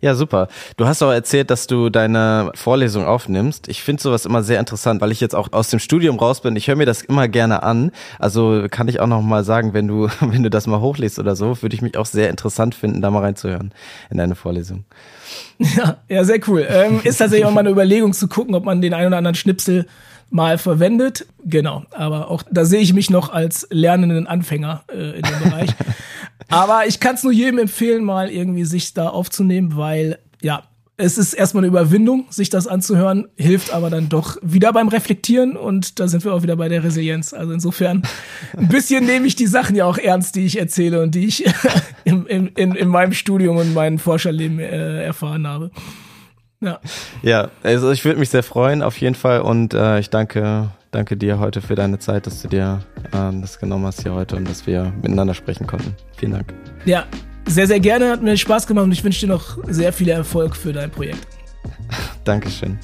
Ja, 0.03 0.15
super. 0.15 0.49
Du 0.75 0.85
hast 0.85 1.01
auch 1.01 1.13
erzählt, 1.13 1.49
dass 1.49 1.65
du 1.65 1.89
deine 1.89 2.51
Vorlesung 2.55 3.05
aufnimmst. 3.05 3.69
Ich 3.69 3.83
finde 3.83 4.03
sowas 4.03 4.25
immer 4.25 4.43
sehr 4.43 4.59
interessant, 4.59 4.99
weil 4.99 5.13
ich 5.13 5.21
jetzt 5.21 5.33
auch 5.33 5.53
aus 5.53 5.69
dem 5.69 5.79
Studium 5.79 6.19
raus 6.19 6.41
bin. 6.41 6.57
Ich 6.57 6.67
höre 6.67 6.75
mir 6.75 6.85
das 6.85 7.03
immer 7.03 7.29
gerne 7.29 7.63
an. 7.63 7.89
Also 8.19 8.65
kann 8.69 8.89
ich 8.89 8.99
auch 8.99 9.07
noch 9.07 9.21
mal 9.21 9.45
sagen, 9.45 9.73
wenn 9.73 9.87
du, 9.87 10.09
wenn 10.19 10.43
du 10.43 10.49
das 10.49 10.67
mal 10.67 10.81
hochlässt 10.81 11.19
oder 11.19 11.37
so, 11.37 11.61
würde 11.61 11.73
ich 11.73 11.81
mich 11.81 11.95
auch 11.95 12.05
sehr 12.05 12.29
interessant 12.29 12.75
finden, 12.75 13.01
da 13.01 13.11
mal 13.11 13.21
reinzuhören 13.21 13.73
in 14.09 14.17
deine 14.17 14.35
Vorlesung. 14.35 14.83
Ja, 15.57 15.95
ja, 16.09 16.25
sehr 16.25 16.41
cool. 16.49 16.67
Ähm, 16.67 16.99
ist 17.05 17.19
tatsächlich 17.19 17.45
auch 17.45 17.53
mal 17.53 17.61
eine 17.61 17.69
Überlegung 17.69 18.11
zu 18.11 18.27
gucken, 18.27 18.55
ob 18.55 18.65
man 18.65 18.81
den 18.81 18.93
einen 18.93 19.07
oder 19.07 19.17
anderen 19.19 19.35
Schnipsel 19.35 19.85
mal 20.29 20.57
verwendet. 20.57 21.27
Genau, 21.45 21.83
aber 21.91 22.29
auch 22.29 22.43
da 22.51 22.65
sehe 22.65 22.81
ich 22.81 22.93
mich 22.93 23.09
noch 23.09 23.31
als 23.31 23.67
lernenden 23.69 24.27
Anfänger 24.27 24.83
äh, 24.91 25.11
in 25.11 25.21
dem 25.21 25.49
Bereich. 25.49 25.69
Aber 26.53 26.87
ich 26.87 26.99
kann 26.99 27.15
es 27.15 27.23
nur 27.23 27.33
jedem 27.33 27.59
empfehlen, 27.59 28.03
mal 28.03 28.29
irgendwie 28.29 28.65
sich 28.65 28.93
da 28.93 29.09
aufzunehmen, 29.09 29.75
weil 29.75 30.19
ja, 30.41 30.63
es 30.95 31.17
ist 31.17 31.33
erstmal 31.33 31.63
eine 31.63 31.69
Überwindung, 31.69 32.25
sich 32.29 32.49
das 32.49 32.67
anzuhören, 32.67 33.27
hilft 33.35 33.73
aber 33.73 33.89
dann 33.89 34.09
doch 34.09 34.37
wieder 34.43 34.71
beim 34.71 34.89
Reflektieren 34.89 35.57
und 35.57 35.99
da 35.99 36.07
sind 36.07 36.23
wir 36.23 36.33
auch 36.33 36.43
wieder 36.43 36.55
bei 36.55 36.69
der 36.69 36.83
Resilienz. 36.83 37.33
Also 37.33 37.51
insofern 37.51 38.03
ein 38.55 38.67
bisschen 38.67 39.05
nehme 39.05 39.25
ich 39.25 39.35
die 39.35 39.47
Sachen 39.47 39.75
ja 39.75 39.85
auch 39.85 39.97
ernst, 39.97 40.35
die 40.35 40.45
ich 40.45 40.59
erzähle 40.59 41.01
und 41.01 41.15
die 41.15 41.25
ich 41.25 41.45
im, 42.03 42.27
in, 42.27 42.75
in 42.75 42.87
meinem 42.87 43.13
Studium 43.13 43.57
und 43.57 43.73
meinem 43.73 43.97
Forscherleben 43.97 44.59
äh, 44.59 45.03
erfahren 45.03 45.47
habe. 45.47 45.71
Ja. 46.61 46.79
Ja, 47.23 47.49
also 47.63 47.91
ich 47.91 48.05
würde 48.05 48.19
mich 48.19 48.29
sehr 48.29 48.43
freuen, 48.43 48.83
auf 48.83 48.97
jeden 48.97 49.15
Fall. 49.15 49.41
Und 49.41 49.73
äh, 49.73 49.99
ich 49.99 50.09
danke, 50.09 50.69
danke 50.93 51.17
dir 51.17 51.39
heute 51.39 51.61
für 51.61 51.75
deine 51.75 51.99
Zeit, 51.99 52.27
dass 52.27 52.41
du 52.41 52.47
dir 52.47 52.79
äh, 53.11 53.31
das 53.41 53.59
genommen 53.59 53.85
hast 53.85 54.03
hier 54.03 54.13
heute 54.13 54.35
und 54.35 54.47
dass 54.47 54.65
wir 54.65 54.93
miteinander 55.01 55.33
sprechen 55.33 55.67
konnten. 55.67 55.95
Vielen 56.17 56.33
Dank. 56.33 56.53
Ja, 56.85 57.05
sehr, 57.47 57.67
sehr 57.67 57.79
gerne. 57.79 58.11
Hat 58.11 58.21
mir 58.21 58.37
Spaß 58.37 58.67
gemacht 58.67 58.85
und 58.85 58.91
ich 58.91 59.03
wünsche 59.03 59.21
dir 59.21 59.33
noch 59.33 59.57
sehr 59.67 59.91
viel 59.91 60.09
Erfolg 60.09 60.55
für 60.55 60.71
dein 60.71 60.89
Projekt. 60.89 61.27
Dankeschön. 62.23 62.77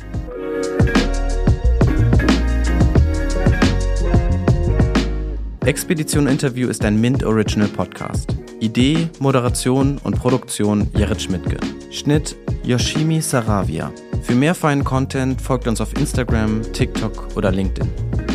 Expedition 5.66 6.28
Interview 6.28 6.68
ist 6.68 6.84
ein 6.84 7.00
Mint 7.00 7.24
Original 7.24 7.68
Podcast. 7.68 8.36
Idee, 8.60 9.08
Moderation 9.20 10.00
und 10.00 10.18
Produktion 10.18 10.90
Jared 10.96 11.22
Schmidtke. 11.22 11.58
Schnitt 11.92 12.36
Yoshimi 12.64 13.22
Saravia. 13.22 13.92
Für 14.22 14.36
mehr 14.36 14.56
feinen 14.56 14.84
Content 14.84 15.42
folgt 15.42 15.68
uns 15.68 15.82
auf 15.82 15.94
Instagram, 15.96 16.62
TikTok 16.74 17.36
oder 17.36 17.52
LinkedIn. 17.52 18.29